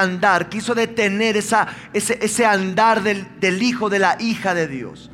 [0.00, 5.10] andar, quiso detener esa, ese, ese andar del, del hijo, de la hija de Dios.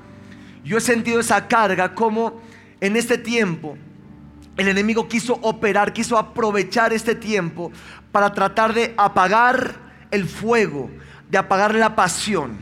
[0.62, 2.42] Yo he sentido esa carga como
[2.82, 3.78] en este tiempo
[4.58, 7.72] el enemigo quiso operar, quiso aprovechar este tiempo
[8.12, 9.74] para tratar de apagar
[10.10, 10.90] el fuego,
[11.30, 12.58] de apagar la pasión.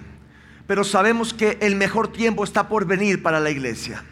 [0.69, 4.05] Pero sabemos que el mejor tiempo está por venir para la iglesia.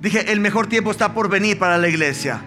[0.00, 2.42] Dije, el mejor tiempo está por venir para la iglesia.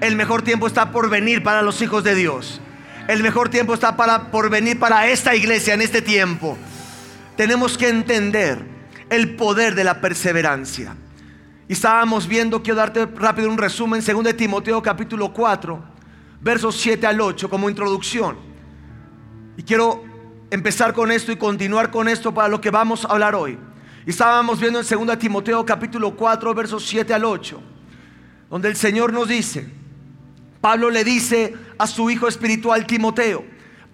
[0.00, 2.60] El mejor tiempo está por venir para los hijos de Dios.
[3.08, 6.56] El mejor tiempo está para, por venir para esta iglesia en este tiempo.
[7.36, 8.64] Tenemos que entender
[9.10, 10.94] el poder de la perseverancia.
[11.66, 15.82] Y estábamos viendo, quiero darte rápido un resumen, 2 Timoteo capítulo 4,
[16.40, 18.36] versos 7 al 8 como introducción.
[19.56, 20.04] Y quiero
[20.50, 23.58] empezar con esto y continuar con esto para lo que vamos a hablar hoy.
[24.06, 27.60] Y estábamos viendo en 2 Timoteo capítulo 4, versos 7 al 8,
[28.48, 29.77] donde el Señor nos dice,
[30.60, 33.44] Pablo le dice a su hijo espiritual Timoteo,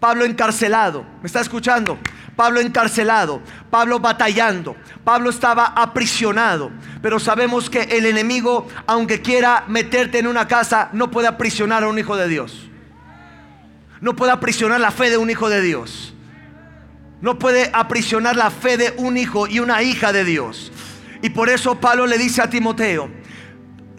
[0.00, 1.98] Pablo encarcelado, ¿me está escuchando?
[2.36, 10.18] Pablo encarcelado, Pablo batallando, Pablo estaba aprisionado, pero sabemos que el enemigo, aunque quiera meterte
[10.18, 12.68] en una casa, no puede aprisionar a un hijo de Dios.
[14.00, 16.12] No puede aprisionar la fe de un hijo de Dios.
[17.20, 20.72] No puede aprisionar la fe de un hijo y una hija de Dios.
[21.22, 23.08] Y por eso Pablo le dice a Timoteo,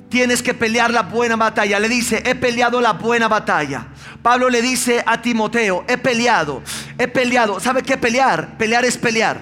[0.09, 1.80] tienes que pelear la buena batalla.
[1.80, 3.88] Le dice, he peleado la buena batalla.
[4.22, 6.62] Pablo le dice a Timoteo, he peleado,
[6.97, 7.59] he peleado.
[7.59, 8.58] ¿Sabe qué pelear?
[8.58, 9.39] Pelear es pelear.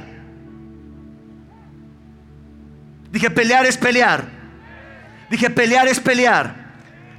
[3.12, 4.26] Dije, pelear es pelear.
[5.30, 6.64] Dije, pelear es pelear.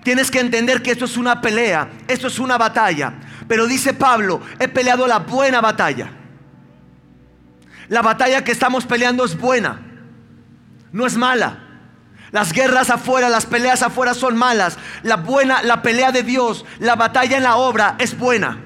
[0.03, 3.15] Tienes que entender que esto es una pelea, esto es una batalla.
[3.49, 6.11] Pero dice Pablo, he peleado la buena batalla.
[7.89, 9.81] La batalla que estamos peleando es buena,
[10.93, 11.64] no es mala.
[12.35, 14.77] Las guerras afuera, las peleas afuera son malas.
[15.05, 18.59] La buena, la pelea de Dios, la batalla en la obra es buena.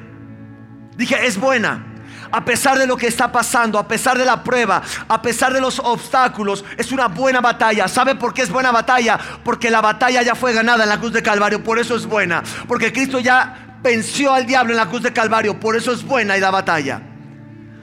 [0.96, 1.84] Dije, es buena.
[2.32, 5.60] A pesar de lo que está pasando, a pesar de la prueba, a pesar de
[5.60, 7.88] los obstáculos, es una buena batalla.
[7.88, 9.20] ¿Sabe por qué es buena batalla?
[9.44, 12.42] Porque la batalla ya fue ganada en la cruz de Calvario, por eso es buena.
[12.66, 16.38] Porque Cristo ya venció al diablo en la cruz de Calvario, por eso es buena
[16.38, 17.02] y la batalla.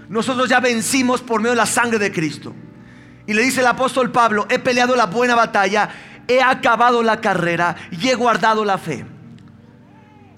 [0.10, 2.56] Nosotros ya vencimos por medio de la sangre de Cristo.
[3.28, 5.90] Y le dice el apóstol Pablo, he peleado la buena batalla,
[6.28, 9.06] he acabado la carrera y he guardado la fe.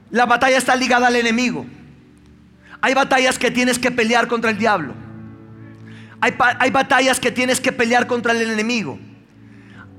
[0.10, 1.66] La batalla está ligada al enemigo.
[2.82, 4.94] Hay batallas que tienes que pelear contra el diablo.
[6.20, 9.00] Hay, batallas que tienes que pelear contra el enemigo.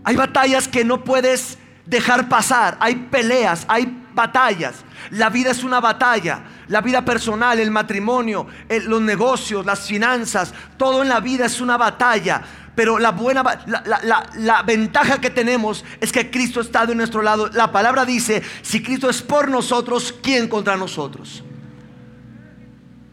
[0.05, 2.77] Hay batallas que no puedes dejar pasar.
[2.81, 4.85] Hay peleas, hay batallas.
[5.11, 6.43] La vida es una batalla.
[6.69, 11.77] La vida personal, el matrimonio, los negocios, las finanzas, todo en la vida es una
[11.77, 12.43] batalla.
[12.79, 17.49] Pero la buena, la, ventaja que tenemos es que Cristo está de nuestro lado.
[17.49, 21.43] La palabra dice, si Cristo es por nosotros, ¿quién contra nosotros?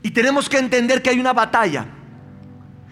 [0.03, 1.87] Y tenemos que entender que hay una batalla.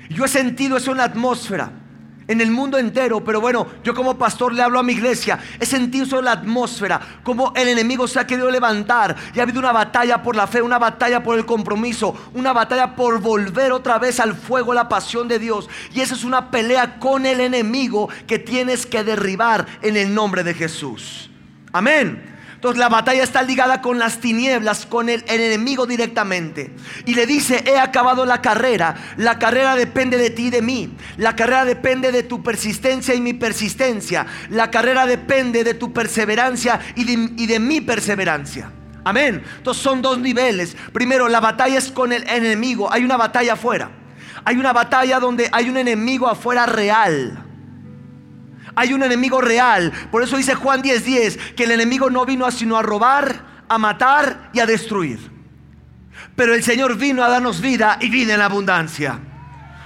[0.10, 1.83] Yo he sentido eso en la atmósfera
[2.28, 5.66] en el mundo entero, pero bueno, yo como pastor le hablo a mi iglesia, he
[5.66, 9.72] sentido sobre la atmósfera, como el enemigo se ha querido levantar y ha habido una
[9.72, 14.20] batalla por la fe, una batalla por el compromiso, una batalla por volver otra vez
[14.20, 15.70] al fuego la pasión de Dios.
[15.94, 20.44] Y esa es una pelea con el enemigo que tienes que derribar en el nombre
[20.44, 21.30] de Jesús.
[21.72, 22.33] Amén.
[22.64, 26.74] Entonces la batalla está ligada con las tinieblas, con el, enemigo directamente.
[27.06, 28.96] Y le dice, he acabado la carrera.
[29.18, 30.96] La carrera depende de ti y de mí.
[31.18, 34.28] La carrera depende de tu persistencia y mi persistencia.
[34.50, 38.72] La carrera depende de tu perseverancia y de, y de mi perseverancia.
[39.04, 39.44] Amén.
[39.58, 40.78] Entonces son dos niveles.
[40.94, 42.90] Primero, la batalla es con el enemigo.
[42.94, 43.92] Hay una batalla afuera.
[44.46, 47.44] Hay una batalla donde hay un enemigo afuera real.
[48.76, 49.92] Hay un enemigo real.
[50.12, 54.50] Por eso dice Juan 10:10 que el enemigo no vino sino a robar, a matar
[54.54, 55.20] y a destruir.
[56.36, 59.20] Pero el Señor vino a darnos vida y vida en abundancia.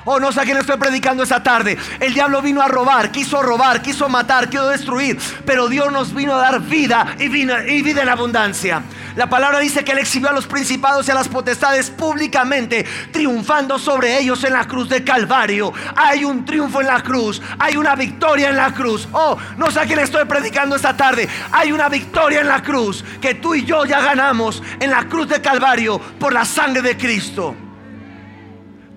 [0.09, 1.77] Oh, no sé a quién estoy predicando esta tarde.
[1.99, 5.19] El diablo vino a robar, quiso robar, quiso matar, quiso destruir.
[5.45, 8.83] Pero Dios nos vino a dar vida y vida, y vida en abundancia.
[9.17, 13.77] La palabra dice que Él exhibió a los principados y a las potestades públicamente, triunfando
[13.77, 15.73] sobre ellos en la cruz de Calvario.
[15.97, 19.09] Hay un triunfo en la cruz, hay una victoria en la cruz.
[19.11, 21.27] Oh, no sé a quién estoy predicando esta tarde.
[21.51, 25.27] Hay una victoria en la cruz que tú y yo ya ganamos en la cruz
[25.27, 27.66] de Calvario por la sangre de Cristo.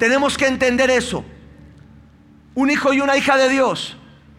[0.01, 1.23] Tenemos que entender eso.
[2.55, 3.99] Un hijo y una hija de Dios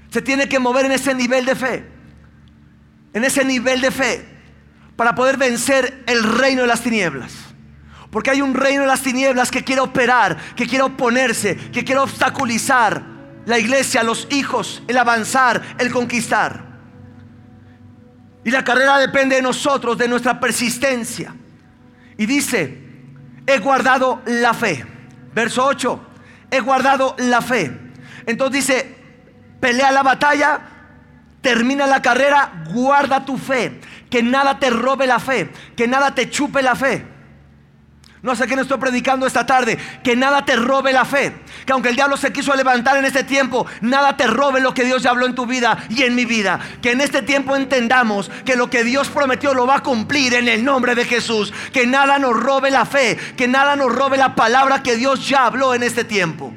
[0.10, 1.86] se tiene que mover en ese nivel de fe.
[3.14, 4.26] En ese nivel de fe.
[4.96, 7.34] Para poder vencer el reino de las tinieblas.
[8.10, 12.02] Porque hay un reino de las tinieblas que quiere operar, que quiere oponerse, que quiere
[12.02, 13.04] obstaculizar
[13.46, 16.72] la iglesia, los hijos, el avanzar, el conquistar.
[18.44, 21.36] Y la carrera depende de nosotros, de nuestra persistencia.
[22.18, 22.82] Y dice,
[23.46, 24.91] he guardado la fe.
[25.34, 26.00] Verso 8,
[26.52, 27.72] he guardado la fe.
[28.26, 28.96] Entonces dice,
[29.60, 30.60] pelea la batalla,
[31.42, 33.80] termina la carrera, guarda tu fe.
[34.10, 37.06] Que nada te robe la fe, que nada te chupe la fe.
[38.24, 39.80] No sé qué no estoy predicando esta tarde.
[40.04, 41.34] Que nada te robe la fe.
[41.66, 44.84] Que aunque el diablo se quiso levantar en este tiempo, nada te robe lo que
[44.84, 46.60] Dios ya habló en tu vida y en mi vida.
[46.82, 50.48] Que en este tiempo entendamos que lo que Dios prometió lo va a cumplir en
[50.48, 51.52] el nombre de Jesús.
[51.74, 53.18] Que nada nos robe la fe.
[53.36, 56.54] Que nada nos robe la palabra que Dios ya habló en este tiempo.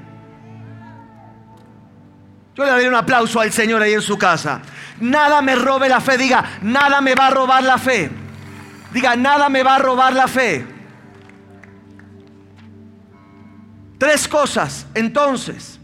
[2.55, 4.61] Yo le doy un aplauso al Señor ahí en su casa.
[5.01, 6.19] Nada me robe la fe.
[6.19, 8.11] Diga, nada me va a robar la fe.
[8.93, 10.74] Diga, nada me va a robar la fe.
[13.99, 15.79] Tres cosas, entonces.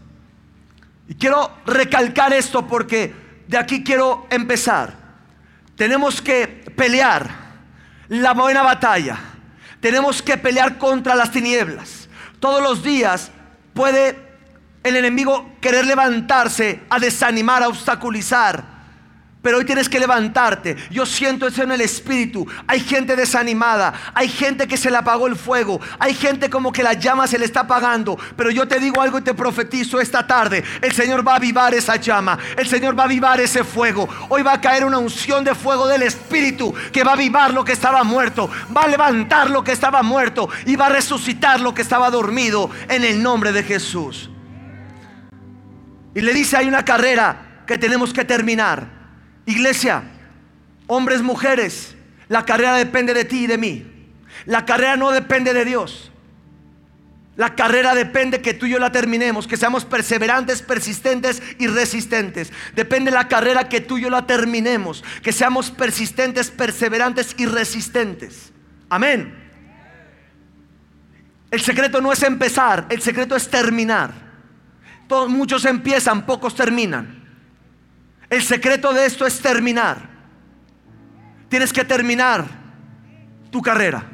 [1.07, 3.13] Y quiero recalcar esto porque
[3.47, 4.93] de aquí quiero empezar.
[5.75, 7.29] Tenemos que pelear
[8.07, 9.17] la buena batalla.
[9.79, 12.07] Tenemos que pelear contra las tinieblas.
[12.39, 13.31] Todos los días
[13.73, 14.31] puede
[14.83, 18.70] el enemigo querer levantarse a desanimar, a obstaculizar
[19.41, 20.75] pero hoy tienes que levantarte.
[20.91, 22.45] Yo siento eso en el espíritu.
[22.67, 23.93] Hay gente desanimada.
[24.13, 25.81] Hay gente que se le apagó el fuego.
[25.97, 28.19] Hay gente como que la llama se le está apagando.
[28.35, 30.63] Pero yo te digo algo y te profetizo esta tarde.
[30.81, 32.37] El Señor va a avivar esa llama.
[32.55, 34.07] El Señor va a avivar ese fuego.
[34.29, 37.65] Hoy va a caer una unción de fuego del espíritu que va a avivar lo
[37.65, 38.47] que estaba muerto.
[38.75, 40.49] Va a levantar lo que estaba muerto.
[40.67, 44.29] Y va a resucitar lo que estaba dormido en el nombre de Jesús.
[46.13, 49.00] Y le dice, hay una carrera que tenemos que terminar.
[49.45, 50.03] Iglesia,
[50.87, 51.95] hombres, mujeres,
[52.27, 53.85] la carrera depende de ti y de mí.
[54.45, 56.11] La carrera no depende de Dios.
[57.35, 62.51] La carrera depende que tú y yo la terminemos, que seamos perseverantes, persistentes y resistentes.
[62.75, 68.51] Depende la carrera que tú y yo la terminemos, que seamos persistentes, perseverantes y resistentes.
[68.89, 69.33] Amén.
[71.49, 74.13] El secreto no es empezar, el secreto es terminar.
[75.27, 77.20] Muchos empiezan, pocos terminan.
[78.31, 80.09] El secreto de esto es terminar.
[81.49, 82.45] Tienes que terminar
[83.51, 84.05] tu carrera.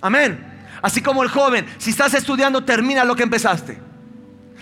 [0.00, 0.42] Amén.
[0.80, 3.78] Así como el joven, si estás estudiando, termina lo que empezaste.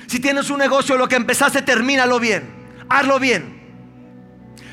[0.09, 2.51] Si tienes un negocio, lo que empezaste, termínalo bien.
[2.89, 3.59] Hazlo bien.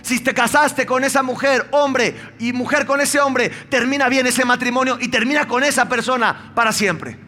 [0.01, 4.45] Si te casaste con esa mujer, hombre, y mujer con ese hombre, termina bien ese
[4.45, 7.19] matrimonio y termina con esa persona para siempre.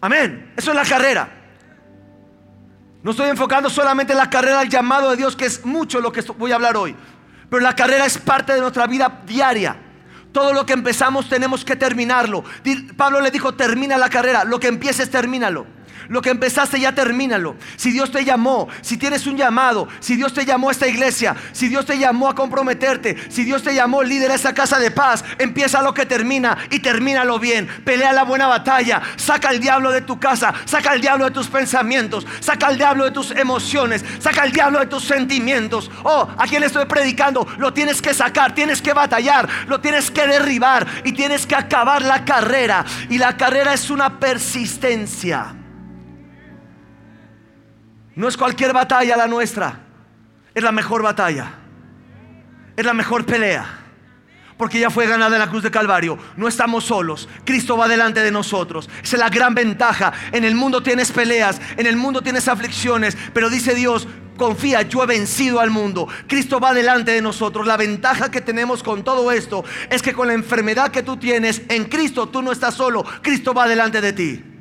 [0.00, 0.52] Amén.
[0.56, 1.45] Eso es la carrera.
[3.06, 6.10] No estoy enfocando solamente en la carrera del llamado de Dios, que es mucho lo
[6.10, 6.96] que voy a hablar hoy.
[7.48, 9.76] Pero la carrera es parte de nuestra vida diaria.
[10.32, 12.42] Todo lo que empezamos tenemos que terminarlo.
[12.96, 14.42] Pablo le dijo, termina la carrera.
[14.42, 15.68] Lo que empieces, termínalo.
[16.08, 17.56] Lo que empezaste ya termínalo.
[17.76, 21.36] Si Dios te llamó, si tienes un llamado, si Dios te llamó a esta iglesia,
[21.52, 24.90] si Dios te llamó a comprometerte, si Dios te llamó líder a esa casa de
[24.90, 27.66] paz, empieza lo que termina y termínalo bien.
[27.84, 29.02] Pelea la buena batalla.
[29.16, 33.04] Saca el diablo de tu casa, saca el diablo de tus pensamientos, saca el diablo
[33.04, 35.90] de tus emociones, saca el diablo de tus sentimientos.
[36.04, 40.26] Oh, a quien estoy predicando, lo tienes que sacar, tienes que batallar, lo tienes que
[40.26, 42.84] derribar y tienes que acabar la carrera.
[43.08, 45.65] Y la carrera es una persistencia.
[48.16, 49.78] No es cualquier batalla la nuestra.
[50.54, 51.52] Es la mejor batalla.
[52.74, 53.82] Es la mejor pelea.
[54.56, 56.18] Porque ya fue ganada en la cruz de Calvario.
[56.34, 57.28] No estamos solos.
[57.44, 58.88] Cristo va delante de nosotros.
[59.02, 60.14] Esa es la gran ventaja.
[60.32, 61.60] En el mundo tienes peleas.
[61.76, 63.18] En el mundo tienes aflicciones.
[63.34, 64.08] Pero dice Dios,
[64.38, 66.08] confía, yo he vencido al mundo.
[66.26, 67.66] Cristo va delante de nosotros.
[67.66, 71.60] La ventaja que tenemos con todo esto es que con la enfermedad que tú tienes,
[71.68, 73.04] en Cristo tú no estás solo.
[73.20, 74.55] Cristo va delante de ti.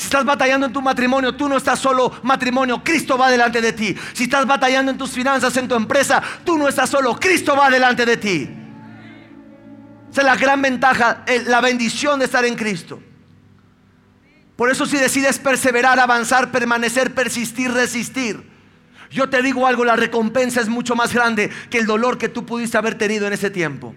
[0.00, 3.74] Si estás batallando en tu matrimonio, tú no estás solo matrimonio, Cristo va delante de
[3.74, 3.94] ti.
[4.14, 7.68] Si estás batallando en tus finanzas, en tu empresa, tú no estás solo, Cristo va
[7.68, 8.48] delante de ti.
[10.10, 12.98] Esa es la gran ventaja, la bendición de estar en Cristo.
[14.56, 18.42] Por eso si decides perseverar, avanzar, permanecer, persistir, resistir,
[19.10, 22.46] yo te digo algo, la recompensa es mucho más grande que el dolor que tú
[22.46, 23.94] pudiste haber tenido en ese tiempo.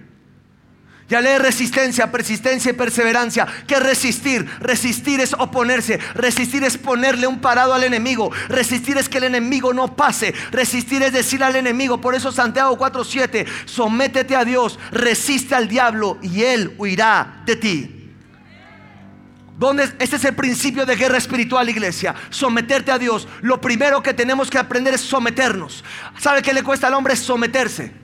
[1.13, 3.46] Ya lee resistencia, persistencia y perseverancia.
[3.67, 4.50] ¿Qué resistir?
[4.60, 6.00] Resistir es oponerse.
[6.15, 8.32] Resistir es ponerle un parado al enemigo.
[8.50, 10.34] Resistir es que el enemigo no pase.
[10.50, 12.01] Resistir es decir al enemigo.
[12.01, 18.12] Por eso Santiago 4:7, sométete a Dios, resiste al diablo y él huirá de ti.
[19.55, 19.84] ¿Dónde?
[20.00, 22.15] Este es el principio de guerra espiritual, iglesia.
[22.32, 23.27] Someterte a Dios.
[23.41, 25.84] Lo primero que tenemos que aprender es someternos.
[26.17, 27.15] ¿Sabe qué le cuesta al hombre?
[27.15, 28.02] Someterse.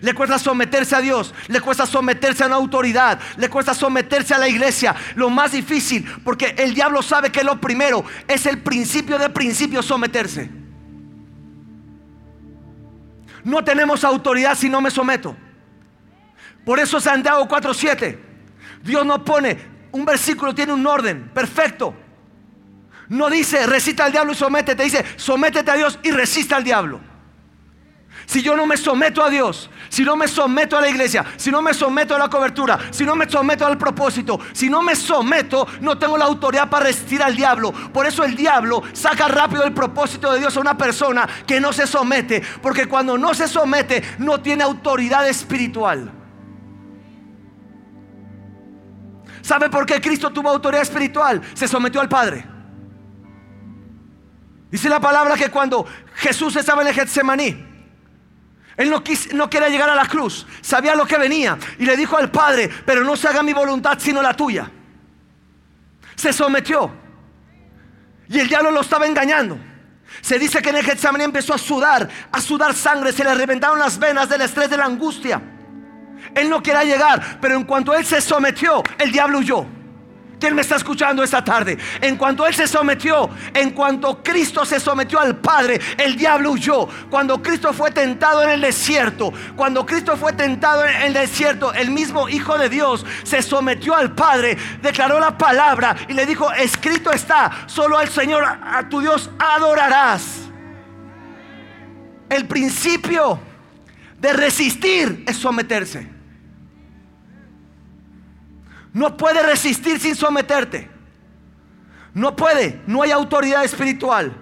[0.00, 4.38] Le cuesta someterse a Dios, le cuesta someterse a una autoridad, le cuesta someterse a
[4.38, 4.94] la iglesia.
[5.14, 9.82] Lo más difícil, porque el diablo sabe que lo primero es el principio de principio
[9.82, 10.50] someterse.
[13.44, 15.36] No tenemos autoridad si no me someto.
[16.64, 18.18] Por eso Santiago 4:7.
[18.82, 19.58] Dios no pone,
[19.92, 21.94] un versículo tiene un orden perfecto.
[23.08, 27.09] No dice resista al diablo y sométete, dice sométete a Dios y resista al diablo.
[28.30, 31.50] Si yo no me someto a Dios, si no me someto a la iglesia, si
[31.50, 34.94] no me someto a la cobertura, si no me someto al propósito, si no me
[34.94, 37.72] someto, no tengo la autoridad para resistir al diablo.
[37.72, 41.72] Por eso el diablo saca rápido el propósito de Dios a una persona que no
[41.72, 46.12] se somete, porque cuando no se somete no tiene autoridad espiritual.
[49.42, 51.42] ¿Sabe por qué Cristo tuvo autoridad espiritual?
[51.54, 52.46] Se sometió al Padre.
[54.70, 55.84] Dice la palabra que cuando
[56.14, 57.69] Jesús estaba en el Getsemaní,
[58.80, 59.02] él no,
[59.34, 62.70] no quería llegar a la cruz, sabía lo que venía y le dijo al Padre,
[62.86, 64.70] pero no se haga mi voluntad sino la tuya.
[66.16, 66.90] Se sometió
[68.28, 69.58] y el diablo lo estaba engañando.
[70.22, 73.78] Se dice que en el Getsemaní empezó a sudar, a sudar sangre, se le reventaron
[73.78, 75.42] las venas del estrés, de la angustia.
[76.34, 79.66] Él no quería llegar, pero en cuanto él se sometió, el diablo huyó.
[80.40, 81.76] ¿Quién me está escuchando esta tarde?
[82.00, 86.88] En cuanto Él se sometió, en cuanto Cristo se sometió al Padre, el diablo huyó.
[87.10, 91.90] Cuando Cristo fue tentado en el desierto, cuando Cristo fue tentado en el desierto, el
[91.90, 97.12] mismo Hijo de Dios se sometió al Padre, declaró la palabra y le dijo, escrito
[97.12, 100.48] está, solo al Señor, a tu Dios adorarás.
[102.30, 103.38] El principio
[104.18, 106.19] de resistir es someterse.
[108.92, 110.90] No puede resistir sin someterte.
[112.12, 114.32] No puede, no hay autoridad espiritual.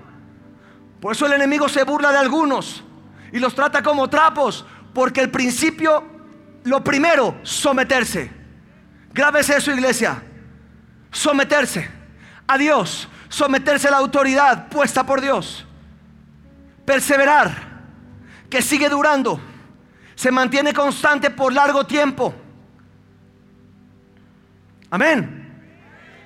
[1.00, 2.82] Por eso el enemigo se burla de algunos
[3.30, 4.64] y los trata como trapos,
[4.94, 6.02] porque el principio,
[6.64, 8.30] lo primero, someterse.
[9.12, 10.22] Grábese eso, iglesia.
[11.10, 11.90] Someterse
[12.46, 15.66] a Dios, someterse a la autoridad puesta por Dios.
[16.86, 17.82] Perseverar,
[18.48, 19.40] que sigue durando,
[20.14, 22.34] se mantiene constante por largo tiempo
[24.90, 25.46] Amén.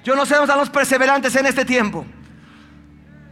[0.04, 2.04] Yo no sé dónde están los perseverantes en este tiempo.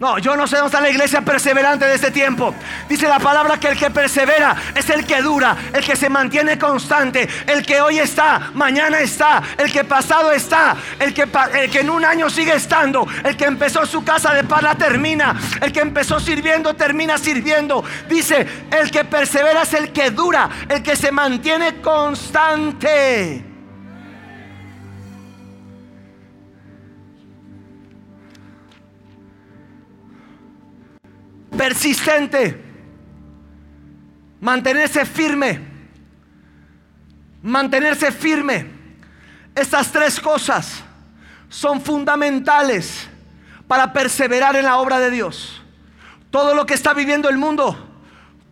[0.01, 2.55] No, yo no sé dónde está la iglesia perseverante de este tiempo.
[2.89, 6.59] Dice la palabra que el que persevera es el que dura, el que se mantiene
[6.59, 11.81] constante, el que hoy está, mañana está, el que pasado está, el que, el que
[11.81, 15.71] en un año sigue estando, el que empezó su casa de paz la termina, el
[15.71, 17.85] que empezó sirviendo termina sirviendo.
[18.09, 23.50] Dice, el que persevera es el que dura, el que se mantiene constante.
[31.61, 32.59] Persistente,
[34.41, 35.61] mantenerse firme,
[37.43, 38.67] mantenerse firme.
[39.55, 40.83] Estas tres cosas
[41.51, 43.07] son fundamentales
[43.69, 45.61] para perseverar en la obra de Dios.
[46.31, 47.77] Todo lo que está viviendo el mundo,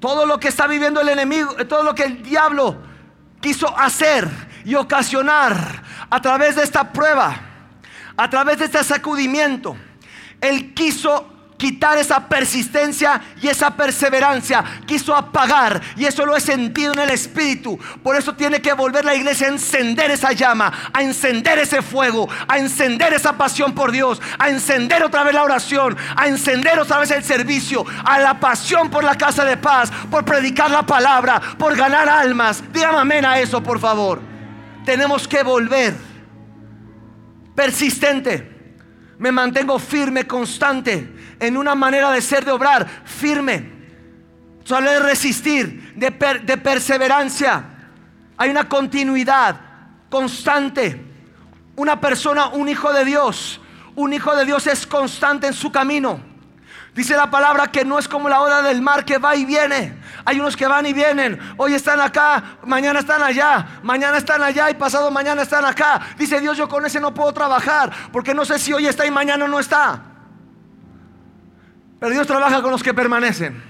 [0.01, 2.77] todo lo que está viviendo el enemigo, todo lo que el diablo
[3.41, 4.29] quiso hacer
[4.67, 7.41] y ocasionar a través de esta prueba,
[8.19, 9.79] a través de este sacudimiento,
[10.43, 14.65] él quiso quitar esa persistencia y esa perseverancia.
[14.87, 17.79] Quiso apagar y eso lo he sentido en el espíritu.
[18.03, 22.29] Por eso tiene que volver la iglesia a encender esa llama, a encender ese fuego,
[22.47, 26.99] a encender esa pasión por Dios, a encender otra vez la oración, a encender otra
[26.99, 31.43] vez el servicio, a la pasión por la casa de paz, por predicar la palabra,
[31.59, 32.63] por ganar almas.
[32.73, 34.21] Dígame amén a eso, por favor.
[34.85, 35.95] Tenemos que volver
[37.55, 38.58] persistente.
[39.19, 43.71] Me mantengo firme, constante en una manera de ser, de obrar firme,
[44.65, 46.11] solo de resistir, de,
[46.45, 47.65] de perseverancia.
[48.37, 49.61] Hay una continuidad
[50.09, 51.05] constante.
[51.77, 53.61] Una persona, un hijo de Dios,
[53.95, 56.28] un hijo de Dios es constante en su camino.
[56.99, 59.97] Dice la palabra que no es como la ola del mar que va y viene.
[60.25, 61.39] Hay unos que van y vienen.
[61.57, 66.01] Hoy están acá, mañana están allá, mañana están allá y pasado mañana están acá.
[66.19, 69.13] Dice Dios, yo con ese no puedo trabajar porque no sé si hoy está y
[69.13, 70.03] mañana no está.
[72.01, 73.68] Pero Dios trabaja con los que permanecen.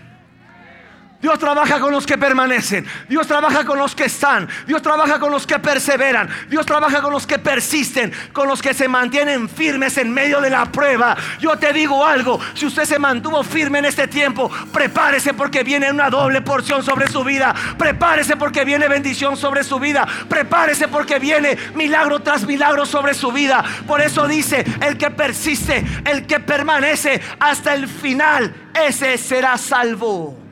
[1.20, 2.86] Dios trabaja con los que permanecen.
[3.08, 4.48] Dios trabaja con los que están.
[4.68, 6.28] Dios trabaja con los que perseveran.
[6.48, 8.12] Dios trabaja con los que persisten.
[8.32, 11.16] Con los que se mantienen firmes en medio de la prueba.
[11.40, 12.38] Yo te digo algo.
[12.54, 17.08] Si usted se mantuvo firme en este tiempo, prepárese porque viene una doble porción sobre
[17.08, 17.52] su vida.
[17.76, 20.06] Prepárese porque viene bendición sobre su vida.
[20.28, 23.64] Prepárese porque viene milagro tras milagro sobre su vida.
[23.88, 30.47] Por eso dice, el que persiste, el que permanece hasta el final, ese será salvo.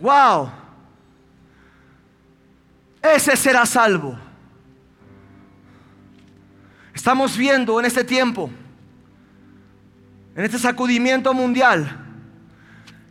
[0.00, 0.50] Wow.
[3.02, 4.18] Ese será salvo.
[6.94, 8.50] Estamos viendo en este tiempo,
[10.34, 11.96] en este sacudimiento mundial,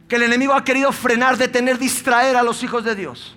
[0.07, 3.35] que el enemigo ha querido frenar, detener, distraer a los hijos de Dios.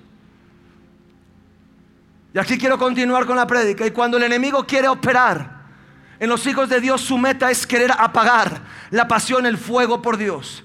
[2.33, 3.87] Y aquí quiero continuar con la prédica.
[3.87, 5.61] Y cuando el enemigo quiere operar
[6.19, 10.17] en los hijos de Dios, su meta es querer apagar la pasión, el fuego por
[10.17, 10.65] Dios.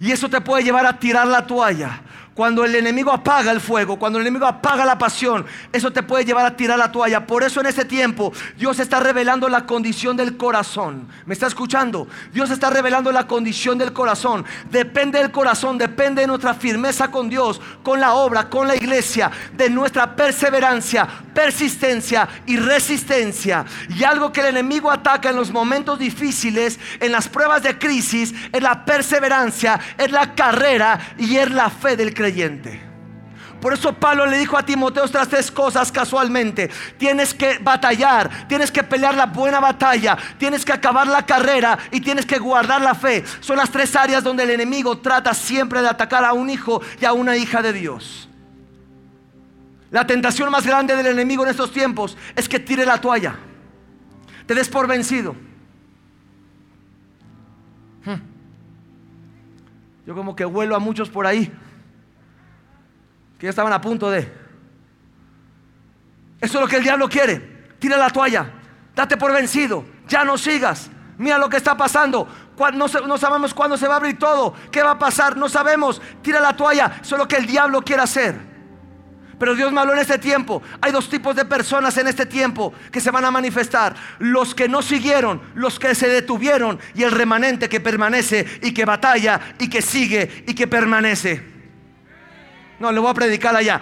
[0.00, 2.02] Y eso te puede llevar a tirar la toalla.
[2.34, 6.24] Cuando el enemigo apaga el fuego, cuando el enemigo apaga la pasión, eso te puede
[6.24, 7.24] llevar a tirar la toalla.
[7.26, 11.06] Por eso en este tiempo Dios está revelando la condición del corazón.
[11.26, 12.08] ¿Me está escuchando?
[12.32, 14.44] Dios está revelando la condición del corazón.
[14.68, 19.30] Depende del corazón, depende de nuestra firmeza con Dios, con la obra, con la iglesia,
[19.52, 23.64] de nuestra perseverancia, persistencia y resistencia.
[23.90, 28.34] Y algo que el enemigo ataca en los momentos difíciles, en las pruebas de crisis,
[28.52, 32.23] es la perseverancia, es la carrera y es la fe del creyente.
[33.64, 36.68] Por eso Pablo le dijo a Timoteo estas tres cosas casualmente.
[36.98, 42.02] Tienes que batallar, tienes que pelear la buena batalla, tienes que acabar la carrera y
[42.02, 43.24] tienes que guardar la fe.
[43.40, 47.06] Son las tres áreas donde el enemigo trata siempre de atacar a un hijo y
[47.06, 48.28] a una hija de Dios.
[49.90, 53.36] La tentación más grande del enemigo en estos tiempos es que tire la toalla,
[54.44, 55.34] te des por vencido.
[58.04, 58.20] Hmm.
[60.06, 61.50] Yo como que vuelo a muchos por ahí
[63.38, 64.20] que ya estaban a punto de.
[66.40, 67.54] Eso es lo que el diablo quiere.
[67.78, 68.50] Tira la toalla,
[68.94, 70.90] date por vencido, ya no sigas.
[71.18, 72.28] Mira lo que está pasando.
[72.74, 74.54] No, no, sabemos cuándo se va a abrir todo.
[74.70, 75.36] ¿Qué va a pasar?
[75.36, 76.00] No sabemos.
[76.22, 76.98] Tira la toalla.
[77.02, 78.54] Eso es lo que el diablo quiere hacer.
[79.38, 80.62] Pero Dios me habló en este tiempo.
[80.80, 83.94] Hay dos tipos de personas en este tiempo que se van a manifestar.
[84.18, 88.84] Los que no siguieron, los que se detuvieron y el remanente que permanece y que
[88.84, 91.53] batalla y que sigue y que permanece.
[92.78, 93.80] No, le voy a predicar allá.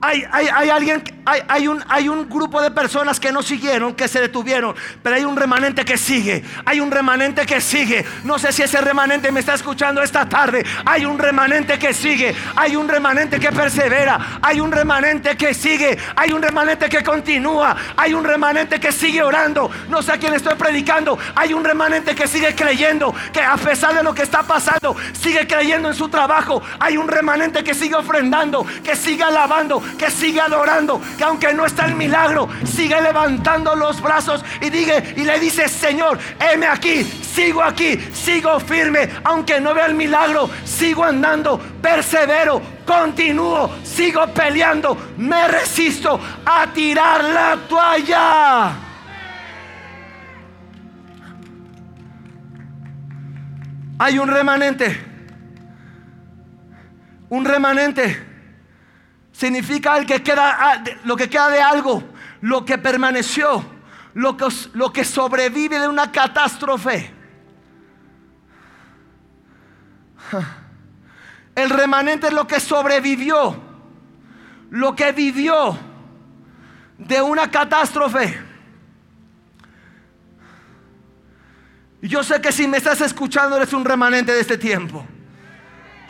[0.00, 4.20] Hay, hay, alguien, hay, un, hay un grupo de personas que no siguieron, que se
[4.20, 6.44] detuvieron, pero hay un remanente que sigue.
[6.64, 8.04] Hay un remanente que sigue.
[8.24, 10.64] No sé si ese remanente me está escuchando esta tarde.
[10.84, 12.34] Hay un remanente que sigue.
[12.56, 14.38] Hay un remanente que persevera.
[14.42, 15.96] Hay un remanente que sigue.
[16.16, 17.76] Hay un remanente que continúa.
[17.96, 19.70] Hay un remanente que sigue orando.
[19.88, 21.18] No sé a quién estoy predicando.
[21.34, 23.14] Hay un remanente que sigue creyendo.
[23.32, 26.62] Que a pesar de lo que está pasando, sigue creyendo en su trabajo.
[26.80, 28.66] Hay un remanente que sigue ofrendando.
[28.82, 34.00] Que sigue alabando que sigue adorando, que aunque no está el milagro, sigue levantando los
[34.00, 39.74] brazos y, diga, y le dice, Señor, heme aquí, sigo aquí, sigo firme, aunque no
[39.74, 48.72] vea el milagro, sigo andando, persevero, continúo, sigo peleando, me resisto a tirar la toalla.
[53.98, 55.00] Hay un remanente,
[57.28, 58.31] un remanente
[59.32, 62.02] significa el que queda, ah, lo que queda de algo,
[62.40, 63.64] lo que permaneció,
[64.14, 67.12] lo que, lo que sobrevive de una catástrofe.
[71.54, 73.60] El remanente es lo que sobrevivió,
[74.70, 75.76] lo que vivió
[76.96, 78.40] de una catástrofe.
[82.00, 85.06] Yo sé que si me estás escuchando eres un remanente de este tiempo.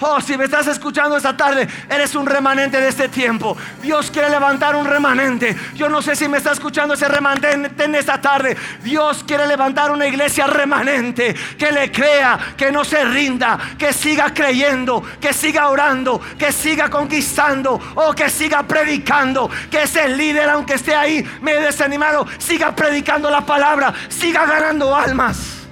[0.05, 3.57] Oh, si me estás escuchando esta tarde, eres un remanente de este tiempo.
[3.81, 5.57] Dios quiere levantar un remanente.
[5.77, 8.57] Yo no sé si me está escuchando ese remanente en esta tarde.
[8.83, 14.35] Dios quiere levantar una iglesia remanente que le crea, que no se rinda, que siga
[14.35, 19.49] creyendo, que siga orando, que siga conquistando o que siga predicando.
[19.71, 25.63] Que ese líder, aunque esté ahí medio desanimado, siga predicando la palabra, siga ganando almas.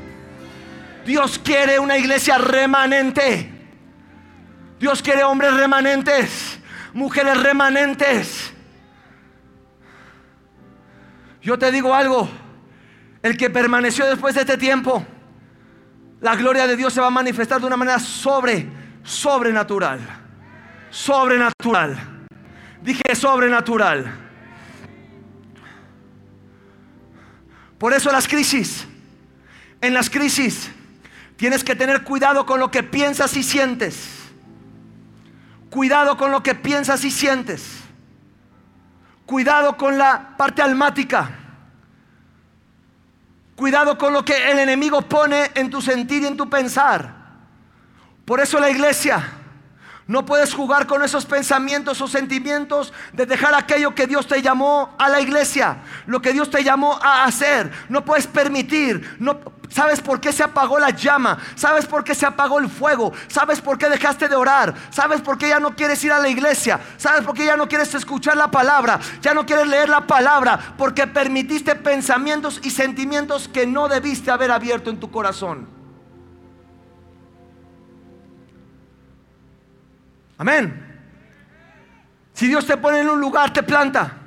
[1.04, 3.59] Dios quiere una iglesia remanente.
[4.80, 6.58] Dios quiere hombres remanentes,
[6.94, 8.50] mujeres remanentes.
[11.42, 12.26] Yo te digo algo,
[13.22, 15.04] el que permaneció después de este tiempo,
[16.22, 18.70] la gloria de Dios se va a manifestar de una manera sobre,
[19.02, 20.00] sobrenatural.
[20.88, 21.98] Sobrenatural.
[22.80, 24.10] Dije sobrenatural.
[27.76, 28.86] Por eso las crisis,
[29.82, 30.70] en las crisis,
[31.36, 34.19] tienes que tener cuidado con lo que piensas y sientes.
[35.70, 37.80] Cuidado con lo que piensas y sientes.
[39.24, 41.30] Cuidado con la parte almática.
[43.54, 47.14] Cuidado con lo que el enemigo pone en tu sentir y en tu pensar.
[48.24, 49.40] Por eso la iglesia
[50.10, 54.92] no puedes jugar con esos pensamientos o sentimientos de dejar aquello que Dios te llamó
[54.98, 57.70] a la iglesia, lo que Dios te llamó a hacer.
[57.88, 59.16] No puedes permitir,
[59.70, 61.38] ¿Sabes por qué se apagó la llama?
[61.54, 63.12] ¿Sabes por qué se apagó el fuego?
[63.28, 64.74] ¿Sabes por qué dejaste de orar?
[64.90, 66.80] ¿Sabes por qué ya no quieres ir a la iglesia?
[66.96, 68.98] ¿Sabes por qué ya no quieres escuchar la palabra?
[69.22, 74.50] Ya no quieres leer la palabra porque permitiste pensamientos y sentimientos que no debiste haber
[74.50, 75.68] abierto en tu corazón.
[80.36, 80.86] Amén.
[82.32, 84.19] Si Dios te pone en un lugar, te planta.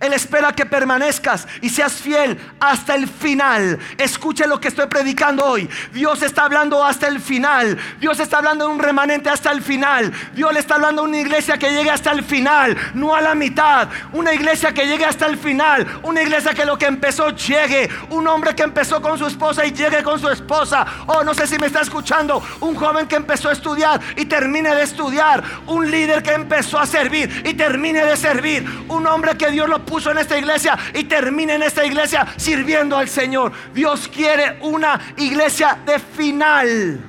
[0.00, 3.78] Él espera que permanezcas y seas fiel hasta el final.
[3.98, 5.68] Escuche lo que estoy predicando hoy.
[5.92, 7.78] Dios está hablando hasta el final.
[7.98, 10.12] Dios está hablando de un remanente hasta el final.
[10.34, 13.34] Dios le está hablando de una iglesia que llegue hasta el final, no a la
[13.34, 13.88] mitad.
[14.12, 15.86] Una iglesia que llegue hasta el final.
[16.02, 17.88] Una iglesia que lo que empezó llegue.
[18.10, 20.86] Un hombre que empezó con su esposa y llegue con su esposa.
[21.06, 22.42] Oh, no sé si me está escuchando.
[22.60, 25.42] Un joven que empezó a estudiar y termine de estudiar.
[25.66, 28.84] Un líder que empezó a servir y termine de servir.
[28.88, 32.98] Un hombre que Dios lo puso en esta iglesia y termine en esta iglesia sirviendo
[32.98, 33.52] al Señor.
[33.72, 37.00] Dios quiere una iglesia de final.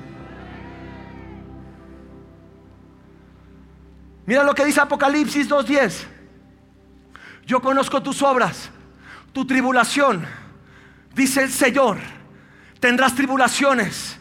[4.25, 6.05] Mira lo que dice Apocalipsis 2.10.
[7.45, 8.69] Yo conozco tus obras,
[9.33, 10.25] tu tribulación.
[11.13, 11.97] Dice el Señor,
[12.79, 14.17] tendrás tribulaciones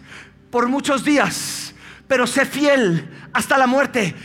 [0.50, 1.74] por muchos días,
[2.08, 4.16] pero sé fiel hasta la muerte.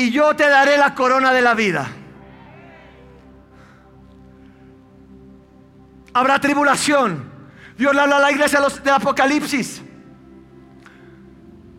[0.00, 1.86] Y yo te daré la corona de la vida.
[6.14, 7.30] Habrá tribulación.
[7.76, 9.82] Dios le habla a la iglesia de Apocalipsis.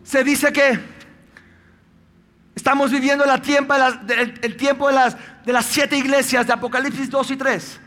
[0.04, 0.78] Se dice que
[2.54, 7.80] estamos viviendo el tiempo, de, las, de las siete iglesias de Apocalipsis 2 y 3.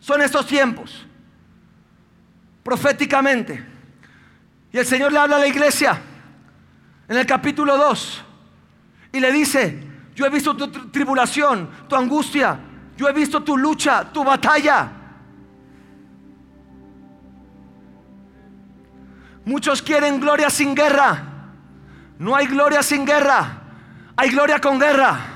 [0.00, 1.04] Son estos tiempos.
[2.62, 3.62] Proféticamente.
[4.72, 6.00] Y el Señor le habla a la iglesia
[7.08, 8.22] en el capítulo 2
[9.16, 9.82] y le dice,
[10.14, 12.60] yo he visto tu tribulación, tu angustia,
[12.98, 14.92] yo he visto tu lucha, tu batalla.
[19.46, 21.22] Muchos quieren gloria sin guerra.
[22.18, 23.62] No hay gloria sin guerra.
[24.16, 25.35] Hay gloria con guerra.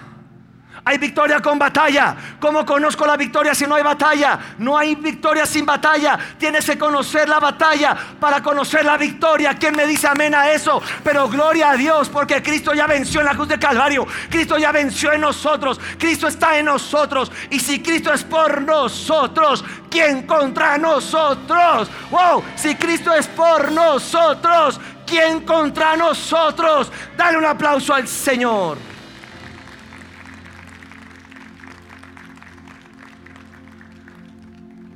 [0.84, 2.16] Hay victoria con batalla.
[2.40, 4.38] ¿Cómo conozco la victoria si no hay batalla?
[4.58, 6.18] No hay victoria sin batalla.
[6.38, 9.54] Tienes que conocer la batalla para conocer la victoria.
[9.58, 10.80] ¿Quién me dice amén a eso?
[11.04, 14.06] Pero gloria a Dios porque Cristo ya venció en la cruz de Calvario.
[14.30, 15.78] Cristo ya venció en nosotros.
[15.98, 17.30] Cristo está en nosotros.
[17.50, 21.90] Y si Cristo es por nosotros, ¿quién contra nosotros?
[22.10, 26.90] Wow, si Cristo es por nosotros, ¿quién contra nosotros?
[27.16, 28.89] Dale un aplauso al Señor.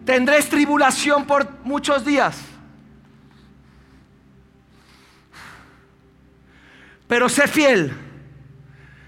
[0.04, 2.38] Tendréis tribulación por muchos días.
[7.08, 7.92] Pero sé fiel.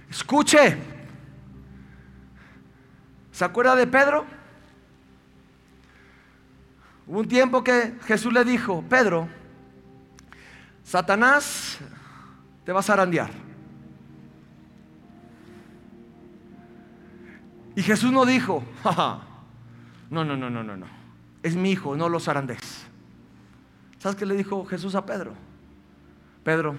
[0.08, 0.78] Escuche.
[3.32, 4.24] ¿Se acuerda de Pedro?
[7.06, 9.28] Hubo un tiempo que Jesús le dijo, Pedro,
[10.82, 11.78] Satanás
[12.64, 13.30] te va a zarandear.
[17.76, 19.25] Y Jesús no dijo, jaja,
[20.10, 20.86] no, no, no, no, no, no.
[21.42, 22.86] Es mi hijo, no los arandés.
[23.98, 25.34] ¿Sabes qué le dijo Jesús a Pedro?
[26.44, 26.76] Pedro,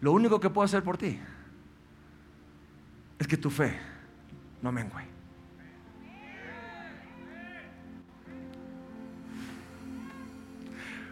[0.00, 1.18] lo único que puedo hacer por ti
[3.18, 3.78] es que tu fe
[4.60, 5.12] no mengue.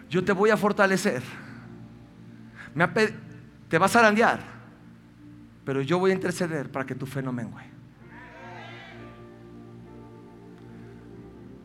[0.08, 1.22] Yo te voy a fortalecer.
[3.68, 4.40] te vas a arandear,
[5.64, 7.79] pero yo voy a interceder para que tu fe no mengue.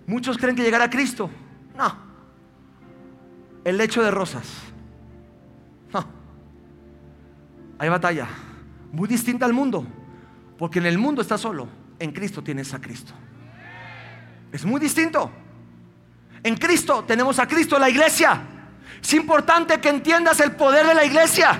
[0.07, 1.29] Muchos creen que llegará a Cristo.
[1.75, 1.97] No.
[3.63, 4.47] El lecho de rosas.
[5.93, 6.05] No.
[7.79, 8.27] Hay batalla.
[8.91, 9.85] Muy distinta al mundo.
[10.57, 11.67] Porque en el mundo está solo.
[11.99, 13.13] En Cristo tienes a Cristo.
[14.51, 15.31] Es muy distinto.
[16.43, 18.41] En Cristo tenemos a Cristo, la iglesia.
[19.01, 21.59] Es importante que entiendas el poder de la iglesia.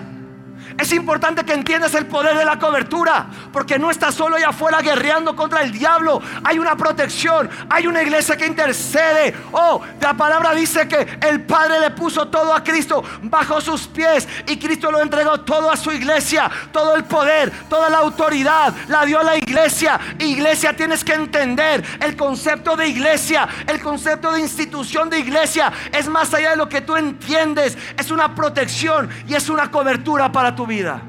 [0.77, 4.81] Es importante que entiendas el poder de la cobertura, porque no estás solo allá afuera
[4.81, 6.21] guerreando contra el diablo.
[6.43, 9.33] Hay una protección, hay una iglesia que intercede.
[9.53, 14.27] Oh, la palabra dice que el Padre le puso todo a Cristo bajo sus pies
[14.47, 19.05] y Cristo lo entregó todo a su iglesia, todo el poder, toda la autoridad, la
[19.05, 19.99] dio a la iglesia.
[20.19, 26.07] Iglesia, tienes que entender el concepto de iglesia, el concepto de institución de iglesia es
[26.07, 30.55] más allá de lo que tú entiendes, es una protección y es una cobertura para
[30.55, 31.01] tu vida.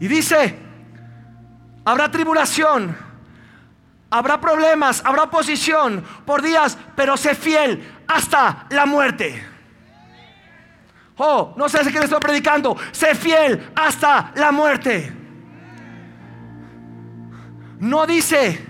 [0.00, 0.58] Y dice,
[1.84, 2.96] habrá tribulación,
[4.10, 9.44] habrá problemas, habrá oposición por días, pero sé fiel hasta la muerte.
[11.16, 12.76] Oh, no sé si que le estoy predicando.
[12.92, 15.12] Sé fiel hasta la muerte.
[17.80, 18.64] No dice,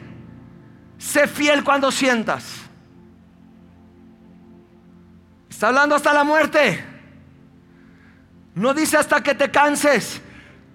[0.97, 2.68] sé fiel cuando sientas.
[5.59, 6.85] Está hablando hasta la muerte.
[8.55, 10.21] No dice hasta que te canses.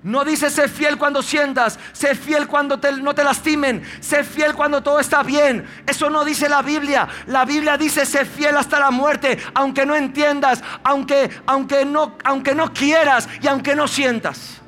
[0.03, 4.83] No dice sé fiel cuando sientas, sé fiel cuando no te lastimen, sé fiel cuando
[4.83, 5.65] todo está bien.
[5.87, 7.07] Eso no dice la Biblia.
[7.27, 12.53] La Biblia dice sé fiel hasta la muerte, aunque no entiendas, aunque, aunque, no, aunque
[12.53, 14.61] no quieras y aunque no sientas.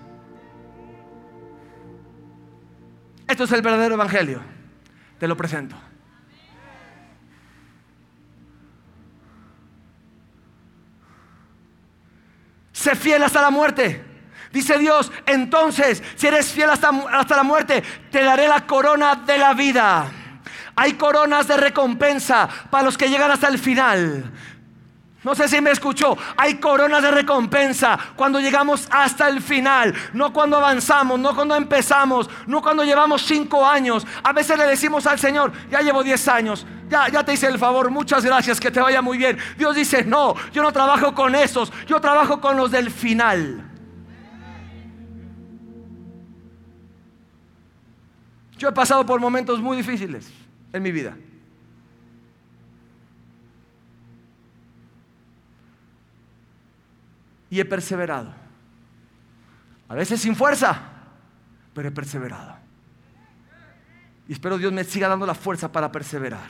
[3.28, 4.42] Esto es el verdadero evangelio.
[5.20, 5.76] Te lo presento.
[12.86, 14.00] Sé fiel hasta la muerte.
[14.52, 19.40] Dice Dios, entonces, si eres fiel hasta, hasta la muerte, te daré la corona de
[19.40, 20.06] la vida.
[20.76, 24.32] Hay coronas de recompensa para los que llegan hasta el final.
[25.26, 26.16] No sé si me escuchó.
[26.38, 29.92] Hay coronas de recompensa cuando llegamos hasta el final.
[30.14, 34.06] No cuando avanzamos, no cuando empezamos, no cuando llevamos cinco años.
[34.22, 36.68] A veces le decimos al Señor, ya llevo diez años.
[36.88, 39.40] Ya, ya te hice el favor, muchas gracias, que te vaya muy bien.
[39.58, 43.68] Dios dice, no, yo no trabajo con esos, yo trabajo con los del final.
[48.60, 50.32] Yo he pasado por momentos muy difíciles
[50.72, 51.18] en mi vida.
[57.56, 58.34] Y he perseverado.
[59.88, 60.78] A veces sin fuerza,
[61.74, 62.58] pero he perseverado.
[64.28, 66.50] Y espero Dios me siga dando la fuerza para perseverar.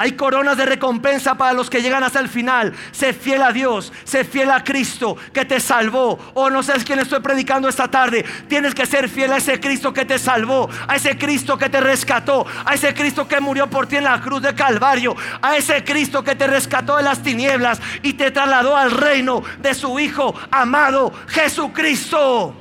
[0.00, 2.72] Hay coronas de recompensa para los que llegan hasta el final.
[2.90, 6.12] Sé fiel a Dios, sé fiel a Cristo que te salvó.
[6.32, 8.24] O oh, no sabes quién estoy predicando esta tarde.
[8.48, 11.82] Tienes que ser fiel a ese Cristo que te salvó, a ese Cristo que te
[11.82, 15.84] rescató, a ese Cristo que murió por ti en la cruz de Calvario, a ese
[15.84, 20.34] Cristo que te rescató de las tinieblas y te trasladó al reino de su Hijo
[20.50, 22.54] amado Jesucristo.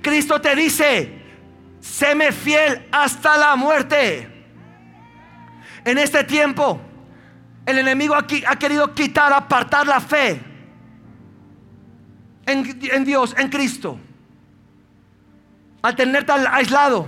[0.00, 1.24] Cristo te dice,
[1.80, 4.33] séme fiel hasta la muerte.
[5.84, 6.80] En este tiempo,
[7.66, 10.40] el enemigo ha querido quitar, apartar la fe
[12.46, 13.98] en, Dios, en Cristo.
[15.82, 17.06] Al tenerte aislado,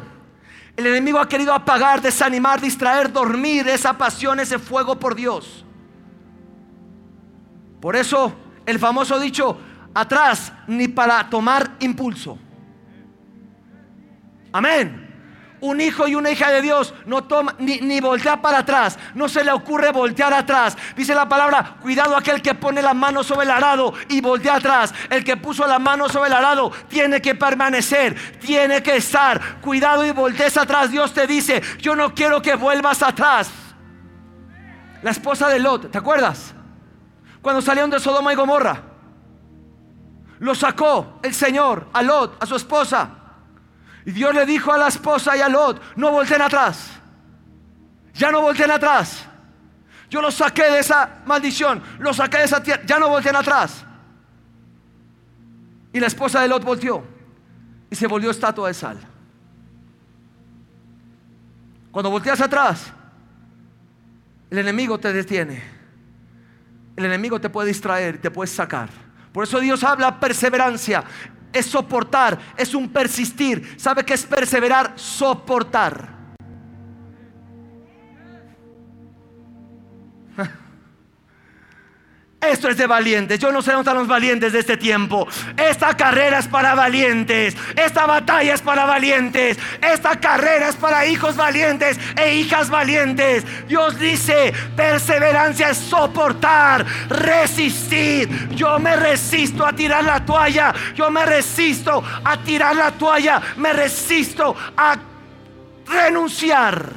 [0.76, 5.64] el enemigo ha querido apagar, desanimar, distraer, dormir esa pasión, ese fuego por Dios.
[7.80, 8.34] Por eso
[8.66, 9.58] el famoso dicho,
[9.94, 12.38] atrás ni para tomar impulso.
[14.52, 15.05] Amén
[15.60, 19.28] un hijo y una hija de Dios no toma ni, ni, voltea para atrás, no
[19.28, 20.76] se le ocurre voltear atrás.
[20.96, 24.92] Dice la palabra, cuidado aquel que pone la mano sobre el arado y voltea atrás.
[25.10, 29.60] El que puso la mano sobre el arado tiene que permanecer, tiene que estar.
[29.60, 30.90] Cuidado y voltees atrás.
[30.90, 33.50] Dios te dice, yo no quiero que vuelvas atrás.
[35.02, 36.54] La esposa de Lot, ¿te acuerdas?
[37.40, 38.82] Cuando salieron de Sodoma y Gomorra,
[40.38, 43.15] lo sacó el Señor a Lot, a su esposa
[44.06, 46.90] y Dios le dijo a la esposa y a Lot, no volteen atrás.
[48.14, 49.24] Ya no volteen atrás.
[50.08, 53.84] Yo los saqué de esa maldición, los saqué de esa tierra, ya no volteen atrás.
[55.92, 57.04] Y la esposa de Lot volteó
[57.90, 58.98] y se volvió estatua de sal.
[61.90, 62.92] Cuando volteas atrás,
[64.50, 65.64] el enemigo te detiene.
[66.94, 68.88] El enemigo te puede distraer, te puede sacar.
[69.32, 71.02] Por eso Dios habla perseverancia
[71.58, 73.74] es soportar, es un persistir.
[73.76, 74.92] ¿Sabe qué es perseverar?
[74.96, 76.15] Soportar.
[82.50, 83.38] Esto es de valientes.
[83.38, 85.26] Yo no sé dónde están los valientes de este tiempo.
[85.56, 87.56] Esta carrera es para valientes.
[87.74, 89.58] Esta batalla es para valientes.
[89.80, 93.44] Esta carrera es para hijos valientes e hijas valientes.
[93.66, 98.48] Dios dice, perseverancia es soportar, resistir.
[98.50, 100.72] Yo me resisto a tirar la toalla.
[100.94, 103.42] Yo me resisto a tirar la toalla.
[103.56, 104.96] Me resisto a
[105.86, 106.90] renunciar.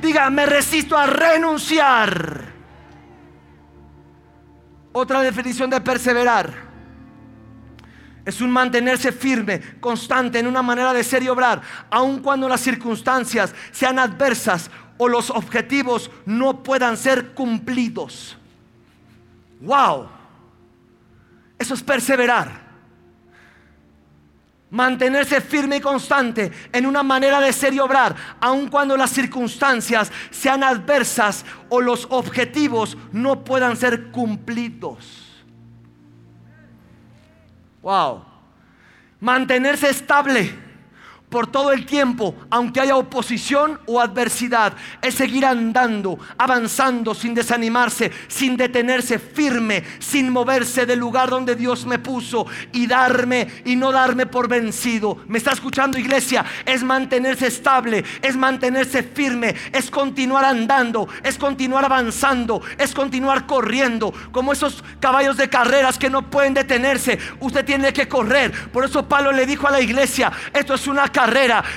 [0.00, 2.55] Diga, me resisto a renunciar
[4.98, 6.66] otra definición de perseverar
[8.24, 12.60] es un mantenerse firme, constante en una manera de ser y obrar, aun cuando las
[12.60, 18.36] circunstancias sean adversas o los objetivos no puedan ser cumplidos.
[19.60, 20.08] Wow,
[21.56, 22.65] eso es perseverar
[24.76, 30.12] mantenerse firme y constante en una manera de ser y obrar, aun cuando las circunstancias
[30.30, 35.42] sean adversas o los objetivos no puedan ser cumplidos.
[37.80, 38.22] Wow.
[39.18, 40.65] Mantenerse estable
[41.36, 44.72] por todo el tiempo, aunque haya oposición o adversidad,
[45.02, 51.84] es seguir andando, avanzando sin desanimarse, sin detenerse, firme, sin moverse del lugar donde Dios
[51.84, 55.18] me puso y darme y no darme por vencido.
[55.28, 56.42] ¿Me está escuchando iglesia?
[56.64, 64.10] Es mantenerse estable, es mantenerse firme, es continuar andando, es continuar avanzando, es continuar corriendo,
[64.32, 67.18] como esos caballos de carreras que no pueden detenerse.
[67.40, 68.70] Usted tiene que correr.
[68.72, 71.25] Por eso Pablo le dijo a la iglesia, esto es una carrera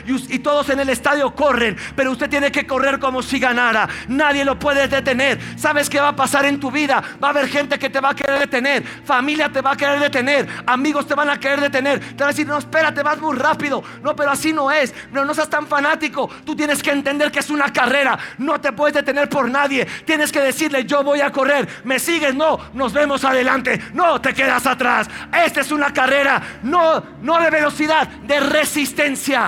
[0.05, 3.87] y, todos en el estadio corren, pero usted tiene que correr como si ganara.
[4.07, 5.39] Nadie lo puede detener.
[5.57, 7.03] ¿Sabes qué va a pasar en tu vida?
[7.21, 9.99] Va a haber gente que te va a querer detener, familia te va a querer
[9.99, 11.99] detener, amigos te van a querer detener.
[11.99, 13.83] Te van a decir, no, espérate, vas muy rápido.
[14.01, 14.93] No, pero así no es.
[15.11, 16.29] No, no seas tan fanático.
[16.45, 18.17] Tú tienes que entender que es una carrera.
[18.37, 19.85] No te puedes detener por nadie.
[20.05, 21.67] Tienes que decirle, yo voy a correr.
[21.83, 22.35] ¿Me sigues?
[22.35, 23.79] No, nos vemos adelante.
[23.93, 25.09] No te quedas atrás.
[25.45, 29.38] Esta es una carrera, no, no de velocidad, de resistencia.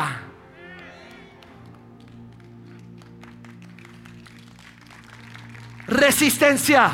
[5.91, 6.91] Resistencia.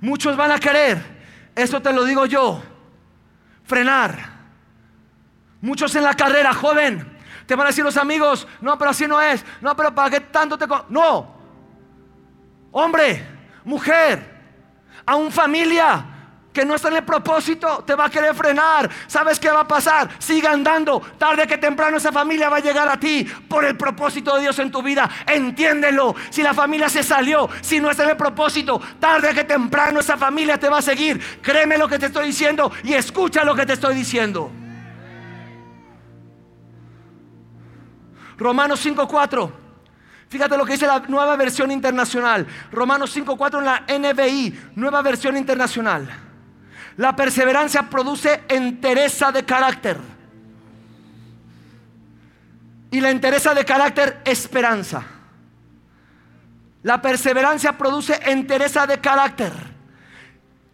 [0.00, 1.00] Muchos van a querer,
[1.54, 2.62] eso te lo digo yo,
[3.64, 4.32] frenar.
[5.60, 9.20] Muchos en la carrera, joven, te van a decir los amigos, no, pero así no
[9.20, 10.66] es, no, pero ¿para qué tanto te...
[10.88, 11.34] No,
[12.72, 13.24] hombre,
[13.64, 14.42] mujer,
[15.06, 16.04] aún familia,
[16.52, 18.90] que no está en el propósito, te va a querer frenar.
[19.06, 20.10] ¿Sabes qué va a pasar?
[20.18, 21.00] Siga andando.
[21.18, 24.58] Tarde que temprano esa familia va a llegar a ti por el propósito de Dios
[24.58, 25.08] en tu vida.
[25.26, 26.14] Entiéndelo.
[26.30, 30.16] Si la familia se salió, si no está en el propósito, tarde que temprano esa
[30.16, 31.40] familia te va a seguir.
[31.40, 34.50] Créeme lo que te estoy diciendo y escucha lo que te estoy diciendo.
[38.36, 39.52] Romanos 5:4.
[40.28, 42.46] Fíjate lo que dice la nueva versión internacional.
[42.70, 46.31] Romanos 5:4 en la NBI, nueva versión internacional.
[46.96, 49.96] La perseverancia produce entereza de carácter.
[52.90, 55.02] Y la entereza de carácter, esperanza.
[56.82, 59.52] La perseverancia produce entereza de carácter.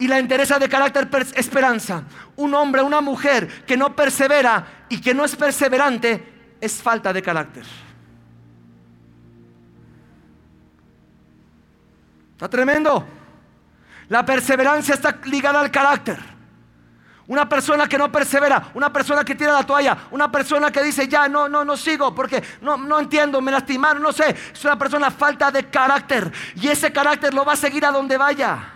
[0.01, 2.05] Y la entereza de carácter, esperanza.
[2.37, 7.23] Un hombre, una mujer que no persevera y que no es perseverante, es falta de
[7.23, 7.65] carácter.
[12.33, 13.18] Está tremendo.
[14.09, 16.19] La perseverancia está ligada al carácter.
[17.27, 21.07] Una persona que no persevera, una persona que tira la toalla, una persona que dice
[21.07, 24.35] ya no, no, no sigo porque no, no entiendo, me lastimaron, no sé.
[24.53, 28.17] Es una persona falta de carácter y ese carácter lo va a seguir a donde
[28.17, 28.73] vaya.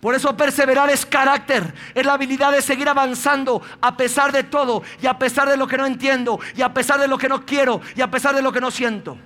[0.00, 4.82] Por eso perseverar es carácter, es la habilidad de seguir avanzando a pesar de todo
[5.02, 7.44] y a pesar de lo que no entiendo y a pesar de lo que no
[7.44, 9.18] quiero y a pesar de lo que no siento.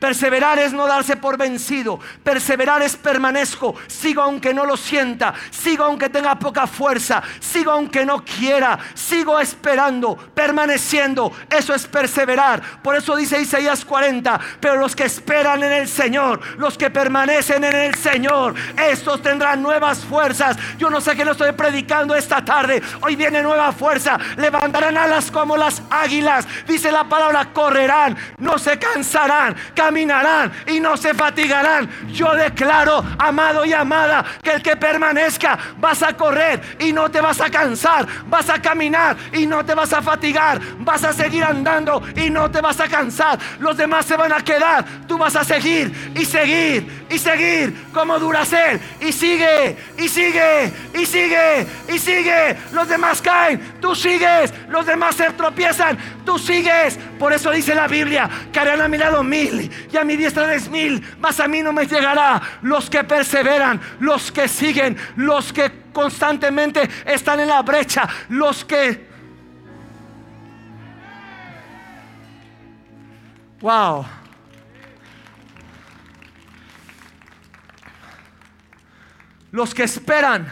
[0.00, 2.00] Perseverar es no darse por vencido.
[2.24, 3.74] Perseverar es permanezco.
[3.86, 5.34] Sigo aunque no lo sienta.
[5.50, 7.22] Sigo aunque tenga poca fuerza.
[7.38, 8.78] Sigo aunque no quiera.
[8.94, 11.30] Sigo esperando, permaneciendo.
[11.50, 12.62] Eso es perseverar.
[12.82, 14.40] Por eso dice Isaías 40.
[14.58, 19.62] Pero los que esperan en el Señor, los que permanecen en el Señor, estos tendrán
[19.62, 20.56] nuevas fuerzas.
[20.78, 22.82] Yo no sé qué lo estoy predicando esta tarde.
[23.02, 24.18] Hoy viene nueva fuerza.
[24.38, 26.48] Levantarán alas como las águilas.
[26.66, 29.54] Dice la palabra, correrán, no se cansarán
[29.90, 31.90] caminarán y no se fatigarán.
[32.12, 37.20] Yo declaro, amado y amada, que el que permanezca vas a correr y no te
[37.20, 41.42] vas a cansar, vas a caminar y no te vas a fatigar, vas a seguir
[41.42, 43.36] andando y no te vas a cansar.
[43.58, 48.16] Los demás se van a quedar, tú vas a seguir y seguir y seguir como
[48.20, 52.56] Duracel y sigue y sigue y sigue y sigue.
[52.72, 56.96] Los demás caen, tú sigues, los demás se tropiezan, tú sigues.
[57.20, 60.48] Por eso dice la Biblia que harán a mi lado mil y a mi diestra
[60.48, 62.40] diez mil, mas a mí no me llegará.
[62.62, 69.06] Los que perseveran, los que siguen, los que constantemente están en la brecha, los que...
[73.60, 74.06] Wow.
[79.52, 80.48] Los que esperan.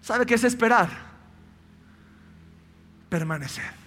[0.00, 0.88] ¿Sabe qué es esperar?
[3.08, 3.77] Permanecer.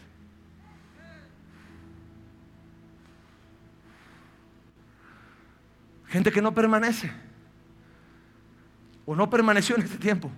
[6.12, 7.10] Gente que no permanece.
[9.06, 10.30] O no permaneció en este tiempo.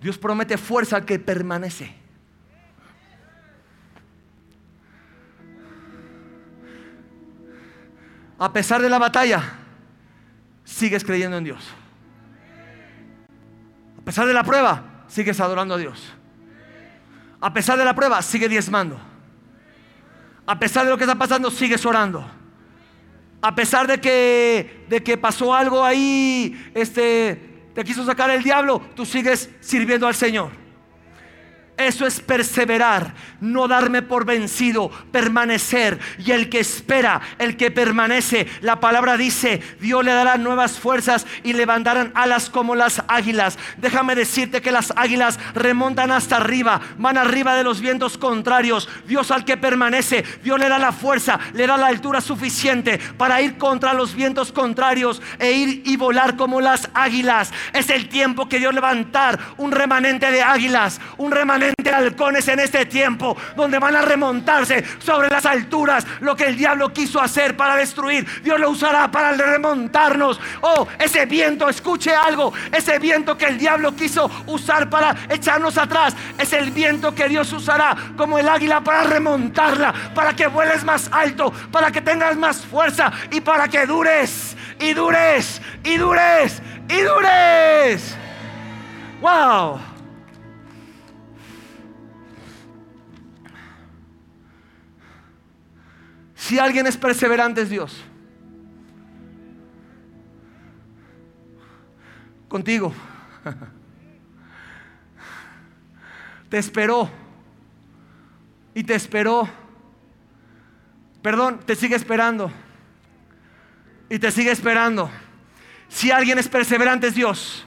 [0.00, 1.94] Dios promete fuerza al que permanece.
[8.36, 9.40] A pesar de la batalla,
[10.64, 11.64] sigues creyendo en Dios.
[14.00, 16.12] A pesar de la prueba, sigues adorando a Dios.
[17.40, 18.98] A pesar de la prueba, sigue diezmando.
[20.44, 22.41] A pesar de lo que está pasando, sigues orando.
[23.42, 27.40] A pesar de que, de que pasó algo ahí, este,
[27.74, 30.61] te quiso sacar el diablo, tú sigues sirviendo al Señor.
[31.78, 35.98] Eso es perseverar, no darme por vencido, permanecer.
[36.18, 41.26] Y el que espera, el que permanece, la palabra dice, Dios le dará nuevas fuerzas
[41.42, 43.58] y levantarán alas como las águilas.
[43.78, 48.88] Déjame decirte que las águilas remontan hasta arriba, van arriba de los vientos contrarios.
[49.06, 53.40] Dios al que permanece, Dios le da la fuerza, le da la altura suficiente para
[53.40, 57.50] ir contra los vientos contrarios e ir y volar como las águilas.
[57.72, 62.86] Es el tiempo que Dios levantar un remanente de águilas, un remanente halcones en este
[62.86, 67.76] tiempo, donde van a remontarse sobre las alturas lo que el diablo quiso hacer para
[67.76, 68.26] destruir.
[68.42, 70.40] Dios lo usará para remontarnos.
[70.60, 76.14] Oh, ese viento, escuche algo, ese viento que el diablo quiso usar para echarnos atrás,
[76.38, 81.08] es el viento que Dios usará como el águila para remontarla, para que vueles más
[81.12, 87.00] alto, para que tengas más fuerza y para que dures y dures y dures y
[87.00, 88.16] dures.
[89.20, 89.91] Wow.
[96.42, 98.02] Si alguien es perseverante es Dios.
[102.48, 102.92] Contigo.
[106.50, 107.08] Te esperó.
[108.74, 109.48] Y te esperó.
[111.22, 112.50] Perdón, te sigue esperando.
[114.10, 115.08] Y te sigue esperando.
[115.88, 117.64] Si alguien es perseverante es Dios.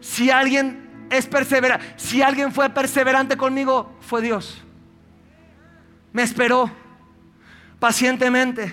[0.00, 4.62] Si alguien es perseverante, si alguien fue perseverante conmigo, fue Dios.
[6.12, 6.79] Me esperó
[7.80, 8.72] pacientemente.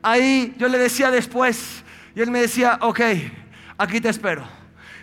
[0.00, 3.00] Ahí yo le decía después, y él me decía, ok,
[3.76, 4.61] aquí te espero.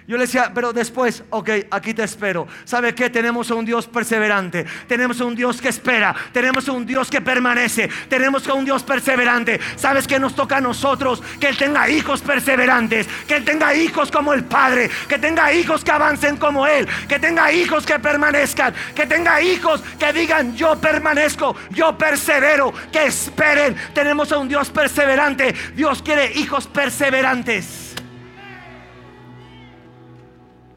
[0.10, 2.48] Yo le decía, pero después, ok, aquí te espero.
[2.66, 3.12] ¿Sabe qué?
[3.12, 4.66] Tenemos a un Dios perseverante.
[4.88, 6.16] Tenemos a un Dios que espera.
[6.34, 7.88] Tenemos a un Dios que permanece.
[8.10, 9.60] Tenemos a un Dios perseverante.
[9.76, 11.22] ¿Sabes qué nos toca a nosotros?
[11.40, 13.08] Que Él tenga hijos perseverantes.
[13.28, 14.90] Que Él tenga hijos como el Padre.
[15.08, 16.88] Que tenga hijos que avancen como Él.
[17.08, 18.74] Que tenga hijos que permanezcan.
[18.96, 22.74] Que tenga hijos que digan, yo permanezco, yo persevero.
[22.92, 23.76] Que esperen.
[23.94, 25.54] Tenemos a un Dios perseverante.
[25.76, 27.89] Dios quiere hijos perseverantes.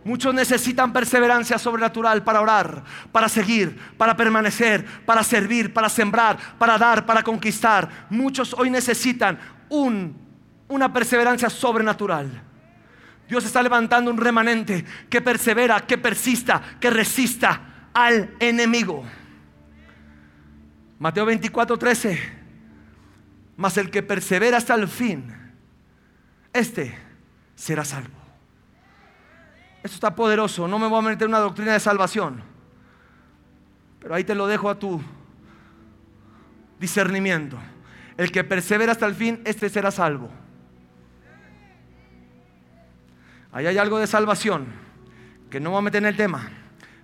[0.04, 2.82] Muchos necesitan perseverancia sobrenatural para orar,
[3.12, 8.06] para seguir, para permanecer, para servir, para sembrar, para dar, para conquistar.
[8.10, 9.38] Muchos hoy necesitan
[10.68, 12.42] una perseverancia sobrenatural.
[13.28, 19.04] Dios está levantando un remanente que persevera, que persista, que resista al enemigo.
[20.98, 22.42] Mateo 24, 13.
[23.56, 25.32] Mas el que persevera hasta el fin,
[26.52, 26.98] este
[27.54, 28.21] será salvo.
[29.82, 30.68] Esto está poderoso.
[30.68, 32.42] No me voy a meter en una doctrina de salvación.
[33.98, 35.00] Pero ahí te lo dejo a tu
[36.78, 37.58] discernimiento.
[38.16, 40.30] El que persevera hasta el fin, este será salvo.
[43.52, 44.66] Ahí hay algo de salvación
[45.50, 46.48] que no voy a meter en el tema.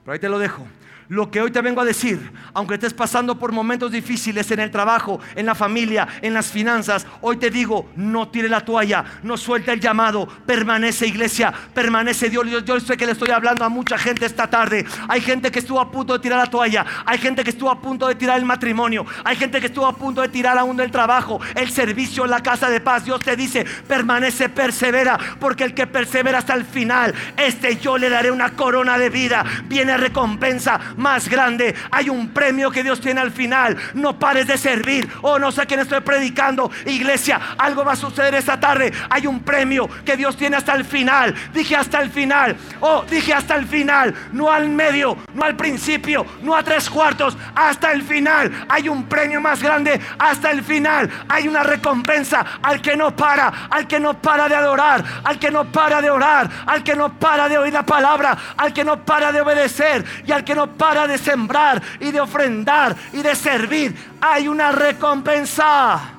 [0.03, 0.67] Pero ahí te lo dejo.
[1.09, 4.71] Lo que hoy te vengo a decir, aunque estés pasando por momentos difíciles en el
[4.71, 9.39] trabajo, en la familia, en las finanzas, hoy te digo, no tire la toalla, no
[9.39, 12.47] suelte el llamado, permanece iglesia, permanece Dios.
[12.67, 14.85] Yo, sé que le estoy hablando a mucha gente esta tarde.
[15.09, 17.81] Hay gente que estuvo a punto de tirar la toalla, hay gente que estuvo a
[17.81, 20.91] punto de tirar el matrimonio, hay gente que estuvo a punto de tirar aún el
[20.91, 23.07] trabajo, el servicio la casa de paz.
[23.07, 28.11] Dios te dice, permanece, persevera, porque el que persevera hasta el final, este yo le
[28.11, 31.75] daré una corona de vida, viene recompensa más grande.
[31.91, 33.77] Hay un premio que Dios tiene al final.
[33.95, 35.09] No pares de servir.
[35.23, 36.71] Oh, no sé quién estoy predicando.
[36.85, 38.93] Iglesia, algo va a suceder esta tarde.
[39.09, 41.35] Hay un premio que Dios tiene hasta el final.
[41.53, 42.57] Dije hasta el final.
[42.81, 44.15] Oh, dije hasta el final.
[44.33, 47.37] No al medio, no al principio, no a tres cuartos.
[47.55, 48.67] Hasta el final.
[48.69, 51.09] Hay un premio más grande hasta el final.
[51.29, 55.51] Hay una recompensa al que no para, al que no para de adorar, al que
[55.51, 59.05] no para de orar, al que no para de oír la palabra, al que no
[59.05, 63.19] para de obedecer y al que no para para de sembrar y de ofrendar y
[63.19, 66.15] de servir, hay una recompensa.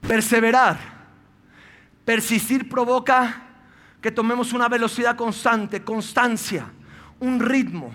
[0.00, 0.76] Perseverar,
[2.04, 3.42] persistir provoca
[4.02, 6.66] que tomemos una velocidad constante, constancia,
[7.20, 7.92] un ritmo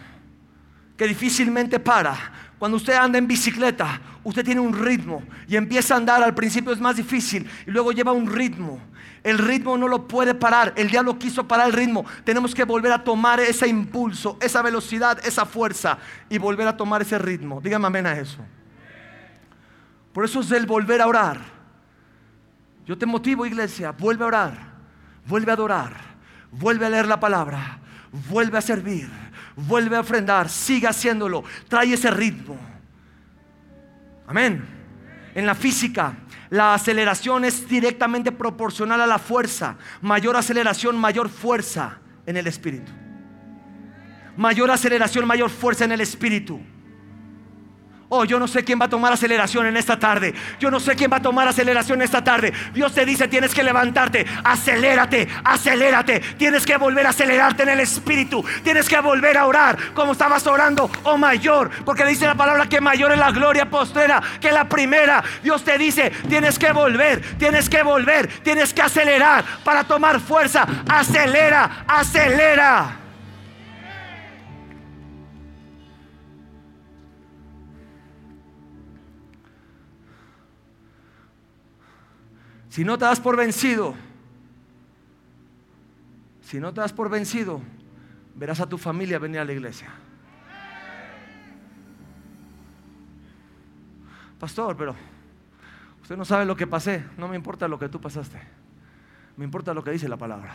[0.95, 2.15] que difícilmente para.
[2.57, 6.73] Cuando usted anda en bicicleta, usted tiene un ritmo y empieza a andar, al principio
[6.73, 8.81] es más difícil y luego lleva un ritmo.
[9.23, 12.05] El ritmo no lo puede parar, el diablo quiso parar el ritmo.
[12.23, 15.99] Tenemos que volver a tomar ese impulso, esa velocidad, esa fuerza
[16.29, 17.61] y volver a tomar ese ritmo.
[17.61, 18.39] Dígame amén a eso.
[20.11, 21.39] Por eso es el volver a orar.
[22.85, 24.57] Yo te motivo, iglesia, vuelve a orar,
[25.27, 25.93] vuelve a adorar,
[26.51, 27.79] vuelve a leer la palabra,
[28.29, 29.09] vuelve a servir,
[29.55, 32.74] vuelve a ofrendar, sigue haciéndolo, trae ese ritmo.
[34.27, 34.65] Amén.
[35.33, 36.15] En la física,
[36.49, 39.77] la aceleración es directamente proporcional a la fuerza.
[40.01, 42.91] Mayor aceleración, mayor fuerza en el espíritu.
[44.37, 46.61] Mayor aceleración, mayor fuerza en el espíritu.
[48.07, 50.33] Oh, yo no sé quién va a tomar aceleración en esta tarde.
[50.59, 52.53] Yo no sé quién va a tomar aceleración esta tarde.
[52.73, 54.25] Dios te dice, tienes que levantarte.
[54.43, 56.19] Acelérate, acelérate.
[56.37, 58.45] Tienes que volver a acelerarte en el espíritu.
[58.63, 60.89] Tienes que volver a orar como estabas orando.
[61.03, 61.71] Oh, mayor.
[61.83, 65.23] Porque dice la palabra que mayor es la gloria postrera que la primera.
[65.41, 70.67] Dios te dice, tienes que volver, tienes que volver, tienes que acelerar para tomar fuerza.
[70.87, 73.04] Acelera, acelera.
[82.75, 83.95] Si no te das por vencido,
[86.41, 87.61] si no te das por vencido,
[88.35, 89.87] verás a tu familia venir a la iglesia.
[94.37, 94.93] Pastor, pero
[96.01, 97.05] usted no sabe lo que pasé.
[97.15, 98.41] No me importa lo que tú pasaste.
[99.37, 100.53] Me importa lo que dice la palabra.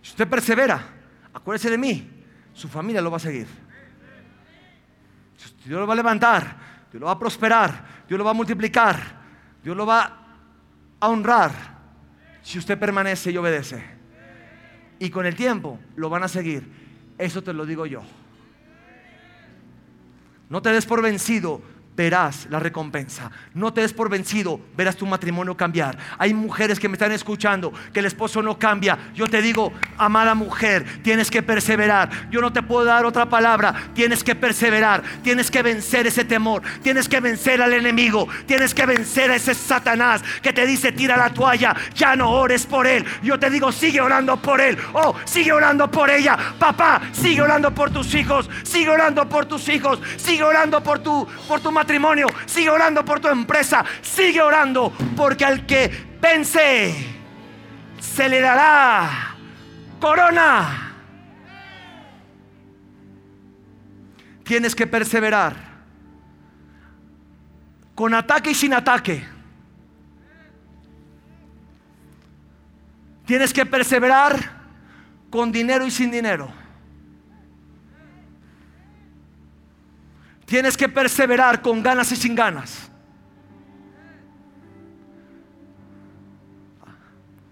[0.00, 0.82] Si usted persevera,
[1.34, 2.24] acuérdese de mí,
[2.54, 3.48] su familia lo va a seguir.
[5.66, 6.56] Dios lo va a levantar,
[6.90, 8.98] Dios lo va a prosperar, Dios lo va a multiplicar,
[9.62, 10.26] Dios lo va
[10.98, 11.52] a honrar
[12.42, 13.84] si usted permanece y obedece.
[14.98, 16.66] Y con el tiempo lo van a seguir.
[17.18, 18.02] Eso te lo digo yo.
[20.48, 21.60] No te des por vencido
[21.98, 23.28] verás la recompensa.
[23.54, 25.98] No te des por vencido, verás tu matrimonio cambiar.
[26.16, 28.96] Hay mujeres que me están escuchando que el esposo no cambia.
[29.14, 32.08] Yo te digo, amada mujer, tienes que perseverar.
[32.30, 33.74] Yo no te puedo dar otra palabra.
[33.94, 35.02] Tienes que perseverar.
[35.24, 36.62] Tienes que vencer ese temor.
[36.84, 38.28] Tienes que vencer al enemigo.
[38.46, 41.74] Tienes que vencer a ese Satanás que te dice, tira la toalla.
[41.96, 43.04] Ya no ores por él.
[43.24, 44.78] Yo te digo, sigue orando por él.
[44.92, 46.38] Oh, sigue orando por ella.
[46.60, 48.48] Papá, sigue orando por tus hijos.
[48.62, 50.00] Sigue orando por tus hijos.
[50.16, 51.87] Sigue orando por tu, por tu matrimonio
[52.46, 56.94] sigue orando por tu empresa, sigue orando, porque al que vence
[57.98, 59.36] se le dará
[60.00, 60.94] corona.
[64.44, 65.54] Tienes que perseverar,
[67.94, 69.24] con ataque y sin ataque.
[73.26, 74.58] Tienes que perseverar
[75.28, 76.50] con dinero y sin dinero.
[80.48, 82.90] Tienes que perseverar con ganas y sin ganas.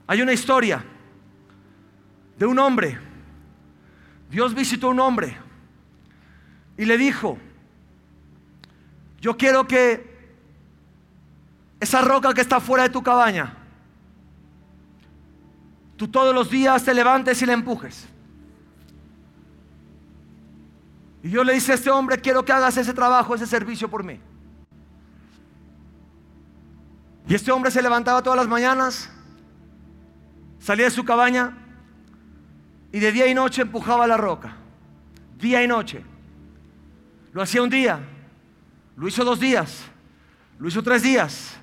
[0.07, 0.83] Hay una historia
[2.39, 2.99] de un hombre.
[4.31, 5.37] Dios visitó a un hombre
[6.79, 7.37] y le dijo,
[9.21, 10.17] yo quiero que
[11.79, 13.59] esa roca que está fuera de tu cabaña,
[15.99, 18.09] tú todos los días te levantes y la empujes.
[21.27, 24.05] Y yo le dije a este hombre, quiero que hagas ese trabajo, ese servicio por
[24.05, 24.21] mí.
[27.27, 29.11] Y este hombre se levantaba todas las mañanas,
[30.61, 31.53] salía de su cabaña
[32.93, 34.55] y de día y noche empujaba la roca.
[35.37, 36.05] Día y noche.
[37.33, 37.99] Lo hacía un día,
[38.95, 39.83] lo hizo dos días,
[40.61, 41.57] lo hizo tres días,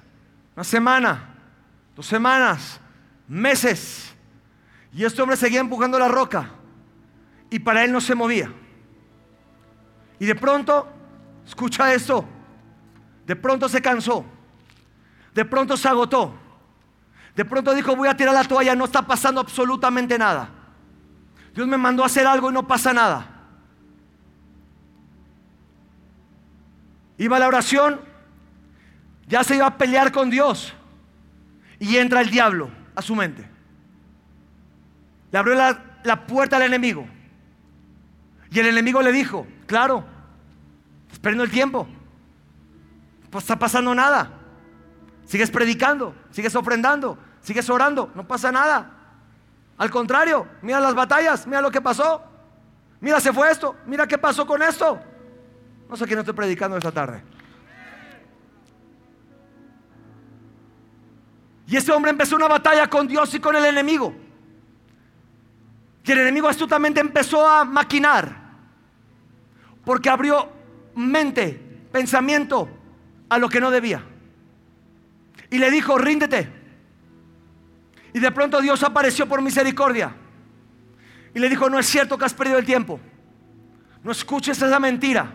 [0.58, 1.36] una semana,
[1.96, 2.82] dos semanas,
[3.30, 4.14] meses.
[4.92, 6.50] Y este hombre seguía empujando la roca
[7.50, 8.52] y para él no se movía.
[10.24, 10.88] Y de pronto,
[11.46, 12.24] escucha esto,
[13.28, 14.24] de pronto se cansó,
[15.34, 16.34] de pronto se agotó,
[17.36, 20.50] de pronto dijo, voy a tirar la toalla, no está pasando absolutamente nada.
[21.54, 23.28] Dios me mandó a hacer algo y no pasa nada.
[27.18, 28.00] Iba a la oración,
[29.28, 30.74] ya se iba a pelear con Dios
[31.80, 33.46] y entra el diablo a su mente.
[35.34, 37.06] Le abrió la, la puerta al enemigo.
[38.50, 40.13] Y el enemigo le dijo, claro,
[41.20, 41.88] perdiendo el tiempo.
[43.30, 44.32] Pues está pasando nada.
[45.26, 48.92] Sigues predicando, sigues ofrendando, sigues orando, no pasa nada.
[49.78, 52.24] Al contrario, mira las batallas, mira lo que pasó.
[53.00, 55.00] Mira, se fue esto, mira qué pasó con esto.
[55.90, 57.24] No sé quién estoy predicando esta tarde.
[61.68, 64.14] Y ese hombre empezó una batalla con Dios y con el enemigo.
[66.04, 68.38] Y el enemigo astutamente empezó a maquinar.
[69.84, 70.53] Porque abrió
[70.96, 71.60] mente,
[71.92, 72.70] pensamiento
[73.30, 74.04] a lo que no debía.
[75.50, 76.50] Y le dijo, ríndete.
[78.14, 80.16] Y de pronto Dios apareció por misericordia.
[81.34, 83.00] Y le dijo, no es cierto que has perdido el tiempo.
[84.04, 85.34] No escuches esa mentira.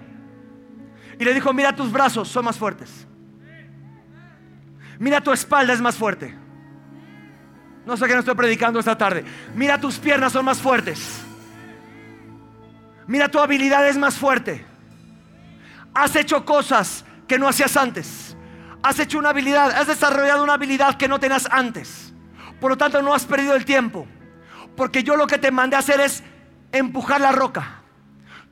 [1.18, 3.06] Y le dijo, mira tus brazos, son más fuertes.
[4.98, 6.34] Mira tu espalda, es más fuerte.
[7.86, 9.24] No sé qué no estoy predicando esta tarde.
[9.54, 11.22] Mira tus piernas son más fuertes.
[13.06, 14.64] Mira tu habilidad es más fuerte.
[15.98, 18.36] Has hecho cosas que no hacías antes.
[18.84, 22.14] Has hecho una habilidad, has desarrollado una habilidad que no tenías antes.
[22.60, 24.06] Por lo tanto, no has perdido el tiempo.
[24.76, 26.22] Porque yo lo que te mandé a hacer es
[26.70, 27.82] empujar la roca.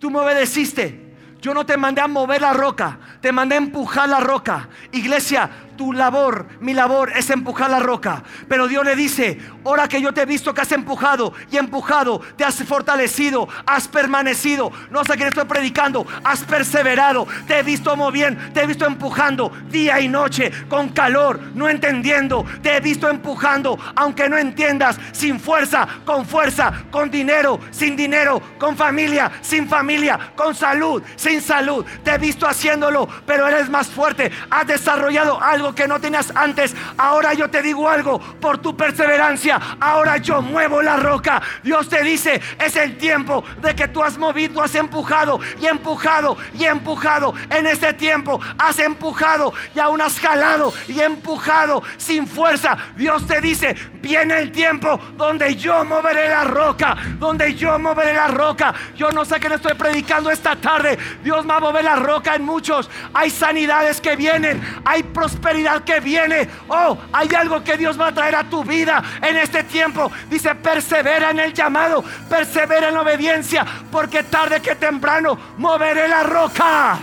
[0.00, 1.14] Tú me obedeciste.
[1.40, 4.68] Yo no te mandé a mover la roca, te mandé a empujar la roca.
[4.90, 8.22] Iglesia, tu labor, mi labor es empujar la roca.
[8.48, 12.20] Pero Dios le dice, ahora que yo te he visto que has empujado y empujado,
[12.36, 14.72] te has fortalecido, has permanecido.
[14.90, 17.26] No sé qué estoy predicando, has perseverado.
[17.46, 22.44] Te he visto moviendo, te he visto empujando día y noche, con calor, no entendiendo.
[22.62, 28.40] Te he visto empujando, aunque no entiendas, sin fuerza, con fuerza, con dinero, sin dinero,
[28.58, 31.84] con familia, sin familia, con salud, sin salud.
[32.02, 34.30] Te he visto haciéndolo, pero eres más fuerte.
[34.50, 36.74] Has desarrollado algo que no tenías antes.
[36.96, 39.60] Ahora yo te digo algo por tu perseverancia.
[39.80, 41.42] Ahora yo muevo la roca.
[41.62, 46.36] Dios te dice, es el tiempo de que tú has movido, has empujado y empujado
[46.54, 47.34] y empujado.
[47.50, 52.76] En este tiempo has empujado y aún has jalado y empujado sin fuerza.
[52.96, 58.28] Dios te dice, viene el tiempo donde yo moveré la roca, donde yo moveré la
[58.28, 58.74] roca.
[58.94, 60.98] Yo no sé qué le estoy predicando esta tarde.
[61.22, 62.88] Dios va a mover la roca en muchos.
[63.14, 66.48] Hay sanidades que vienen, hay prosperidad que viene.
[66.68, 70.10] Oh, hay algo que Dios va a traer a tu vida en este tiempo.
[70.28, 76.22] Dice, persevera en el llamado, persevera en la obediencia, porque tarde que temprano moveré la
[76.22, 76.98] roca.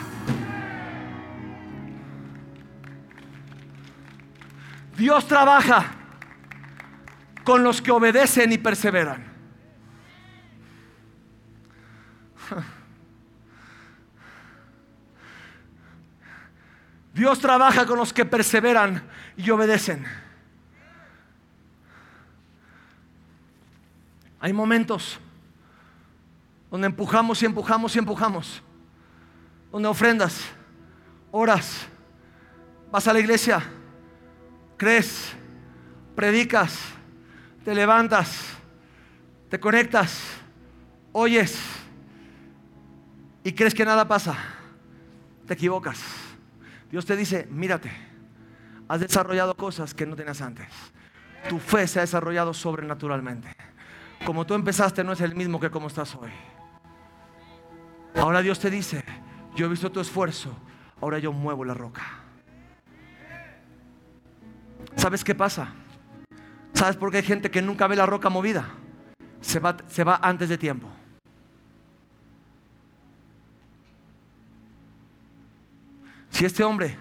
[4.96, 5.86] Dios trabaja
[7.44, 9.33] con los que obedecen y perseveran.
[17.14, 19.08] Dios trabaja con los que perseveran
[19.38, 20.04] y obedecen.
[24.40, 25.20] Hay momentos
[26.72, 28.64] donde empujamos y empujamos y empujamos,
[29.72, 30.42] donde ofrendas,
[31.32, 31.88] oras,
[32.92, 33.64] vas a la iglesia,
[34.76, 35.34] crees,
[36.16, 36.80] predicas,
[37.64, 38.58] te levantas,
[39.50, 40.20] te conectas,
[41.12, 41.58] oyes
[43.44, 44.36] y crees que nada pasa,
[45.46, 46.23] te equivocas.
[46.94, 47.92] Dios te dice, mírate,
[48.88, 50.68] has desarrollado cosas que no tenías antes.
[51.50, 53.48] Tu fe se ha desarrollado sobrenaturalmente.
[54.24, 56.30] Como tú empezaste no es el mismo que como estás hoy.
[58.14, 59.04] Ahora Dios te dice,
[59.56, 60.56] yo he visto tu esfuerzo,
[61.02, 62.04] ahora yo muevo la roca.
[64.96, 65.74] ¿Sabes qué pasa?
[66.76, 68.70] ¿Sabes por qué hay gente que nunca ve la roca movida?
[69.42, 70.92] Se va, se va antes de tiempo.
[76.34, 76.98] Si este hombre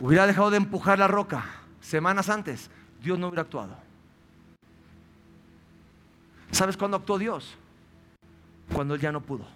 [0.00, 1.44] hubiera dejado de empujar la roca
[1.80, 2.70] semanas antes,
[3.02, 3.76] Dios no hubiera actuado.
[6.50, 7.54] ¿Sabes cuándo actuó Dios?
[8.72, 9.46] Cuando él ya no pudo.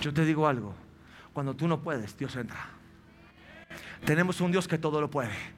[0.00, 0.74] Yo te digo algo,
[1.34, 2.70] cuando tú no puedes, Dios entra.
[4.06, 5.57] Tenemos un Dios que todo lo puede.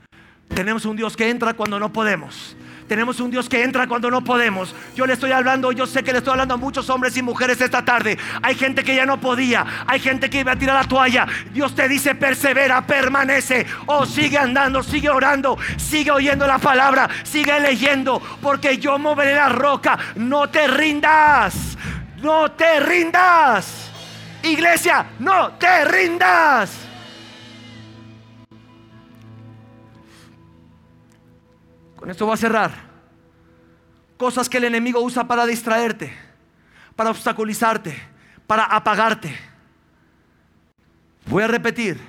[0.54, 2.56] Tenemos un Dios que entra cuando no podemos.
[2.90, 4.74] Tenemos un Dios que entra cuando no podemos.
[4.96, 7.60] Yo le estoy hablando, yo sé que le estoy hablando a muchos hombres y mujeres
[7.60, 8.18] esta tarde.
[8.42, 11.24] Hay gente que ya no podía, hay gente que iba a tirar la toalla.
[11.52, 13.64] Dios te dice, persevera, permanece.
[13.86, 19.50] Oh, sigue andando, sigue orando, sigue oyendo la palabra, sigue leyendo, porque yo moveré la
[19.50, 19.96] roca.
[20.16, 21.78] No te rindas,
[22.16, 23.88] no te rindas.
[24.42, 26.89] Iglesia, no te rindas.
[32.00, 32.70] Con esto voy a cerrar.
[34.16, 36.16] Cosas que el enemigo usa para distraerte,
[36.96, 37.94] para obstaculizarte,
[38.46, 39.38] para apagarte.
[41.26, 42.00] Voy a repetir.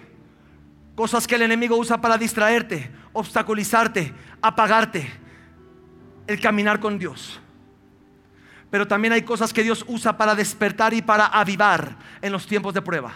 [0.95, 5.11] Cosas que el enemigo usa para distraerte, obstaculizarte, apagarte.
[6.25, 7.41] El caminar con Dios.
[8.69, 12.73] Pero también hay cosas que Dios usa para despertar y para avivar en los tiempos
[12.73, 13.13] de prueba.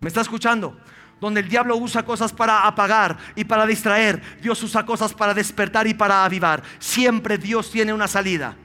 [0.00, 0.78] ¿Me está escuchando?
[1.20, 5.86] Donde el diablo usa cosas para apagar y para distraer, Dios usa cosas para despertar
[5.86, 6.62] y para avivar.
[6.78, 8.56] Siempre Dios tiene una salida.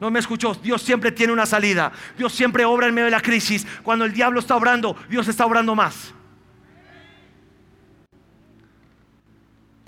[0.00, 1.92] No me escuchó, Dios siempre tiene una salida.
[2.16, 3.66] Dios siempre obra en medio de la crisis.
[3.82, 6.14] Cuando el diablo está obrando, Dios está obrando más.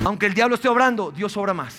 [0.05, 1.77] Aunque el diablo esté obrando, Dios obra más.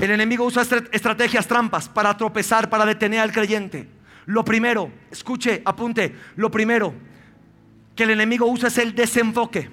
[0.00, 0.62] El enemigo usa
[0.92, 3.97] estrategias trampas para tropezar, para detener al creyente.
[4.28, 6.92] Lo primero, escuche, apunte, lo primero
[7.96, 9.70] que el enemigo usa es el desenfoque.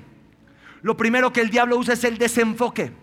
[0.82, 2.93] Lo primero que el diablo usa es el desenfoque.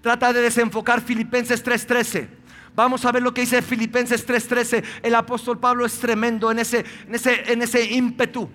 [0.00, 2.26] Trata de desenfocar Filipenses 3:13.
[2.74, 4.82] Vamos a ver lo que dice Filipenses 3:13.
[5.04, 8.50] El apóstol Pablo es tremendo en ese, en ese, en ese ímpetu.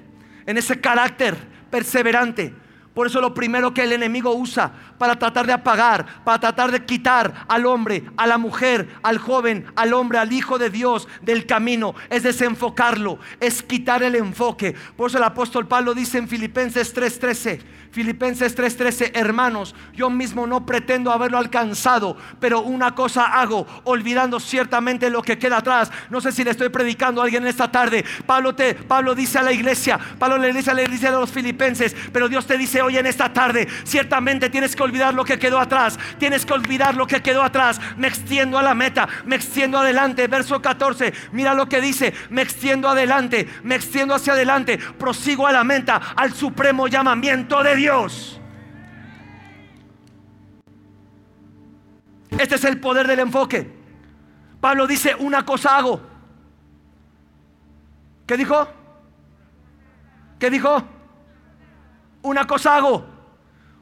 [0.45, 1.37] en ese carácter
[1.71, 2.53] perseverante.
[2.93, 6.85] Por eso lo primero que el enemigo usa para tratar de apagar, para tratar de
[6.85, 11.47] quitar al hombre, a la mujer, al joven, al hombre, al hijo de Dios del
[11.47, 14.75] camino, es desenfocarlo, es quitar el enfoque.
[14.95, 20.65] Por eso el apóstol Pablo dice en Filipenses 3:13, Filipenses 3:13, hermanos, yo mismo no
[20.65, 25.91] pretendo haberlo alcanzado, pero una cosa hago, olvidando ciertamente lo que queda atrás.
[26.09, 28.05] No sé si le estoy predicando a alguien esta tarde.
[28.25, 31.31] Pablo, te, Pablo dice a la iglesia, Pablo le dice a la iglesia de los
[31.31, 35.39] filipenses, pero Dios te dice hoy en esta tarde, ciertamente tienes que olvidar lo que
[35.39, 37.79] quedó atrás, tienes que olvidar lo que quedó atrás.
[37.97, 40.27] Me extiendo a la meta, me extiendo adelante.
[40.27, 45.51] Verso 14, mira lo que dice, me extiendo adelante, me extiendo hacia adelante, prosigo a
[45.51, 48.39] la meta, al supremo llamamiento de Dios.
[52.38, 53.71] Este es el poder del enfoque.
[54.59, 56.01] Pablo dice, una cosa hago.
[58.25, 58.67] ¿Qué dijo?
[60.39, 60.84] ¿Qué dijo?
[62.24, 63.05] Una cosa hago.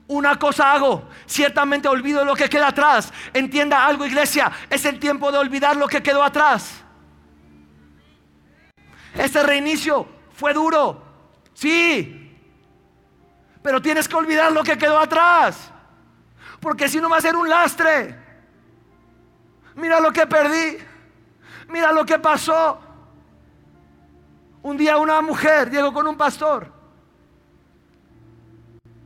[0.07, 1.07] Una cosa hago.
[1.25, 3.13] Ciertamente olvido lo que queda atrás.
[3.33, 4.51] Entienda algo, iglesia.
[4.69, 6.83] Es el tiempo de olvidar lo que quedó atrás.
[9.13, 11.03] Este reinicio fue duro.
[11.53, 12.21] Sí,
[13.61, 15.71] pero tienes que olvidar lo que quedó atrás.
[16.59, 18.19] Porque si no va a ser un lastre.
[19.75, 20.77] Mira lo que perdí.
[21.69, 22.79] Mira lo que pasó.
[24.63, 26.80] Un día una mujer llegó con un pastor.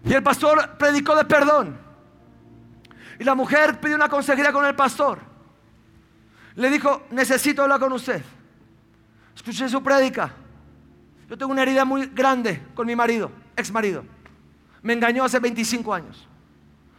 [0.05, 1.77] Y el pastor predicó de perdón.
[3.19, 5.19] Y la mujer pidió una consejería con el pastor.
[6.55, 8.23] Le dijo, necesito hablar con usted.
[9.35, 10.31] Escuché su prédica.
[11.29, 14.05] Yo tengo una herida muy grande con mi marido, ex marido.
[14.83, 16.27] Me engañó hace 25 años.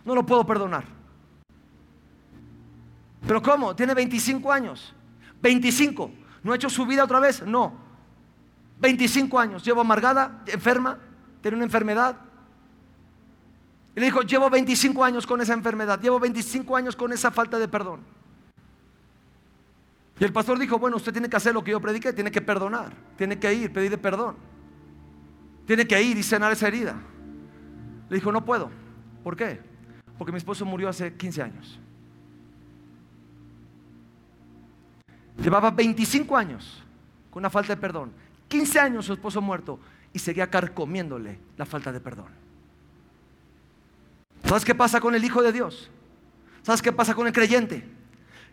[0.04, 0.84] No lo puedo perdonar.
[3.26, 3.74] ¿Pero cómo?
[3.76, 4.94] Tiene 25 años.
[5.40, 6.10] 25.
[6.42, 7.42] ¿No ha hecho su vida otra vez?
[7.42, 7.72] No.
[8.80, 9.64] 25 años.
[9.64, 10.98] Llevo amargada, enferma,
[11.40, 12.16] tiene una enfermedad.
[13.96, 17.58] Y le dijo, llevo 25 años con esa enfermedad, llevo 25 años con esa falta
[17.58, 18.00] de perdón.
[20.20, 22.42] Y el pastor dijo, bueno, usted tiene que hacer lo que yo prediqué, tiene que
[22.42, 24.36] perdonar, tiene que ir, pedir perdón.
[25.66, 26.94] Tiene que ir y sanar esa herida.
[28.10, 28.70] Le dijo, no puedo.
[29.24, 29.60] ¿Por qué?
[30.18, 31.80] Porque mi esposo murió hace 15 años.
[35.38, 36.82] Llevaba 25 años
[37.30, 38.12] con una falta de perdón.
[38.48, 39.80] 15 años su esposo muerto
[40.12, 42.45] y seguía carcomiéndole la falta de perdón.
[44.46, 45.90] ¿Sabes qué pasa con el Hijo de Dios?
[46.62, 47.88] ¿Sabes qué pasa con el creyente?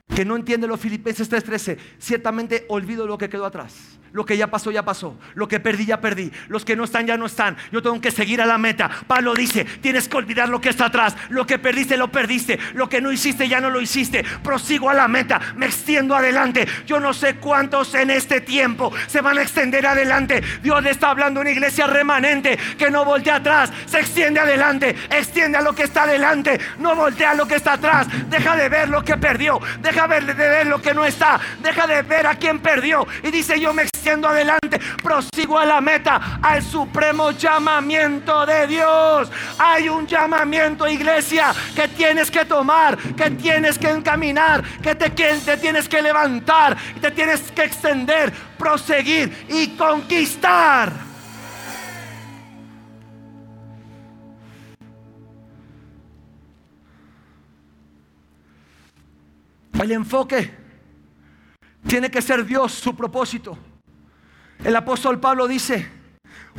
[0.07, 1.77] Que no entiende los Filipenses 3:13.
[1.99, 3.99] Ciertamente olvido lo que quedó atrás.
[4.13, 5.17] Lo que ya pasó, ya pasó.
[5.33, 6.31] Lo que perdí, ya perdí.
[6.47, 7.57] Los que no están, ya no están.
[7.71, 8.87] Yo tengo que seguir a la meta.
[9.07, 11.15] Pablo dice, tienes que olvidar lo que está atrás.
[11.29, 12.59] Lo que perdiste, lo perdiste.
[12.75, 14.23] Lo que no hiciste, ya no lo hiciste.
[14.43, 15.41] Prosigo a la meta.
[15.55, 16.67] Me extiendo adelante.
[16.85, 20.43] Yo no sé cuántos en este tiempo se van a extender adelante.
[20.61, 23.71] Dios le está hablando a una iglesia remanente que no voltea atrás.
[23.87, 24.95] Se extiende adelante.
[25.09, 26.59] Extiende a lo que está adelante.
[26.77, 28.05] No voltea a lo que está atrás.
[28.29, 29.59] Deja de ver lo que perdió.
[29.93, 31.39] De ver lo que no está.
[31.59, 33.05] Deja de ver a quien perdió.
[33.21, 39.31] Y dice, yo me extiendo adelante, prosigo a la meta, al supremo llamamiento de Dios.
[39.57, 45.57] Hay un llamamiento, iglesia, que tienes que tomar, que tienes que encaminar, que te, te
[45.57, 51.12] tienes que levantar, te tienes que extender, proseguir y conquistar.
[59.81, 60.51] El enfoque
[61.87, 63.57] tiene que ser Dios, su propósito.
[64.63, 65.89] El apóstol Pablo dice,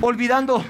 [0.01, 0.65] olvidando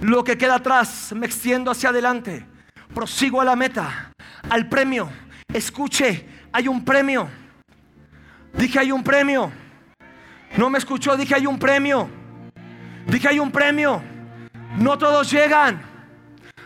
[0.00, 2.46] lo que queda atrás, me extiendo hacia adelante,
[2.94, 4.12] prosigo a la meta,
[4.48, 5.08] al premio.
[5.52, 7.28] Escuche, hay un premio.
[8.54, 9.52] Dije, hay un premio.
[10.56, 12.08] No me escuchó, dije, hay un premio.
[13.06, 14.02] Dije, hay un premio.
[14.76, 15.80] No todos llegan.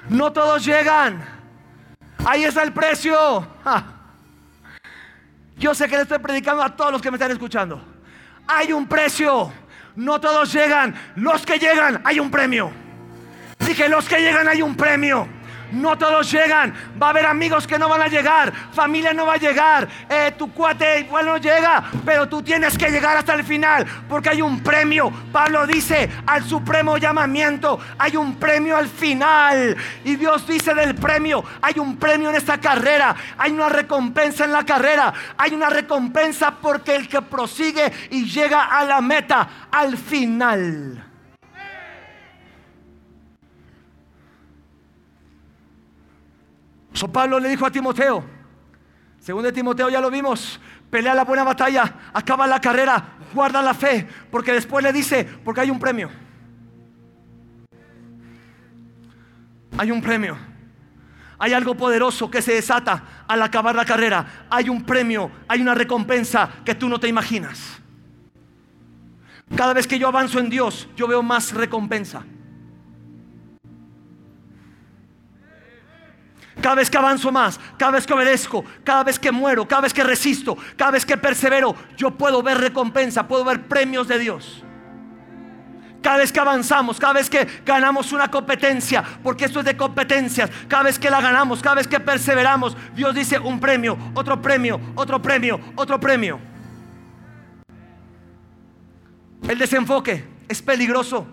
[0.08, 1.22] No todos llegan.
[2.24, 3.46] Ahí está el precio.
[5.56, 7.82] Yo sé que le estoy predicando a todos los que me están escuchando.
[8.46, 9.52] Hay un precio.
[9.96, 10.94] No todos llegan.
[11.16, 12.70] Los que llegan, hay un premio.
[13.58, 15.28] Dije, los que llegan, hay un premio.
[15.74, 16.74] No todos llegan.
[17.00, 18.52] Va a haber amigos que no van a llegar.
[18.72, 19.88] Familia no va a llegar.
[20.08, 21.84] Eh, tu cuate igual no llega.
[22.04, 23.84] Pero tú tienes que llegar hasta el final.
[24.08, 25.12] Porque hay un premio.
[25.32, 27.78] Pablo dice al supremo llamamiento.
[27.98, 29.76] Hay un premio al final.
[30.04, 31.44] Y Dios dice del premio.
[31.60, 33.14] Hay un premio en esta carrera.
[33.36, 35.12] Hay una recompensa en la carrera.
[35.36, 41.03] Hay una recompensa porque el que prosigue y llega a la meta al final.
[46.94, 48.24] So Pablo le dijo a Timoteo,
[49.18, 50.58] según de Timoteo ya lo vimos,
[50.90, 55.60] pelea la buena batalla, acaba la carrera, guarda la fe, porque después le dice, porque
[55.60, 56.10] hay un premio.
[59.78, 60.36] hay un premio.
[61.38, 64.46] Hay algo poderoso que se desata al acabar la carrera.
[64.50, 67.80] Hay un premio, hay una recompensa que tú no te imaginas.
[69.56, 72.24] Cada vez que yo avanzo en Dios, yo veo más recompensa.
[76.64, 79.92] Cada vez que avanzo más, cada vez que obedezco, cada vez que muero, cada vez
[79.92, 84.64] que resisto, cada vez que persevero, yo puedo ver recompensa, puedo ver premios de Dios.
[86.02, 90.50] Cada vez que avanzamos, cada vez que ganamos una competencia, porque esto es de competencias,
[90.66, 94.80] cada vez que la ganamos, cada vez que perseveramos, Dios dice un premio, otro premio,
[94.94, 96.40] otro premio, otro premio.
[99.46, 101.26] El desenfoque es peligroso.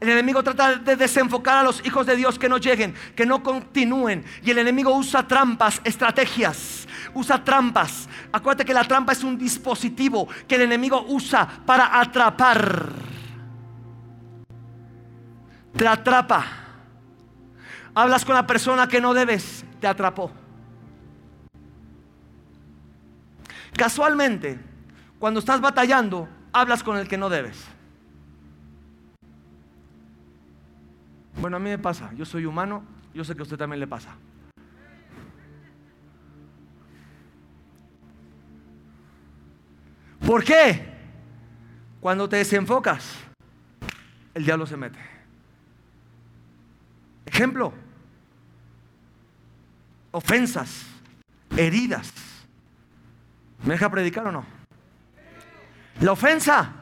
[0.00, 3.42] El enemigo trata de desenfocar a los hijos de Dios que no lleguen, que no
[3.42, 4.24] continúen.
[4.42, 8.08] Y el enemigo usa trampas, estrategias, usa trampas.
[8.30, 13.08] Acuérdate que la trampa es un dispositivo que el enemigo usa para atrapar
[15.78, 16.44] te atrapa.
[17.94, 20.30] Hablas con la persona que no debes, te atrapó.
[23.76, 24.58] Casualmente,
[25.18, 27.64] cuando estás batallando, hablas con el que no debes.
[31.40, 32.82] Bueno, a mí me pasa, yo soy humano,
[33.14, 34.16] yo sé que a usted también le pasa.
[40.26, 40.94] ¿Por qué?
[42.00, 43.14] Cuando te desenfocas,
[44.34, 44.98] el diablo se mete.
[47.24, 47.72] Ejemplo,
[50.10, 50.86] ofensas,
[51.56, 52.12] heridas.
[53.64, 54.44] ¿Me deja predicar o no?
[56.00, 56.72] La ofensa.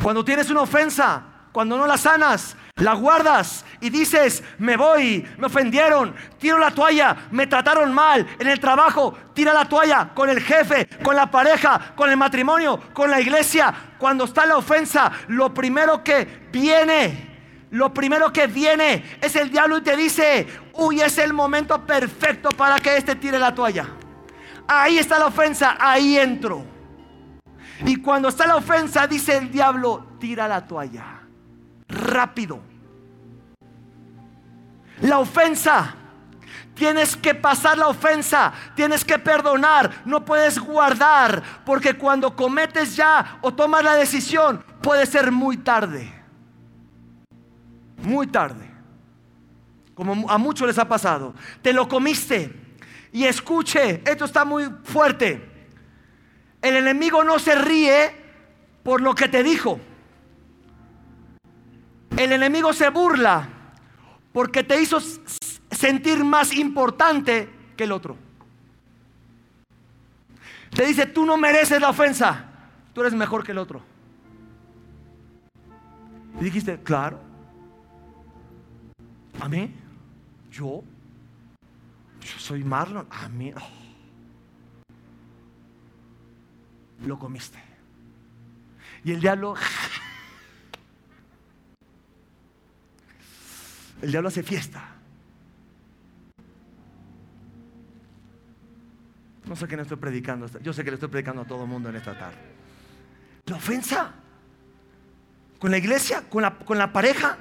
[0.00, 5.46] Cuando tienes una ofensa, cuando no la sanas, la guardas y dices, me voy, me
[5.46, 10.40] ofendieron, tiro la toalla, me trataron mal en el trabajo, tira la toalla con el
[10.40, 13.74] jefe, con la pareja, con el matrimonio, con la iglesia.
[13.98, 17.30] Cuando está la ofensa, lo primero que viene
[17.70, 22.48] lo primero que viene es el diablo y te dice, uy, es el momento perfecto
[22.50, 23.86] para que éste tire la toalla.
[24.66, 26.64] Ahí está la ofensa, ahí entro.
[27.86, 31.19] Y cuando está la ofensa, dice el diablo, tira la toalla.
[31.90, 32.60] Rápido.
[35.02, 35.96] La ofensa.
[36.74, 43.38] Tienes que pasar la ofensa, tienes que perdonar, no puedes guardar, porque cuando cometes ya
[43.42, 46.10] o tomas la decisión, puede ser muy tarde.
[47.98, 48.70] Muy tarde,
[49.94, 52.78] como a muchos les ha pasado, te lo comiste.
[53.12, 55.50] Y escuche, esto está muy fuerte,
[56.62, 58.14] el enemigo no se ríe
[58.82, 59.80] por lo que te dijo,
[62.20, 63.48] el enemigo se burla
[64.32, 64.98] porque te hizo
[65.70, 68.16] sentir más importante que el otro.
[70.70, 72.44] Te dice, tú no mereces la ofensa,
[72.92, 73.82] tú eres mejor que el otro.
[76.40, 77.20] Y dijiste, claro,
[79.40, 79.74] a mí,
[80.52, 80.82] yo,
[82.20, 83.80] yo soy Marlon, a mí, oh.
[87.06, 87.58] lo comiste.
[89.02, 89.54] Y el diablo,
[94.02, 94.82] el diablo hace fiesta.
[99.46, 100.46] No sé qué no estoy predicando.
[100.62, 102.38] Yo sé que le estoy predicando a todo el mundo en esta tarde.
[103.46, 104.12] La ofensa.
[105.58, 107.36] Con la iglesia, con la, con la pareja.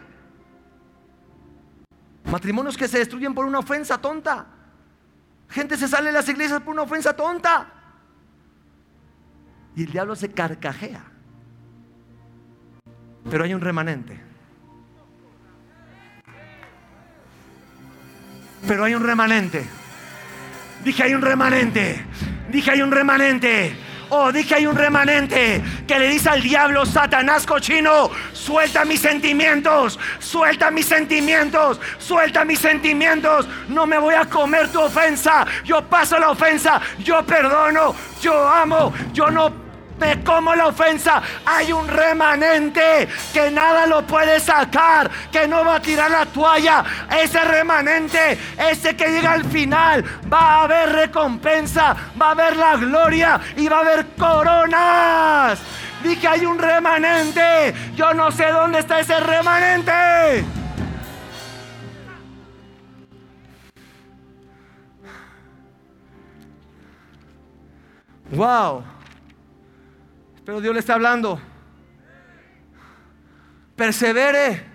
[2.25, 4.47] Matrimonios que se destruyen por una ofensa tonta.
[5.49, 7.73] Gente se sale de las iglesias por una ofensa tonta.
[9.75, 11.03] Y el diablo se carcajea.
[13.29, 14.28] Pero hay un remanente.
[18.69, 19.65] Pero hay un remanente.
[20.83, 22.05] Dije, hay un remanente.
[22.51, 23.75] Dije, hay un remanente
[24.11, 29.99] Oh, dije hay un remanente que le dice al diablo, Satanás cochino, suelta mis sentimientos,
[30.17, 33.47] suelta mis sentimientos, suelta mis sentimientos.
[33.67, 35.45] No me voy a comer tu ofensa.
[35.63, 39.68] Yo paso la ofensa, yo perdono, yo amo, yo no
[39.99, 45.75] me como la ofensa, hay un remanente que nada lo puede sacar, que no va
[45.75, 46.83] a tirar la toalla.
[47.21, 52.75] Ese remanente, ese que llega al final, va a haber recompensa, va a haber la
[52.77, 55.59] gloria y va a haber coronas.
[56.03, 57.73] Dije, hay un remanente.
[57.95, 60.45] Yo no sé dónde está ese remanente.
[68.31, 68.83] Wow.
[70.49, 71.39] Pero Dios le está hablando.
[73.75, 74.65] Persevere.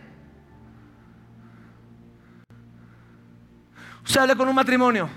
[4.04, 5.08] Usted habla con un matrimonio.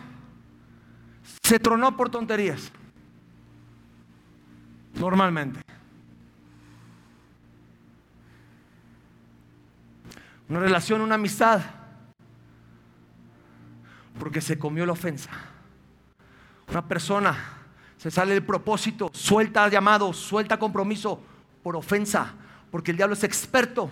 [1.43, 2.71] Se tronó por tonterías.
[4.95, 5.61] Normalmente.
[10.49, 11.61] Una relación, una amistad.
[14.17, 15.29] Porque se comió la ofensa.
[16.67, 17.56] Una persona
[18.07, 21.21] se sale del propósito, suelta llamado, suelta compromiso
[21.61, 22.33] por ofensa.
[22.71, 23.91] Porque el diablo es experto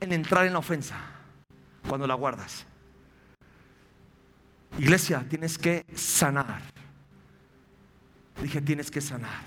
[0.00, 0.96] en entrar en la ofensa
[1.86, 2.64] cuando la guardas.
[4.78, 6.62] Iglesia, tienes que sanar.
[8.40, 9.42] Dije, tienes que sanar.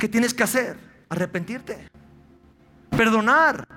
[0.00, 0.76] ¿Qué tienes que hacer?
[1.10, 1.88] Arrepentirte.
[2.90, 3.68] Perdonar.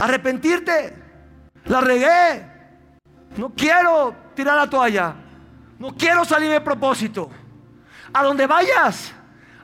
[0.00, 0.94] Arrepentirte.
[1.64, 2.46] La regué.
[3.36, 5.16] No quiero tirar la toalla.
[5.80, 7.28] No quiero salir de propósito.
[8.14, 9.12] A donde vayas,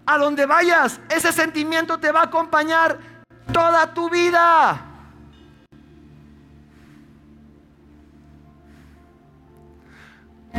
[0.05, 2.99] a donde vayas, ese sentimiento te va a acompañar
[3.53, 4.87] toda tu vida.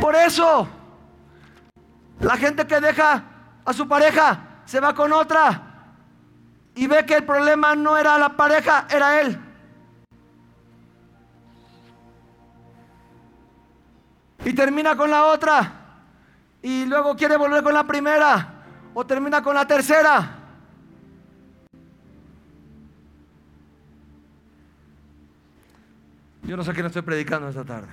[0.00, 0.66] Por eso,
[2.20, 3.24] la gente que deja
[3.64, 5.60] a su pareja se va con otra
[6.74, 9.38] y ve que el problema no era la pareja, era él.
[14.44, 15.81] Y termina con la otra
[16.62, 20.38] y luego quiere volver con la primera o termina con la tercera.
[26.44, 27.92] Yo no sé qué no estoy predicando esta tarde.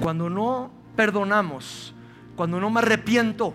[0.00, 1.94] Cuando no perdonamos,
[2.36, 3.54] cuando no me arrepiento,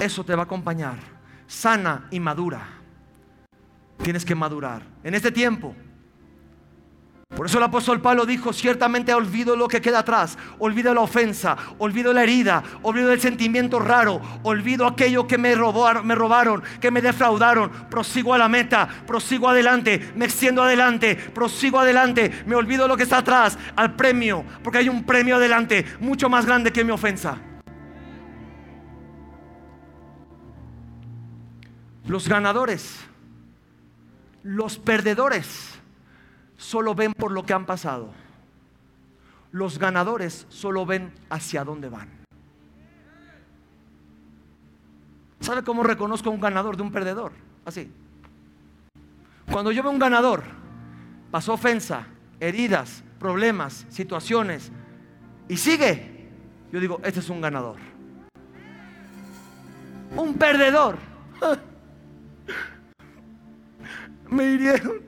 [0.00, 0.98] eso te va a acompañar.
[1.46, 2.66] Sana y madura.
[4.02, 4.82] Tienes que madurar.
[5.02, 5.74] En este tiempo,
[7.34, 11.56] por eso el apóstol Pablo dijo, ciertamente olvido lo que queda atrás, olvido la ofensa,
[11.78, 17.70] olvido la herida, olvido el sentimiento raro, olvido aquello que me, robaron, que me defraudaron,
[17.90, 23.02] prosigo a la meta, prosigo adelante, me extiendo adelante, prosigo adelante, me olvido lo que
[23.02, 27.38] está atrás, al premio, porque hay un premio adelante mucho más grande que mi ofensa.
[32.06, 33.00] Los ganadores,
[34.42, 35.75] los perdedores
[36.56, 38.10] solo ven por lo que han pasado.
[39.52, 42.08] Los ganadores solo ven hacia dónde van.
[45.40, 47.32] ¿Sabe cómo reconozco a un ganador de un perdedor?
[47.64, 47.90] Así.
[49.50, 50.42] Cuando yo veo un ganador,
[51.30, 52.06] pasó ofensa,
[52.40, 54.72] heridas, problemas, situaciones,
[55.48, 56.28] y sigue,
[56.72, 57.76] yo digo, este es un ganador.
[60.16, 60.98] Un perdedor.
[64.28, 65.05] Me hirieron,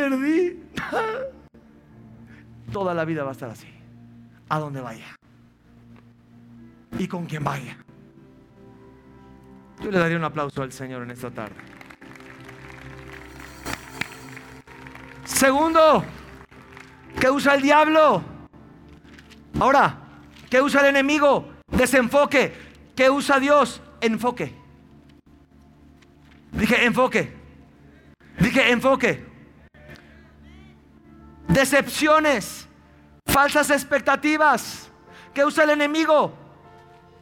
[0.00, 0.62] perdí,
[2.72, 3.68] Toda la vida va a estar así.
[4.48, 5.16] A donde vaya.
[6.98, 7.76] Y con quien vaya.
[9.80, 11.56] Yo le daría un aplauso al Señor en esta tarde.
[15.24, 16.04] Segundo,
[17.20, 18.22] ¿qué usa el diablo?
[19.58, 19.98] Ahora,
[20.48, 21.48] ¿qué usa el enemigo?
[21.68, 22.52] Desenfoque.
[22.94, 23.82] ¿Qué usa Dios?
[24.00, 24.54] Enfoque.
[26.52, 27.32] Dije enfoque.
[28.38, 29.29] Dije enfoque
[31.52, 32.68] decepciones,
[33.26, 34.90] falsas expectativas
[35.34, 36.32] que usa el enemigo.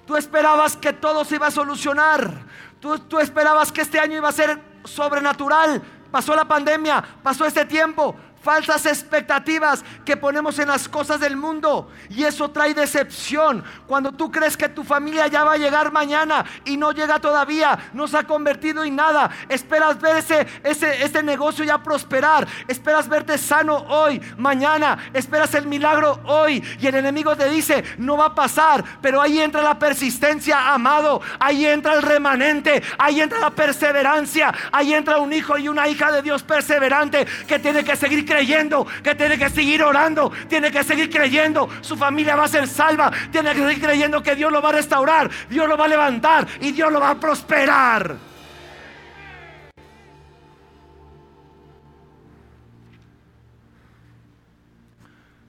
[0.07, 2.47] Tú esperabas que todo se iba a solucionar.
[2.81, 5.83] Tú, tú, esperabas que este año iba a ser sobrenatural.
[6.11, 8.15] Pasó la pandemia, pasó este tiempo,
[8.49, 11.91] falsas expectativas que ponemos en las cosas del mundo.
[12.09, 13.63] Y eso trae decepción.
[13.87, 17.79] Cuando tú crees que tu familia ya va a llegar mañana y no llega todavía,
[17.93, 19.29] no se ha convertido en nada.
[19.51, 22.49] Esperas ver ese, ese, ese negocio ya prosperar.
[22.67, 24.97] Esperas verte sano hoy, mañana.
[25.13, 26.65] Esperas el milagro hoy.
[26.81, 28.83] Y el enemigo te dice, no va a pasar.
[29.03, 31.21] Pero ahí entra la persistencia, amado.
[31.39, 32.83] Ahí entra el remanente.
[32.97, 34.55] Ahí entra la perseverancia.
[34.73, 38.87] Ahí entra un hijo y una hija de Dios perseverante que tiene que seguir creyendo,
[39.03, 43.11] que tiene que seguir orando, tiene que seguir creyendo, su familia va a ser salva,
[43.33, 46.47] tiene que seguir creyendo que Dios lo va a restaurar, Dios lo va a levantar
[46.61, 48.17] y Dios lo va a prosperar.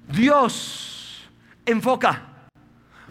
[0.08, 1.30] Dios
[1.66, 2.29] enfoca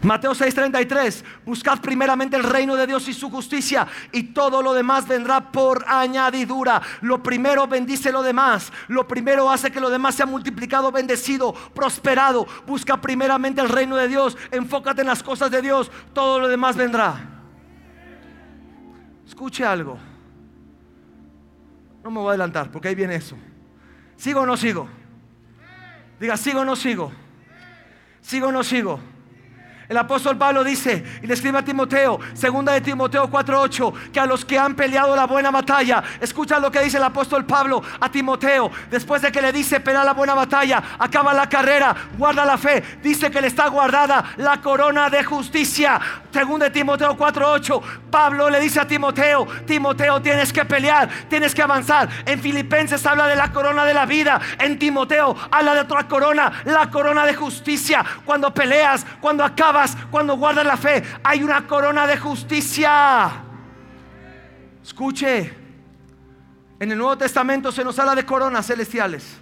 [0.01, 5.07] Mateo 6:33, buscad primeramente el reino de Dios y su justicia y todo lo demás
[5.07, 6.81] vendrá por añadidura.
[7.01, 12.47] Lo primero bendice lo demás, lo primero hace que lo demás sea multiplicado, bendecido, prosperado.
[12.65, 16.77] Busca primeramente el reino de Dios, enfócate en las cosas de Dios, todo lo demás
[16.77, 17.15] vendrá.
[19.27, 19.97] Escuche algo.
[22.03, 23.35] No me voy a adelantar porque ahí viene eso.
[24.15, 24.87] ¿Sigo o no sigo?
[26.19, 27.11] Diga, ¿sigo o no sigo?
[28.21, 28.99] ¿Sigo o no sigo?
[29.89, 34.27] El apóstol Pablo dice, y le escribe a Timoteo, segunda de Timoteo 4:8, que a
[34.27, 38.07] los que han peleado la buena batalla, escucha lo que dice el apóstol Pablo a
[38.11, 42.59] Timoteo, después de que le dice, pelea la buena batalla, acaba la carrera, guarda la
[42.59, 45.99] fe, dice que le está guardada la corona de justicia.
[46.31, 47.81] Según de Timoteo 4:8,
[48.11, 52.07] Pablo le dice a Timoteo, Timoteo tienes que pelear, tienes que avanzar.
[52.27, 56.61] En Filipenses habla de la corona de la vida, en Timoteo habla de otra corona,
[56.65, 58.05] la corona de justicia.
[58.23, 59.78] Cuando peleas, cuando acabas,
[60.11, 63.31] cuando guardas la fe, hay una corona de justicia.
[64.83, 65.53] Escuche,
[66.79, 69.39] en el Nuevo Testamento se nos habla de coronas celestiales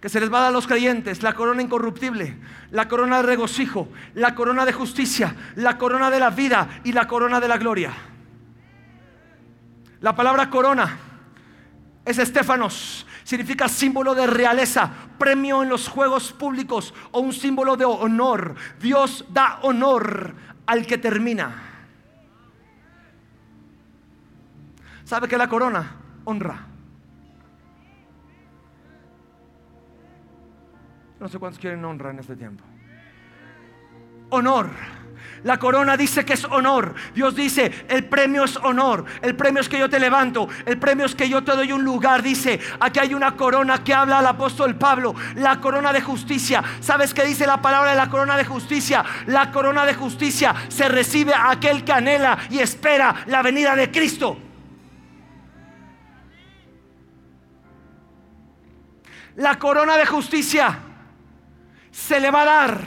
[0.00, 2.38] que se les va a dar a los creyentes, la corona incorruptible,
[2.70, 7.08] la corona de regocijo, la corona de justicia, la corona de la vida y la
[7.08, 7.92] corona de la gloria.
[10.00, 10.96] La palabra corona
[12.04, 17.84] es estéfanos, significa símbolo de realeza, premio en los juegos públicos o un símbolo de
[17.84, 18.54] honor.
[18.80, 20.32] Dios da honor
[20.64, 21.62] al que termina.
[25.04, 26.58] ¿Sabe que la corona honra?
[31.20, 32.64] No sé cuántos quieren honra en este tiempo.
[34.30, 34.70] Honor.
[35.44, 36.94] La corona dice que es honor.
[37.14, 39.04] Dios dice, el premio es honor.
[39.22, 40.48] El premio es que yo te levanto.
[40.66, 42.22] El premio es que yo te doy un lugar.
[42.22, 45.14] Dice, aquí hay una corona que habla al apóstol Pablo.
[45.36, 46.62] La corona de justicia.
[46.80, 49.04] ¿Sabes qué dice la palabra de la corona de justicia?
[49.26, 53.90] La corona de justicia se recibe a aquel que anhela y espera la venida de
[53.90, 54.38] Cristo.
[59.36, 60.80] La corona de justicia
[61.92, 62.80] se le va a dar.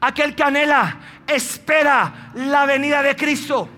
[0.00, 0.96] Aquel que anhela,
[1.28, 3.68] espera la venida de Cristo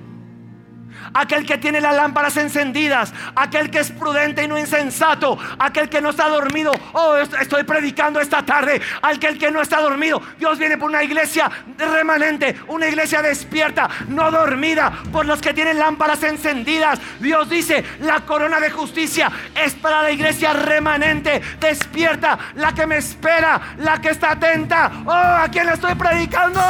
[1.14, 6.00] aquel que tiene las lámparas encendidas, aquel que es prudente y no insensato, aquel que
[6.00, 6.72] no está dormido.
[6.92, 10.22] Oh, estoy predicando esta tarde, aquel que no está dormido.
[10.38, 15.78] Dios viene por una iglesia remanente, una iglesia despierta, no dormida, por los que tienen
[15.78, 17.00] lámparas encendidas.
[17.18, 22.98] Dios dice, la corona de justicia es para la iglesia remanente, despierta, la que me
[22.98, 24.90] espera, la que está atenta.
[25.06, 26.60] Oh, ¿a quién le estoy predicando?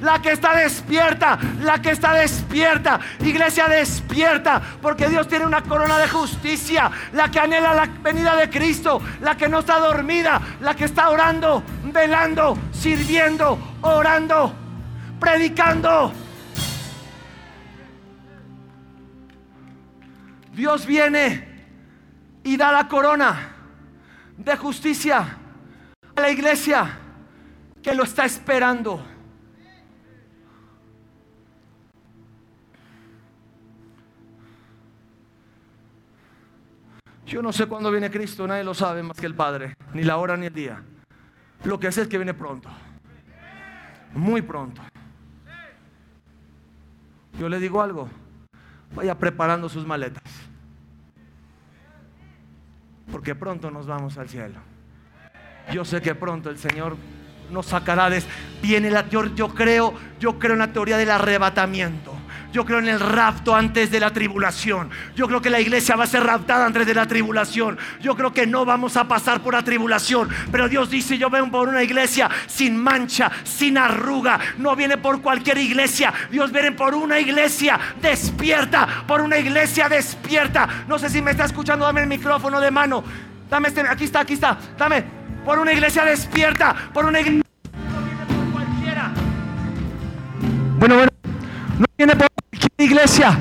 [0.00, 3.00] La que está despierta, la que está despierta.
[3.20, 8.50] Iglesia despierta, porque Dios tiene una corona de justicia, la que anhela la venida de
[8.50, 14.54] Cristo, la que no está dormida, la que está orando, velando, sirviendo, orando,
[15.18, 16.12] predicando.
[20.52, 21.56] Dios viene
[22.44, 23.52] y da la corona
[24.38, 25.36] de justicia
[26.14, 26.98] a la iglesia
[27.82, 29.15] que lo está esperando.
[37.26, 40.16] Yo no sé cuándo viene Cristo, nadie lo sabe más que el Padre, ni la
[40.16, 40.80] hora ni el día.
[41.64, 42.68] Lo que sé es que viene pronto,
[44.14, 44.80] muy pronto.
[47.38, 48.08] Yo le digo algo,
[48.94, 50.22] vaya preparando sus maletas,
[53.10, 54.60] porque pronto nos vamos al cielo.
[55.72, 56.96] Yo sé que pronto el Señor
[57.50, 58.22] nos sacará de...
[58.62, 62.15] Viene la, yo, yo creo, yo creo en la teoría del arrebatamiento.
[62.52, 64.90] Yo creo en el rapto antes de la tribulación.
[65.14, 67.78] Yo creo que la iglesia va a ser raptada antes de la tribulación.
[68.00, 70.28] Yo creo que no vamos a pasar por la tribulación.
[70.50, 74.38] Pero Dios dice, yo vengo por una iglesia sin mancha, sin arruga.
[74.58, 76.12] No viene por cualquier iglesia.
[76.30, 79.04] Dios viene por una iglesia despierta.
[79.06, 80.68] Por una iglesia despierta.
[80.88, 81.84] No sé si me está escuchando.
[81.84, 83.04] Dame el micrófono de mano.
[83.50, 83.82] Dame este.
[83.82, 84.58] Aquí está, aquí está.
[84.78, 85.04] Dame.
[85.44, 86.74] Por una iglesia despierta.
[86.92, 87.42] Por una iglesia.
[90.78, 91.10] Bueno, bueno.
[91.78, 92.35] No viene por
[92.78, 93.38] iglesia.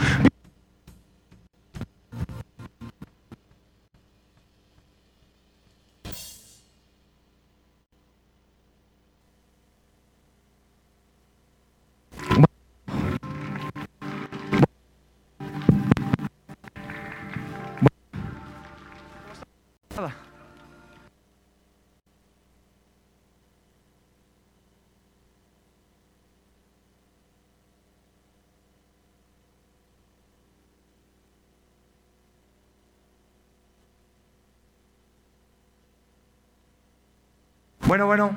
[37.95, 38.35] Bueno, bueno.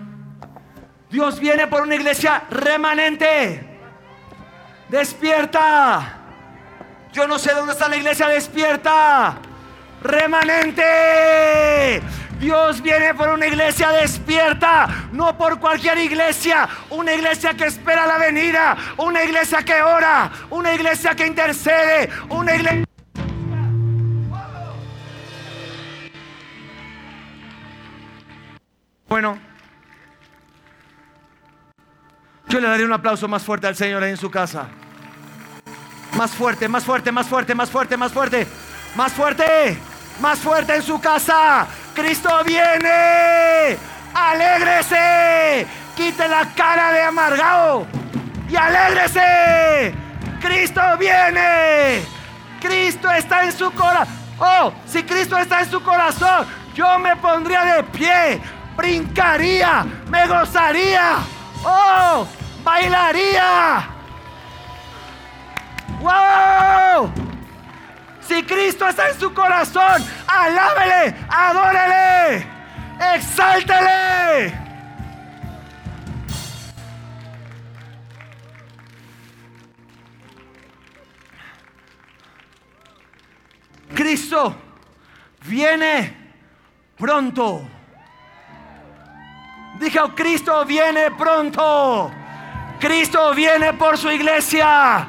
[1.10, 3.60] Dios viene por una iglesia remanente.
[4.88, 6.16] Despierta.
[7.12, 9.34] Yo no sé dónde está la iglesia despierta.
[10.00, 10.84] Remanente.
[12.38, 18.16] Dios viene por una iglesia despierta, no por cualquier iglesia, una iglesia que espera la
[18.16, 22.84] venida, una iglesia que ora, una iglesia que intercede, una iglesia...
[29.08, 29.47] Bueno,
[32.48, 34.66] yo le daría un aplauso más fuerte al Señor ahí en su casa.
[36.16, 38.46] Más fuerte, más fuerte, más fuerte, más fuerte, más fuerte,
[38.96, 39.78] más fuerte,
[40.20, 41.66] más fuerte en su casa.
[41.94, 43.76] Cristo viene.
[44.14, 45.66] Alégrese.
[45.96, 47.86] Quite la cara de amargado.
[48.48, 49.94] y alégrese.
[50.40, 52.02] Cristo viene.
[52.60, 54.14] Cristo está en su corazón.
[54.38, 58.40] Oh, si Cristo está en su corazón, yo me pondría de pie,
[58.76, 61.16] brincaría, me gozaría.
[61.64, 62.24] Oh,
[62.68, 63.88] bailaría.
[66.00, 67.10] ¡Wow!
[68.20, 72.46] Si Cristo está en su corazón, alábele, adórele,
[73.14, 74.68] exáltele.
[83.94, 84.54] Cristo
[85.46, 86.32] viene
[86.96, 87.66] pronto.
[89.80, 92.12] Dije, Cristo viene pronto.
[92.78, 95.08] Cristo viene por su iglesia.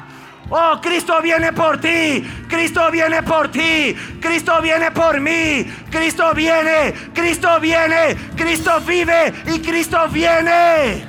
[0.52, 2.22] Oh, Cristo viene por ti.
[2.48, 3.94] Cristo viene por ti.
[4.20, 5.64] Cristo viene por mí.
[5.90, 6.92] Cristo viene.
[7.14, 8.16] Cristo viene.
[8.36, 11.06] Cristo vive y Cristo viene.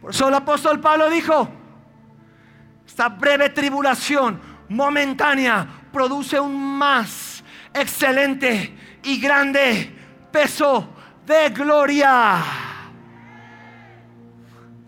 [0.00, 1.48] Por eso el apóstol Pablo dijo,
[2.86, 7.37] esta breve tribulación momentánea produce un más
[7.74, 9.92] excelente y grande
[10.30, 10.88] peso
[11.26, 12.42] de gloria.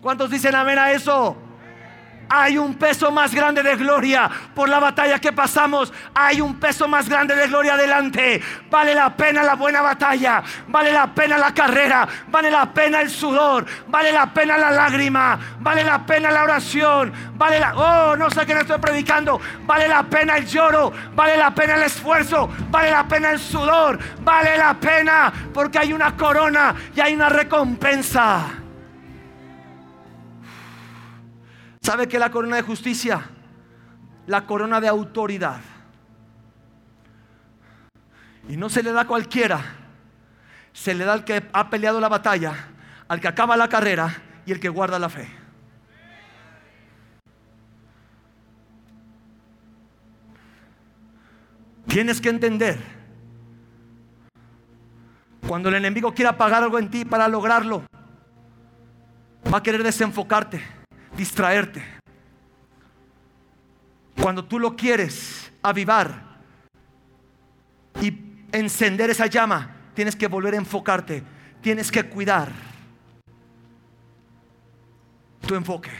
[0.01, 1.37] ¿Cuántos dicen amén a eso?
[2.29, 5.91] Hay un peso más grande de gloria por la batalla que pasamos.
[6.13, 8.41] Hay un peso más grande de gloria adelante.
[8.69, 10.41] Vale la pena la buena batalla.
[10.67, 12.07] Vale la pena la carrera.
[12.27, 13.65] Vale la pena el sudor.
[13.87, 15.37] Vale la pena la lágrima.
[15.59, 17.11] Vale la pena la oración.
[17.35, 17.75] Vale la...
[17.75, 19.39] Oh, no sé qué estoy predicando.
[19.65, 20.93] Vale la pena el lloro.
[21.13, 22.49] Vale la pena el esfuerzo.
[22.69, 23.99] Vale la pena el sudor.
[24.21, 28.60] Vale la pena porque hay una corona y hay una recompensa.
[31.81, 33.27] ¿Sabe que la corona de justicia?
[34.27, 35.59] La corona de autoridad.
[38.47, 39.59] Y no se le da a cualquiera.
[40.73, 42.53] Se le da al que ha peleado la batalla,
[43.07, 44.13] al que acaba la carrera
[44.45, 45.27] y el que guarda la fe.
[51.87, 52.79] Tienes que entender.
[55.47, 57.83] Cuando el enemigo quiera pagar algo en ti para lograrlo,
[59.51, 60.80] va a querer desenfocarte
[61.15, 61.83] distraerte.
[64.21, 66.39] Cuando tú lo quieres avivar
[68.01, 68.17] y
[68.51, 71.23] encender esa llama, tienes que volver a enfocarte,
[71.61, 72.51] tienes que cuidar
[75.47, 75.91] tu enfoque.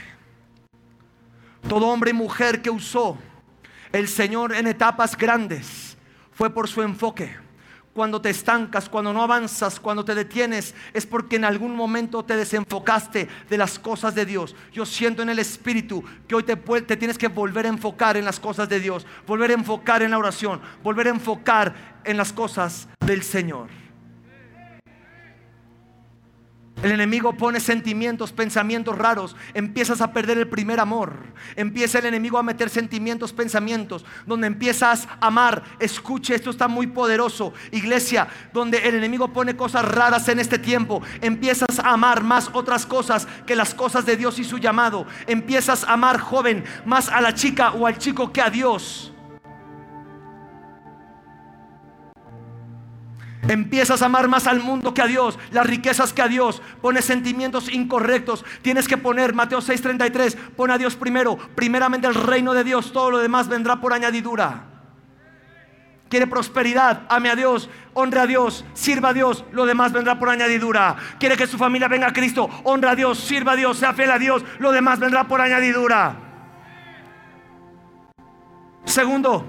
[1.68, 3.18] Todo hombre y mujer que usó
[3.92, 5.96] el Señor en etapas grandes
[6.32, 7.36] fue por su enfoque
[7.94, 12.36] cuando te estancas, cuando no avanzas, cuando te detienes, es porque en algún momento te
[12.36, 14.56] desenfocaste de las cosas de Dios.
[14.72, 18.24] Yo siento en el Espíritu que hoy te, te, tienes que volver a enfocar en
[18.24, 22.32] las cosas de Dios, volver a enfocar en la oración, volver a enfocar en las
[22.32, 23.81] cosas del Señor.
[26.82, 29.36] El enemigo pone sentimientos, pensamientos raros.
[29.54, 31.14] Empiezas a perder el primer amor.
[31.54, 34.04] Empieza el enemigo a meter sentimientos, pensamientos.
[34.26, 35.62] Donde empiezas a amar.
[35.78, 37.52] Escuche, esto está muy poderoso.
[37.70, 41.02] Iglesia, donde el enemigo pone cosas raras en este tiempo.
[41.20, 45.06] Empiezas a amar más otras cosas que las cosas de Dios y su llamado.
[45.28, 49.11] Empiezas a amar joven más a la chica o al chico que a Dios.
[53.52, 56.62] Empiezas a amar más al mundo que a Dios, las riquezas que a Dios.
[56.80, 58.46] Pones sentimientos incorrectos.
[58.62, 63.10] Tienes que poner Mateo 6:33, pon a Dios primero, primeramente el reino de Dios, todo
[63.10, 64.64] lo demás vendrá por añadidura.
[66.08, 70.30] Quiere prosperidad, ame a Dios, honre a Dios, sirva a Dios, lo demás vendrá por
[70.30, 70.96] añadidura.
[71.18, 74.12] Quiere que su familia venga a Cristo, honra a Dios, sirva a Dios, sea fiel
[74.12, 76.16] a Dios, lo demás vendrá por añadidura.
[78.86, 79.46] Segundo,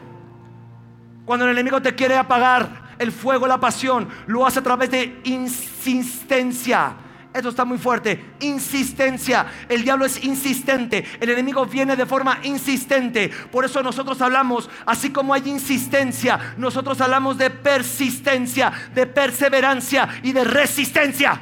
[1.24, 5.22] cuando el enemigo te quiere apagar, el fuego, la pasión, lo hace a través de
[5.24, 6.96] insistencia.
[7.34, 8.36] Esto está muy fuerte.
[8.42, 9.48] Insistencia.
[9.68, 11.04] El diablo es insistente.
[11.20, 13.30] El enemigo viene de forma insistente.
[13.52, 20.32] Por eso nosotros hablamos, así como hay insistencia, nosotros hablamos de persistencia, de perseverancia y
[20.32, 21.42] de resistencia.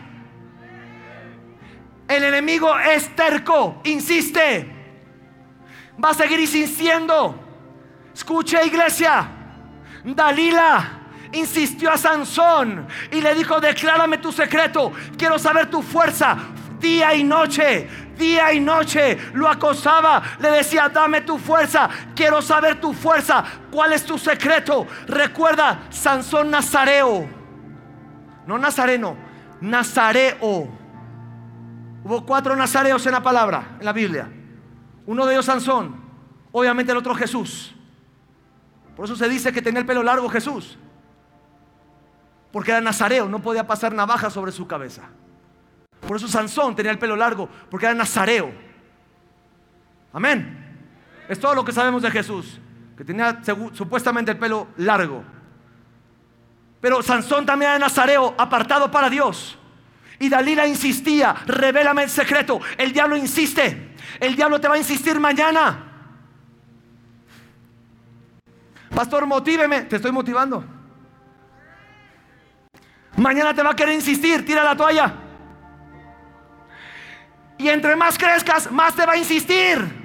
[2.07, 4.69] El enemigo es terco, insiste.
[6.03, 7.37] Va a seguir insistiendo.
[8.13, 9.27] Escuche iglesia.
[10.03, 11.00] Dalila
[11.33, 16.37] insistió a Sansón y le dijo, declárame tu secreto, quiero saber tu fuerza.
[16.79, 17.87] Día y noche,
[18.17, 23.93] día y noche lo acosaba, le decía, dame tu fuerza, quiero saber tu fuerza, cuál
[23.93, 24.87] es tu secreto.
[25.05, 27.27] Recuerda, Sansón Nazareo,
[28.47, 29.15] no Nazareno,
[29.61, 30.79] Nazareo.
[32.03, 34.27] Hubo cuatro nazareos en la palabra, en la Biblia.
[35.05, 36.01] Uno de ellos Sansón,
[36.51, 37.75] obviamente el otro Jesús.
[38.95, 40.79] Por eso se dice que tenía el pelo largo Jesús.
[42.51, 45.03] Porque era nazareo, no podía pasar navaja sobre su cabeza.
[46.07, 48.51] Por eso Sansón tenía el pelo largo, porque era nazareo.
[50.13, 50.57] Amén.
[51.29, 52.59] Es todo lo que sabemos de Jesús,
[52.97, 53.41] que tenía
[53.73, 55.23] supuestamente el pelo largo.
[56.81, 59.57] Pero Sansón también era nazareo, apartado para Dios.
[60.19, 62.59] Y Dalila insistía, revélame el secreto.
[62.77, 63.95] El diablo insiste.
[64.19, 65.87] El diablo te va a insistir mañana.
[68.93, 69.81] Pastor, motíveme.
[69.83, 70.80] Te estoy motivando.
[73.21, 74.43] Mañana te va a querer insistir.
[74.43, 75.13] Tira la toalla.
[77.59, 80.01] Y entre más crezcas, más te va a insistir.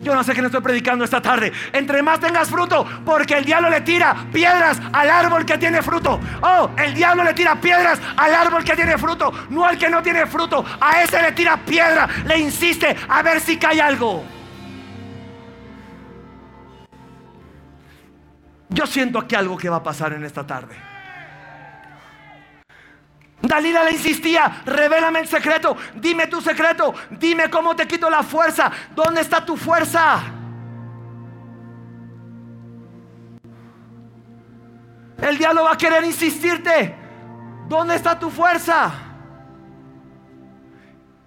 [0.00, 1.52] Yo no sé qué le estoy predicando esta tarde.
[1.74, 6.20] Entre más tengas fruto, porque el diablo le tira piedras al árbol que tiene fruto.
[6.40, 10.02] Oh, el diablo le tira piedras al árbol que tiene fruto, no al que no
[10.02, 10.64] tiene fruto.
[10.80, 14.35] A ese le tira piedra, le insiste a ver si cae algo.
[18.68, 20.76] Yo siento aquí algo que va a pasar en esta tarde.
[23.42, 28.72] Dalila le insistía, revélame el secreto, dime tu secreto, dime cómo te quito la fuerza,
[28.94, 30.22] ¿dónde está tu fuerza?
[35.22, 36.94] El diablo va a querer insistirte,
[37.68, 38.92] ¿dónde está tu fuerza?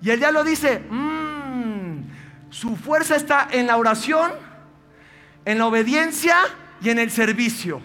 [0.01, 2.01] Y el diablo dice, mmm,
[2.49, 4.31] su fuerza está en la oración,
[5.45, 6.35] en la obediencia
[6.81, 7.81] y en el servicio.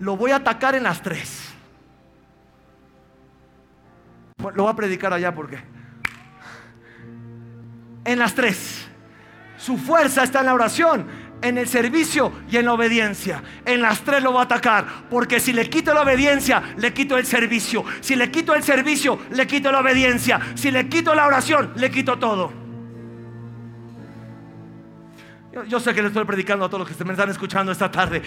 [0.00, 1.54] Lo voy a atacar en las tres.
[4.54, 5.58] Lo voy a predicar allá porque.
[8.04, 8.86] En las tres.
[9.56, 11.06] Su fuerza está en la oración,
[11.40, 13.42] en el servicio y en la obediencia.
[13.64, 14.84] En las tres lo va a atacar.
[15.08, 17.84] Porque si le quito la obediencia, le quito el servicio.
[18.00, 20.40] Si le quito el servicio, le quito la obediencia.
[20.54, 22.63] Si le quito la oración, le quito todo.
[25.68, 28.22] Yo, sé que le estoy predicando a todos los que me están escuchando esta tarde.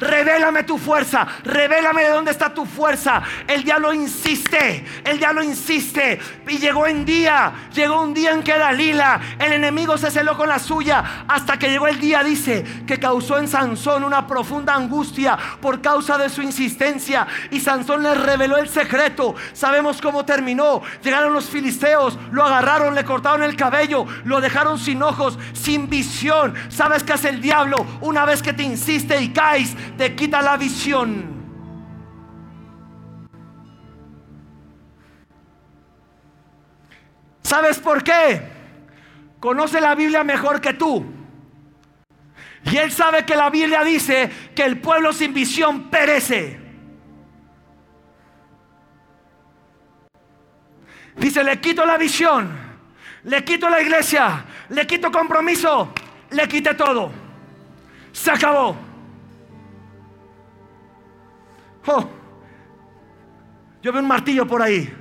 [0.00, 3.22] Revélame tu fuerza, revélame de dónde está tu fuerza.
[3.46, 6.18] El diablo insiste, el diablo insiste.
[6.48, 10.48] Y llegó un día, llegó un día en que Dalila, el enemigo se celó con
[10.48, 15.38] la suya, hasta que llegó el día, dice, que causó en Sansón una profunda angustia
[15.60, 17.26] por causa de su insistencia.
[17.50, 19.34] Y Sansón le reveló el secreto.
[19.52, 20.82] Sabemos cómo terminó.
[21.02, 26.54] Llegaron los filisteos, lo agarraron, le cortaron el cabello, lo dejaron sin ojos, sin visión.
[26.70, 27.86] ¿Sabes qué hace el diablo?
[28.00, 31.40] Una vez que te insiste y caes, te quita la visión.
[37.42, 38.42] ¿Sabes por qué?
[39.40, 41.04] Conoce la Biblia mejor que tú.
[42.64, 46.60] Y él sabe que la Biblia dice que el pueblo sin visión perece.
[51.16, 52.50] Dice, le quito la visión,
[53.24, 55.92] le quito la iglesia, le quito compromiso,
[56.30, 57.10] le quité todo.
[58.12, 58.89] Se acabó.
[61.92, 62.08] Oh,
[63.82, 64.96] yo veo un martillo por ahí.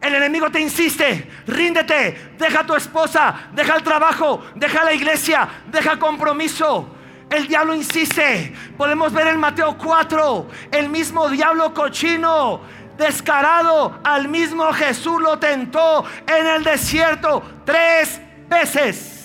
[0.00, 5.48] El enemigo te insiste, ríndete, deja a tu esposa, deja el trabajo, deja la iglesia,
[5.70, 6.94] deja compromiso.
[7.30, 8.54] El diablo insiste.
[8.76, 12.62] Podemos ver en Mateo 4, el mismo diablo cochino,
[12.96, 19.17] descarado, al mismo Jesús lo tentó en el desierto tres veces.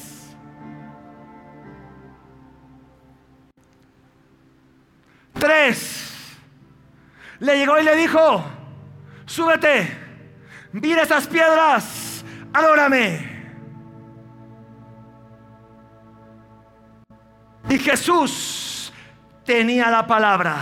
[5.43, 6.37] Tres.
[7.39, 8.45] Le llegó y le dijo,
[9.25, 9.93] súbete,
[10.71, 13.29] mira esas piedras, adórame.
[17.67, 18.93] Y Jesús
[19.43, 20.55] tenía la palabra.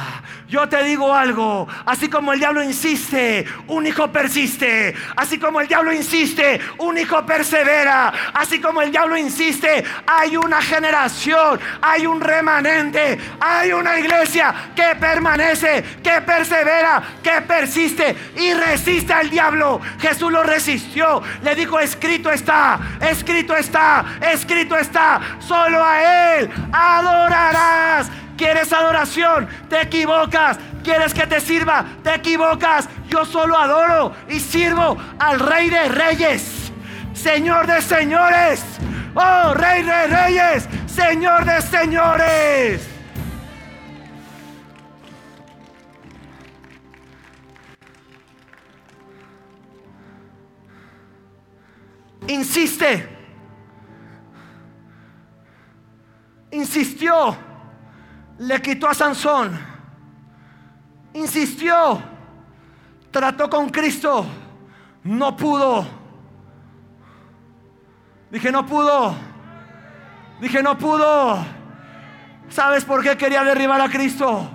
[0.52, 4.94] Yo te digo algo, así como el diablo insiste, un hijo persiste.
[5.16, 8.12] Así como el diablo insiste, un hijo persevera.
[8.34, 14.94] Así como el diablo insiste, hay una generación, hay un remanente, hay una iglesia que
[15.00, 19.80] permanece, que persevera, que persiste y resiste al diablo.
[20.02, 28.12] Jesús lo resistió, le dijo, escrito está, escrito está, escrito está, solo a Él adorarás
[28.42, 29.48] ¿Quieres adoración?
[29.70, 30.58] Te equivocas.
[30.84, 31.86] ¿Quieres que te sirva?
[32.04, 32.90] Te equivocas.
[33.08, 36.72] Yo solo adoro y sirvo al Rey de Reyes,
[37.14, 38.64] Señor de Señores.
[39.14, 42.88] Oh, Rey de Reyes, Señor de Señores.
[52.28, 53.08] Insiste.
[56.50, 57.51] Insistió
[58.42, 59.58] le quitó a Sansón,
[61.14, 62.02] insistió,
[63.12, 64.26] trató con Cristo,
[65.04, 65.86] no pudo.
[68.32, 69.14] Dije, no pudo.
[70.40, 71.46] Dije, no pudo.
[72.50, 74.50] ¿Sabes por qué quería derribar a Cristo?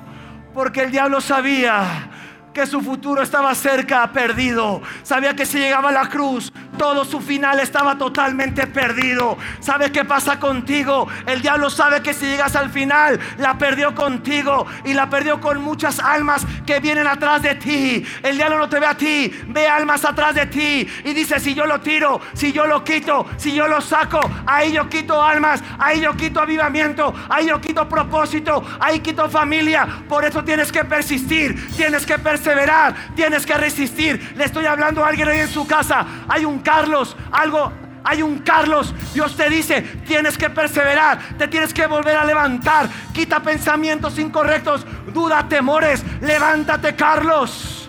[0.52, 2.10] Porque el diablo sabía
[2.52, 4.82] que su futuro estaba cerca, perdido.
[5.04, 9.36] Sabía que si llegaba a la cruz, todo su final estaba totalmente perdido.
[9.60, 11.08] ¿Sabe qué pasa contigo?
[11.26, 15.62] El diablo sabe que si llegas al final, la perdió contigo y la perdió con
[15.62, 18.04] muchas almas que vienen atrás de ti.
[18.22, 21.54] El diablo no te ve a ti, ve almas atrás de ti y dice, si
[21.54, 25.62] yo lo tiro, si yo lo quito, si yo lo saco, ahí yo quito almas,
[25.78, 29.86] ahí yo quito avivamiento, ahí yo quito propósito, ahí quito familia.
[30.08, 34.34] Por eso tienes que persistir, tienes que perseverar, tienes que resistir.
[34.36, 36.06] Le estoy hablando a alguien ahí en su casa.
[36.28, 37.72] Hay un Carlos, algo,
[38.02, 38.92] hay un Carlos.
[39.14, 42.88] Dios te dice, tienes que perseverar, te tienes que volver a levantar.
[43.12, 44.84] Quita pensamientos incorrectos,
[45.14, 46.04] duda, temores.
[46.20, 47.88] Levántate, Carlos.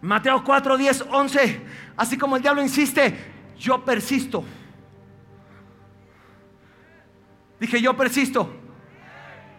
[0.00, 1.66] Mateo 4, 10, 11.
[1.98, 3.14] Así como el diablo insiste,
[3.58, 4.46] yo persisto.
[7.60, 8.50] Dije, yo persisto.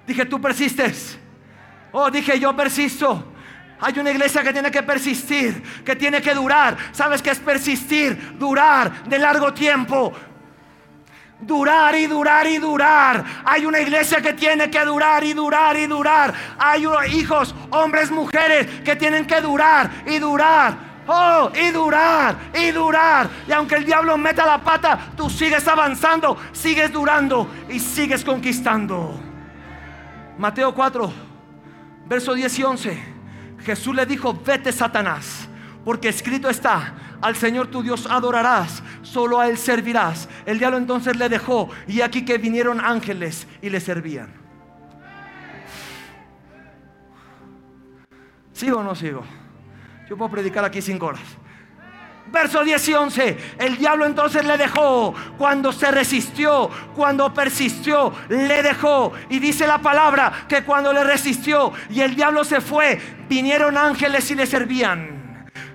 [0.08, 1.20] Dije, tú persistes.
[1.92, 3.37] Oh, dije yo persisto.
[3.80, 6.78] Hay una iglesia que tiene que persistir, que tiene que durar.
[6.92, 8.38] ¿Sabes qué es persistir?
[8.38, 10.14] Durar de largo tiempo.
[11.40, 13.24] Durar y durar y durar.
[13.46, 16.34] Hay una iglesia que tiene que durar y durar y durar.
[16.58, 20.88] Hay hijos, hombres, mujeres que tienen que durar y durar.
[21.10, 23.30] Oh, y durar, y durar.
[23.48, 29.18] Y aunque el diablo meta la pata, tú sigues avanzando, sigues durando y sigues conquistando.
[30.38, 31.14] Mateo 4.
[32.08, 33.17] Verso 10 y 11.
[33.60, 35.48] Jesús le dijo, vete Satanás,
[35.84, 40.30] porque escrito está, al Señor tu Dios adorarás, solo a Él servirás.
[40.46, 44.34] El diablo entonces le dejó y aquí que vinieron ángeles y le servían.
[48.54, 49.24] ¿Sigo o no sigo?
[50.10, 51.22] Yo puedo predicar aquí cinco horas.
[52.32, 53.38] Verso 10 y 11.
[53.60, 55.14] El diablo entonces le dejó.
[55.38, 59.14] Cuando se resistió, cuando persistió, le dejó.
[59.30, 63.00] Y dice la palabra que cuando le resistió y el diablo se fue,
[63.30, 65.18] vinieron ángeles y le servían.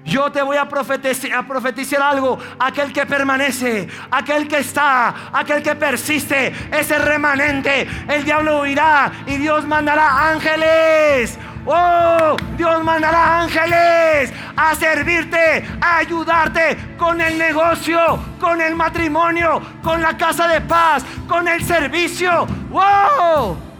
[0.04, 2.38] Yo te voy a profetizar, algo.
[2.58, 7.86] Aquel que permanece, aquel que está, aquel que persiste, ese remanente.
[8.08, 16.76] El diablo huirá y Dios mandará ángeles Oh, Dios mandará ángeles a servirte, a ayudarte
[16.98, 22.46] con el negocio, con el matrimonio, con la casa de paz, con el servicio.
[22.70, 23.71] ¡Wow!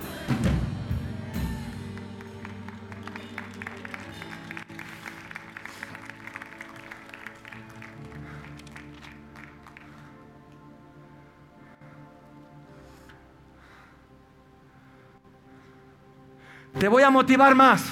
[16.78, 17.84] Te voy a motivar más.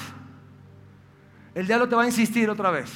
[1.53, 2.91] El diablo te va a insistir otra vez.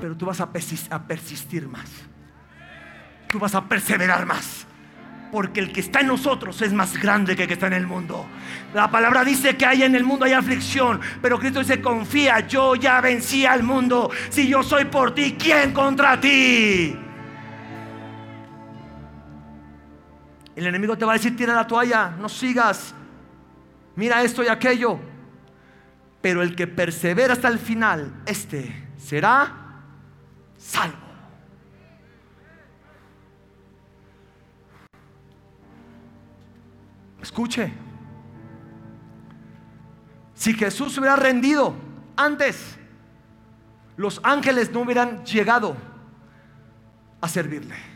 [0.00, 1.90] Pero tú vas a persistir, más.
[3.28, 4.66] Tú vas a perseverar más.
[5.32, 7.86] Porque el que está en nosotros es más grande que el que está en el
[7.86, 8.26] mundo.
[8.72, 12.76] La palabra dice que hay en el mundo hay aflicción, pero Cristo dice, confía, yo
[12.76, 14.10] ya vencí al mundo.
[14.30, 16.96] Si yo soy por ti, ¿quién contra ti?
[20.56, 22.94] El enemigo te va a decir, tira la toalla, no sigas,
[23.94, 24.98] mira esto y aquello.
[26.22, 29.52] Pero el que persevera hasta el final, este será
[30.56, 30.96] salvo.
[37.20, 37.70] Escuche,
[40.34, 41.74] si Jesús hubiera rendido
[42.16, 42.78] antes,
[43.96, 45.76] los ángeles no hubieran llegado
[47.20, 47.95] a servirle.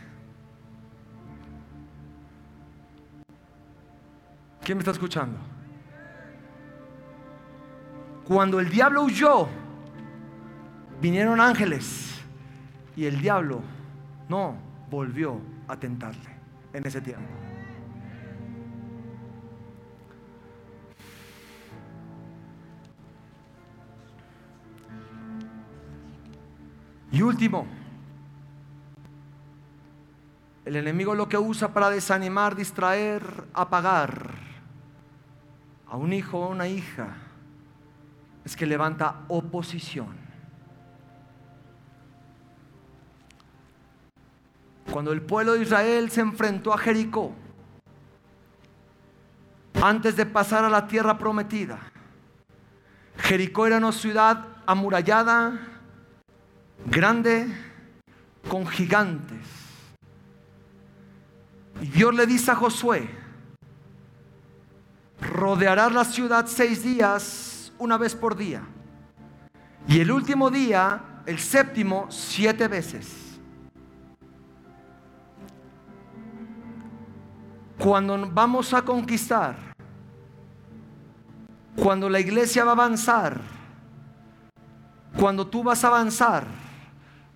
[4.71, 5.37] ¿Quién me está escuchando?
[8.25, 9.49] Cuando el diablo huyó,
[11.01, 12.21] vinieron ángeles
[12.95, 13.59] y el diablo
[14.29, 14.55] no
[14.89, 16.29] volvió a tentarle
[16.71, 17.27] en ese tiempo.
[27.11, 27.67] Y último,
[30.63, 33.21] el enemigo lo que usa para desanimar, distraer,
[33.53, 34.40] apagar
[35.91, 37.17] a un hijo o una hija
[38.45, 40.15] es que levanta oposición.
[44.89, 47.33] Cuando el pueblo de Israel se enfrentó a Jericó,
[49.81, 51.77] antes de pasar a la tierra prometida,
[53.17, 55.59] Jericó era una ciudad amurallada,
[56.85, 57.53] grande,
[58.47, 59.45] con gigantes.
[61.81, 63.20] Y Dios le dice a Josué,
[65.21, 68.63] rodearás la ciudad seis días, una vez por día.
[69.87, 73.39] Y el último día, el séptimo, siete veces.
[77.77, 79.55] Cuando vamos a conquistar,
[81.75, 83.41] cuando la iglesia va a avanzar,
[85.17, 86.45] cuando tú vas a avanzar,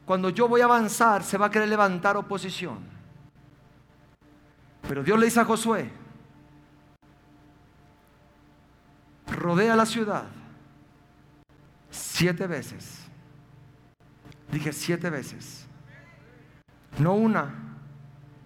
[0.06, 2.78] cuando yo voy a avanzar, se va a querer levantar oposición.
[4.88, 6.05] Pero Dios le dice a Josué,
[9.28, 10.26] rodea la ciudad
[11.90, 13.02] siete veces.
[14.52, 15.66] Dije siete veces.
[17.00, 17.54] No una,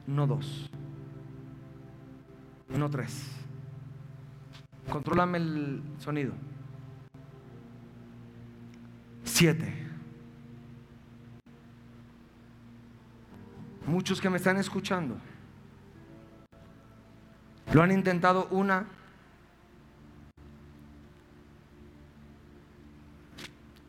[0.08, 0.70] no dos,
[2.70, 3.28] no tres.
[4.90, 6.34] Contrólame el sonido.
[9.24, 9.86] Siete.
[13.86, 15.18] Muchos que me están escuchando
[17.74, 18.88] lo han intentado una,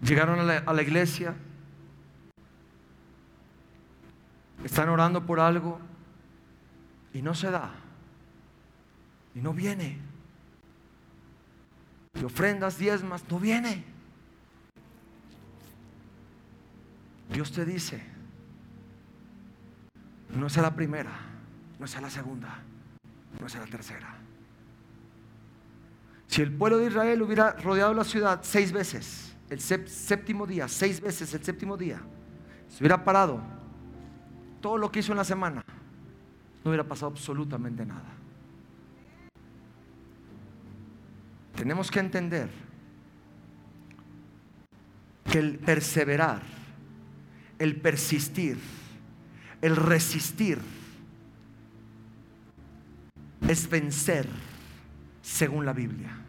[0.03, 1.35] llegaron a la, iglesia,
[4.65, 5.79] están orando por algo
[7.13, 7.73] y no se da,
[9.35, 9.99] y no viene.
[12.15, 13.85] Y ofrendas, diezmas, no viene.
[17.33, 18.03] Dios te dice,
[20.31, 21.13] no es la primera,
[21.79, 22.59] no es la segunda,
[23.39, 24.17] no es la tercera.
[26.27, 31.01] Si el pueblo de Israel hubiera rodeado la ciudad seis veces, el séptimo día, seis
[31.01, 32.01] veces el séptimo día,
[32.69, 33.41] se hubiera parado
[34.61, 35.65] todo lo que hizo en la semana,
[36.65, 38.09] no hubiera pasado absolutamente nada.
[41.57, 42.49] Tenemos que entender
[45.25, 46.43] que el perseverar,
[47.59, 48.59] el persistir,
[49.61, 50.59] el resistir
[53.49, 54.29] es vencer
[55.23, 56.20] según la Biblia.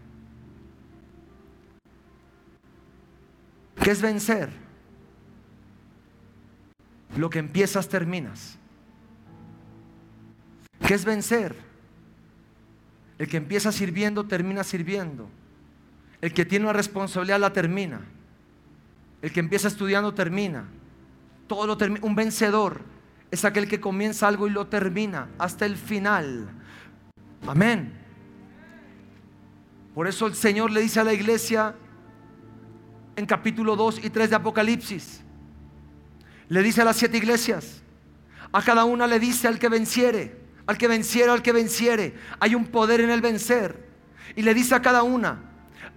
[3.76, 4.50] ¿Qué es vencer?
[7.18, 8.58] Lo que empiezas terminas.
[10.86, 11.56] ¿Qué es vencer?
[13.18, 15.30] El que empieza sirviendo termina sirviendo.
[16.22, 18.02] El que tiene una responsabilidad la termina.
[19.22, 20.66] El que empieza estudiando termina.
[21.48, 22.06] Todo lo termina.
[22.06, 22.82] Un vencedor
[23.30, 26.50] es aquel que comienza algo y lo termina hasta el final.
[27.48, 27.94] Amén.
[29.94, 31.76] Por eso el Señor le dice a la iglesia
[33.16, 35.22] en capítulo 2 y 3 de Apocalipsis,
[36.48, 37.82] le dice a las siete iglesias,
[38.52, 42.56] a cada una le dice al que venciere, al que venciere, al que venciere, hay
[42.56, 43.90] un poder en el vencer.
[44.36, 45.40] Y le dice a cada una,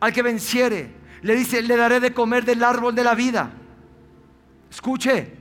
[0.00, 0.92] al que venciere,
[1.22, 3.50] le dice, le daré de comer del árbol de la vida.
[4.70, 5.32] Escuche,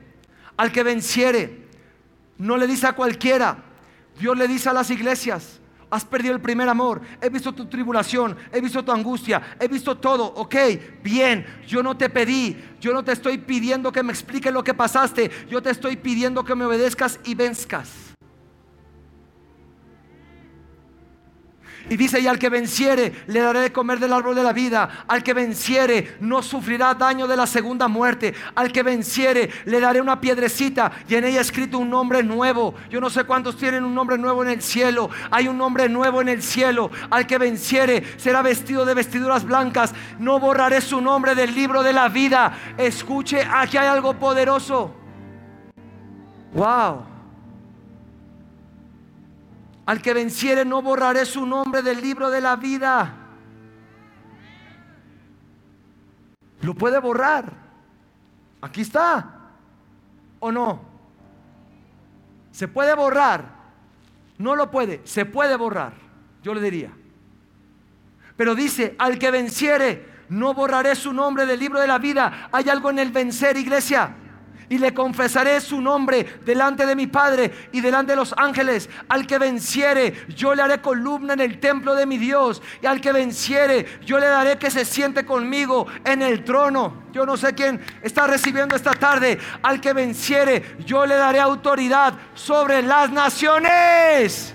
[0.57, 1.67] al que venciere,
[2.37, 3.63] no le dice a cualquiera.
[4.19, 5.59] Dios le dice a las iglesias,
[5.93, 9.95] has perdido el primer amor, he visto tu tribulación, he visto tu angustia, he visto
[9.95, 10.55] todo, ok,
[11.03, 14.73] bien, yo no te pedí, yo no te estoy pidiendo que me expliques lo que
[14.73, 18.12] pasaste, yo te estoy pidiendo que me obedezcas y venzcas.
[21.89, 25.03] Y dice, y al que venciere, le daré de comer del árbol de la vida.
[25.07, 28.33] Al que venciere, no sufrirá daño de la segunda muerte.
[28.55, 32.73] Al que venciere, le daré una piedrecita y en ella escrito un nombre nuevo.
[32.89, 35.09] Yo no sé cuántos tienen un nombre nuevo en el cielo.
[35.29, 36.89] Hay un nombre nuevo en el cielo.
[37.09, 39.93] Al que venciere, será vestido de vestiduras blancas.
[40.19, 42.53] No borraré su nombre del libro de la vida.
[42.77, 44.95] Escuche, aquí hay algo poderoso.
[46.53, 47.12] Wow.
[49.85, 53.13] Al que venciere no borraré su nombre del libro de la vida.
[56.61, 57.51] Lo puede borrar.
[58.61, 59.39] Aquí está.
[60.39, 60.81] ¿O no?
[62.51, 63.45] ¿Se puede borrar?
[64.37, 65.01] No lo puede.
[65.05, 65.93] Se puede borrar.
[66.41, 66.91] Yo le diría.
[68.37, 72.49] Pero dice, al que venciere, no borraré su nombre del libro de la vida.
[72.51, 74.15] Hay algo en el vencer, iglesia
[74.69, 78.89] y le confesaré su nombre delante de mi Padre y delante de los ángeles.
[79.09, 82.61] Al que venciere, yo le haré columna en el templo de mi Dios.
[82.81, 87.03] Y al que venciere, yo le daré que se siente conmigo en el trono.
[87.11, 89.37] Yo no sé quién está recibiendo esta tarde.
[89.61, 94.53] Al que venciere, yo le daré autoridad sobre las naciones.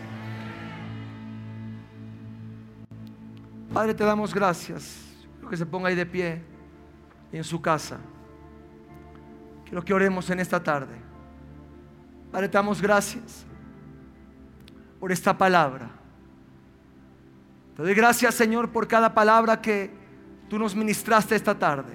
[3.72, 5.04] Padre, te damos gracias.
[5.48, 6.42] que se ponga ahí de pie
[7.32, 7.98] en su casa.
[9.68, 10.96] Quiero que oremos en esta tarde.
[12.32, 13.44] Padre, te damos gracias
[14.98, 15.90] por esta palabra.
[17.76, 19.90] Te doy gracias, Señor, por cada palabra que
[20.48, 21.92] tú nos ministraste esta tarde.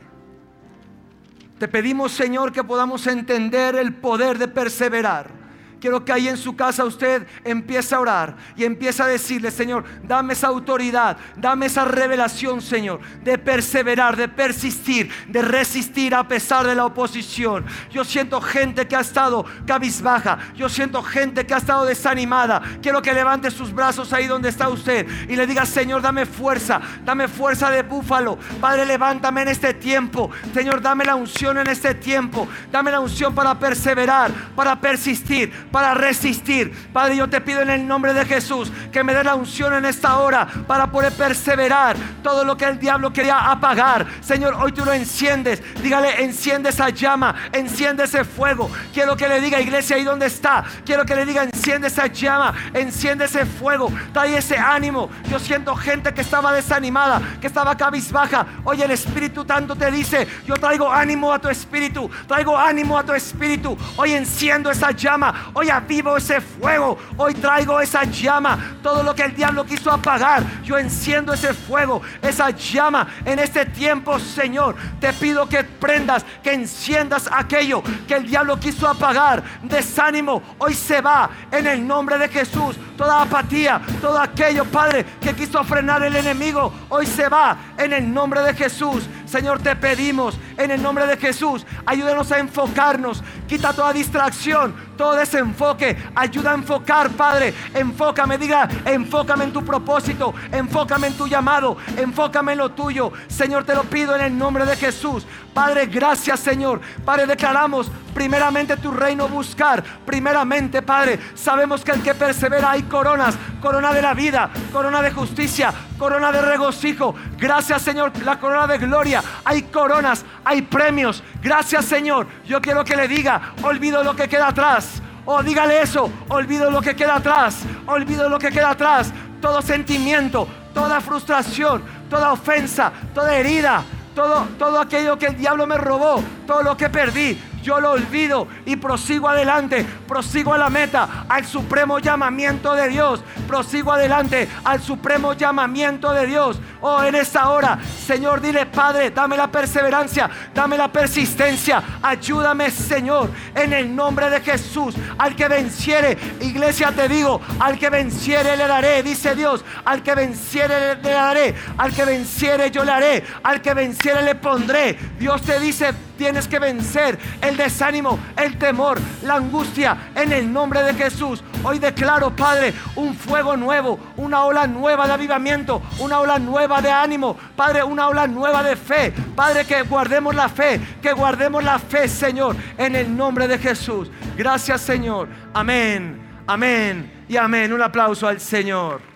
[1.58, 5.43] Te pedimos, Señor, que podamos entender el poder de perseverar
[5.84, 9.84] quiero que ahí en su casa usted empiece a orar y empiece a decirle, Señor,
[10.02, 16.66] dame esa autoridad, dame esa revelación, Señor, de perseverar, de persistir, de resistir a pesar
[16.66, 17.66] de la oposición.
[17.92, 22.62] Yo siento gente que ha estado cabizbaja, yo siento gente que ha estado desanimada.
[22.82, 26.80] Quiero que levante sus brazos ahí donde está usted y le diga, Señor, dame fuerza,
[27.04, 28.38] dame fuerza de búfalo.
[28.62, 30.32] Padre, levántame en este tiempo.
[30.54, 32.48] Señor, dame la unción en este tiempo.
[32.72, 36.72] Dame la unción para perseverar, para persistir, para resistir.
[36.94, 39.86] Padre, yo te pido en el nombre de Jesús que me dé la unción en
[39.86, 44.06] esta hora para poder perseverar todo lo que el diablo quería apagar.
[44.22, 45.64] Señor, hoy tú lo enciendes.
[45.82, 48.70] Dígale, enciende esa llama, enciende ese fuego.
[48.94, 50.64] Quiero que le diga, iglesia, ahí donde está.
[50.86, 53.92] Quiero que le diga, enciende esa llama, enciende ese fuego.
[54.14, 55.10] Trae ese ánimo.
[55.28, 58.46] Yo siento gente que estaba desanimada, que estaba cabizbaja.
[58.64, 63.04] Hoy el Espíritu tanto te dice, yo traigo ánimo a tu espíritu, traigo ánimo a
[63.04, 63.76] tu espíritu.
[63.96, 68.78] Hoy enciendo esa llama, hoy avivo ese fuego, hoy traigo esa llama.
[68.82, 73.66] Todo lo que el diablo quiso apagar, yo enciendo ese fuego, esa llama en este
[73.66, 74.76] tiempo, Señor.
[75.00, 79.44] Te pido que prendas, que enciendas aquello que el diablo quiso apagar.
[79.64, 82.76] Desánimo, hoy se va en el nombre de Jesús.
[82.98, 88.14] Toda apatía, todo aquello, Padre, que quiso frenar el enemigo, hoy se va en el
[88.14, 89.08] nombre de Jesús.
[89.34, 95.16] Señor, te pedimos en el nombre de Jesús, ayúdanos a enfocarnos, quita toda distracción, todo
[95.16, 101.78] desenfoque, ayuda a enfocar, Padre, enfócame, diga, enfócame en tu propósito, enfócame en tu llamado,
[101.98, 103.12] enfócame en lo tuyo.
[103.28, 105.26] Señor, te lo pido en el nombre de Jesús.
[105.54, 106.82] Padre, gracias, Señor.
[107.06, 113.36] Padre, declaramos primeramente tu reino buscar, primeramente, Padre, sabemos que el que persevera hay coronas,
[113.62, 117.16] corona de la vida, corona de justicia, corona de regocijo.
[117.38, 119.24] Gracias, Señor, la corona de gloria.
[119.46, 121.24] Hay coronas, hay premios.
[121.42, 122.28] Gracias, Señor.
[122.46, 125.02] Yo quiero que le diga, olvido lo que queda atrás.
[125.26, 127.60] Oh, dígale eso, olvido lo que queda atrás.
[127.86, 129.14] Olvido lo que queda atrás.
[129.42, 133.84] Todo sentimiento, toda frustración, toda ofensa, toda herida,
[134.14, 138.48] todo, todo aquello que el diablo me robó, todo lo que perdí, yo lo olvido
[138.66, 144.82] y prosigo adelante, prosigo a la meta, al supremo llamamiento de Dios, prosigo adelante al
[144.82, 146.60] supremo llamamiento de Dios.
[146.86, 153.30] Oh, en esta hora, Señor, dile, Padre, dame la perseverancia, dame la persistencia, ayúdame, Señor,
[153.56, 158.68] en el nombre de Jesús, al que venciere, iglesia te digo, al que venciere le
[158.68, 163.62] daré, dice Dios, al que venciere le daré, al que venciere yo le haré, al
[163.62, 165.00] que venciere le pondré.
[165.18, 170.84] Dios te dice, tienes que vencer el desánimo, el temor, la angustia en el nombre
[170.84, 171.44] de Jesús.
[171.64, 176.40] Hoy declaro, Padre, un fuego nuevo, una ola nueva de avivamiento, una ola
[176.82, 179.14] de ánimo, Padre, una ola nueva de fe.
[179.36, 184.10] Padre, que guardemos la fe, que guardemos la fe, Señor, en el nombre de Jesús.
[184.36, 185.28] Gracias, Señor.
[185.54, 187.72] Amén, amén y amén.
[187.74, 189.13] Un aplauso al Señor.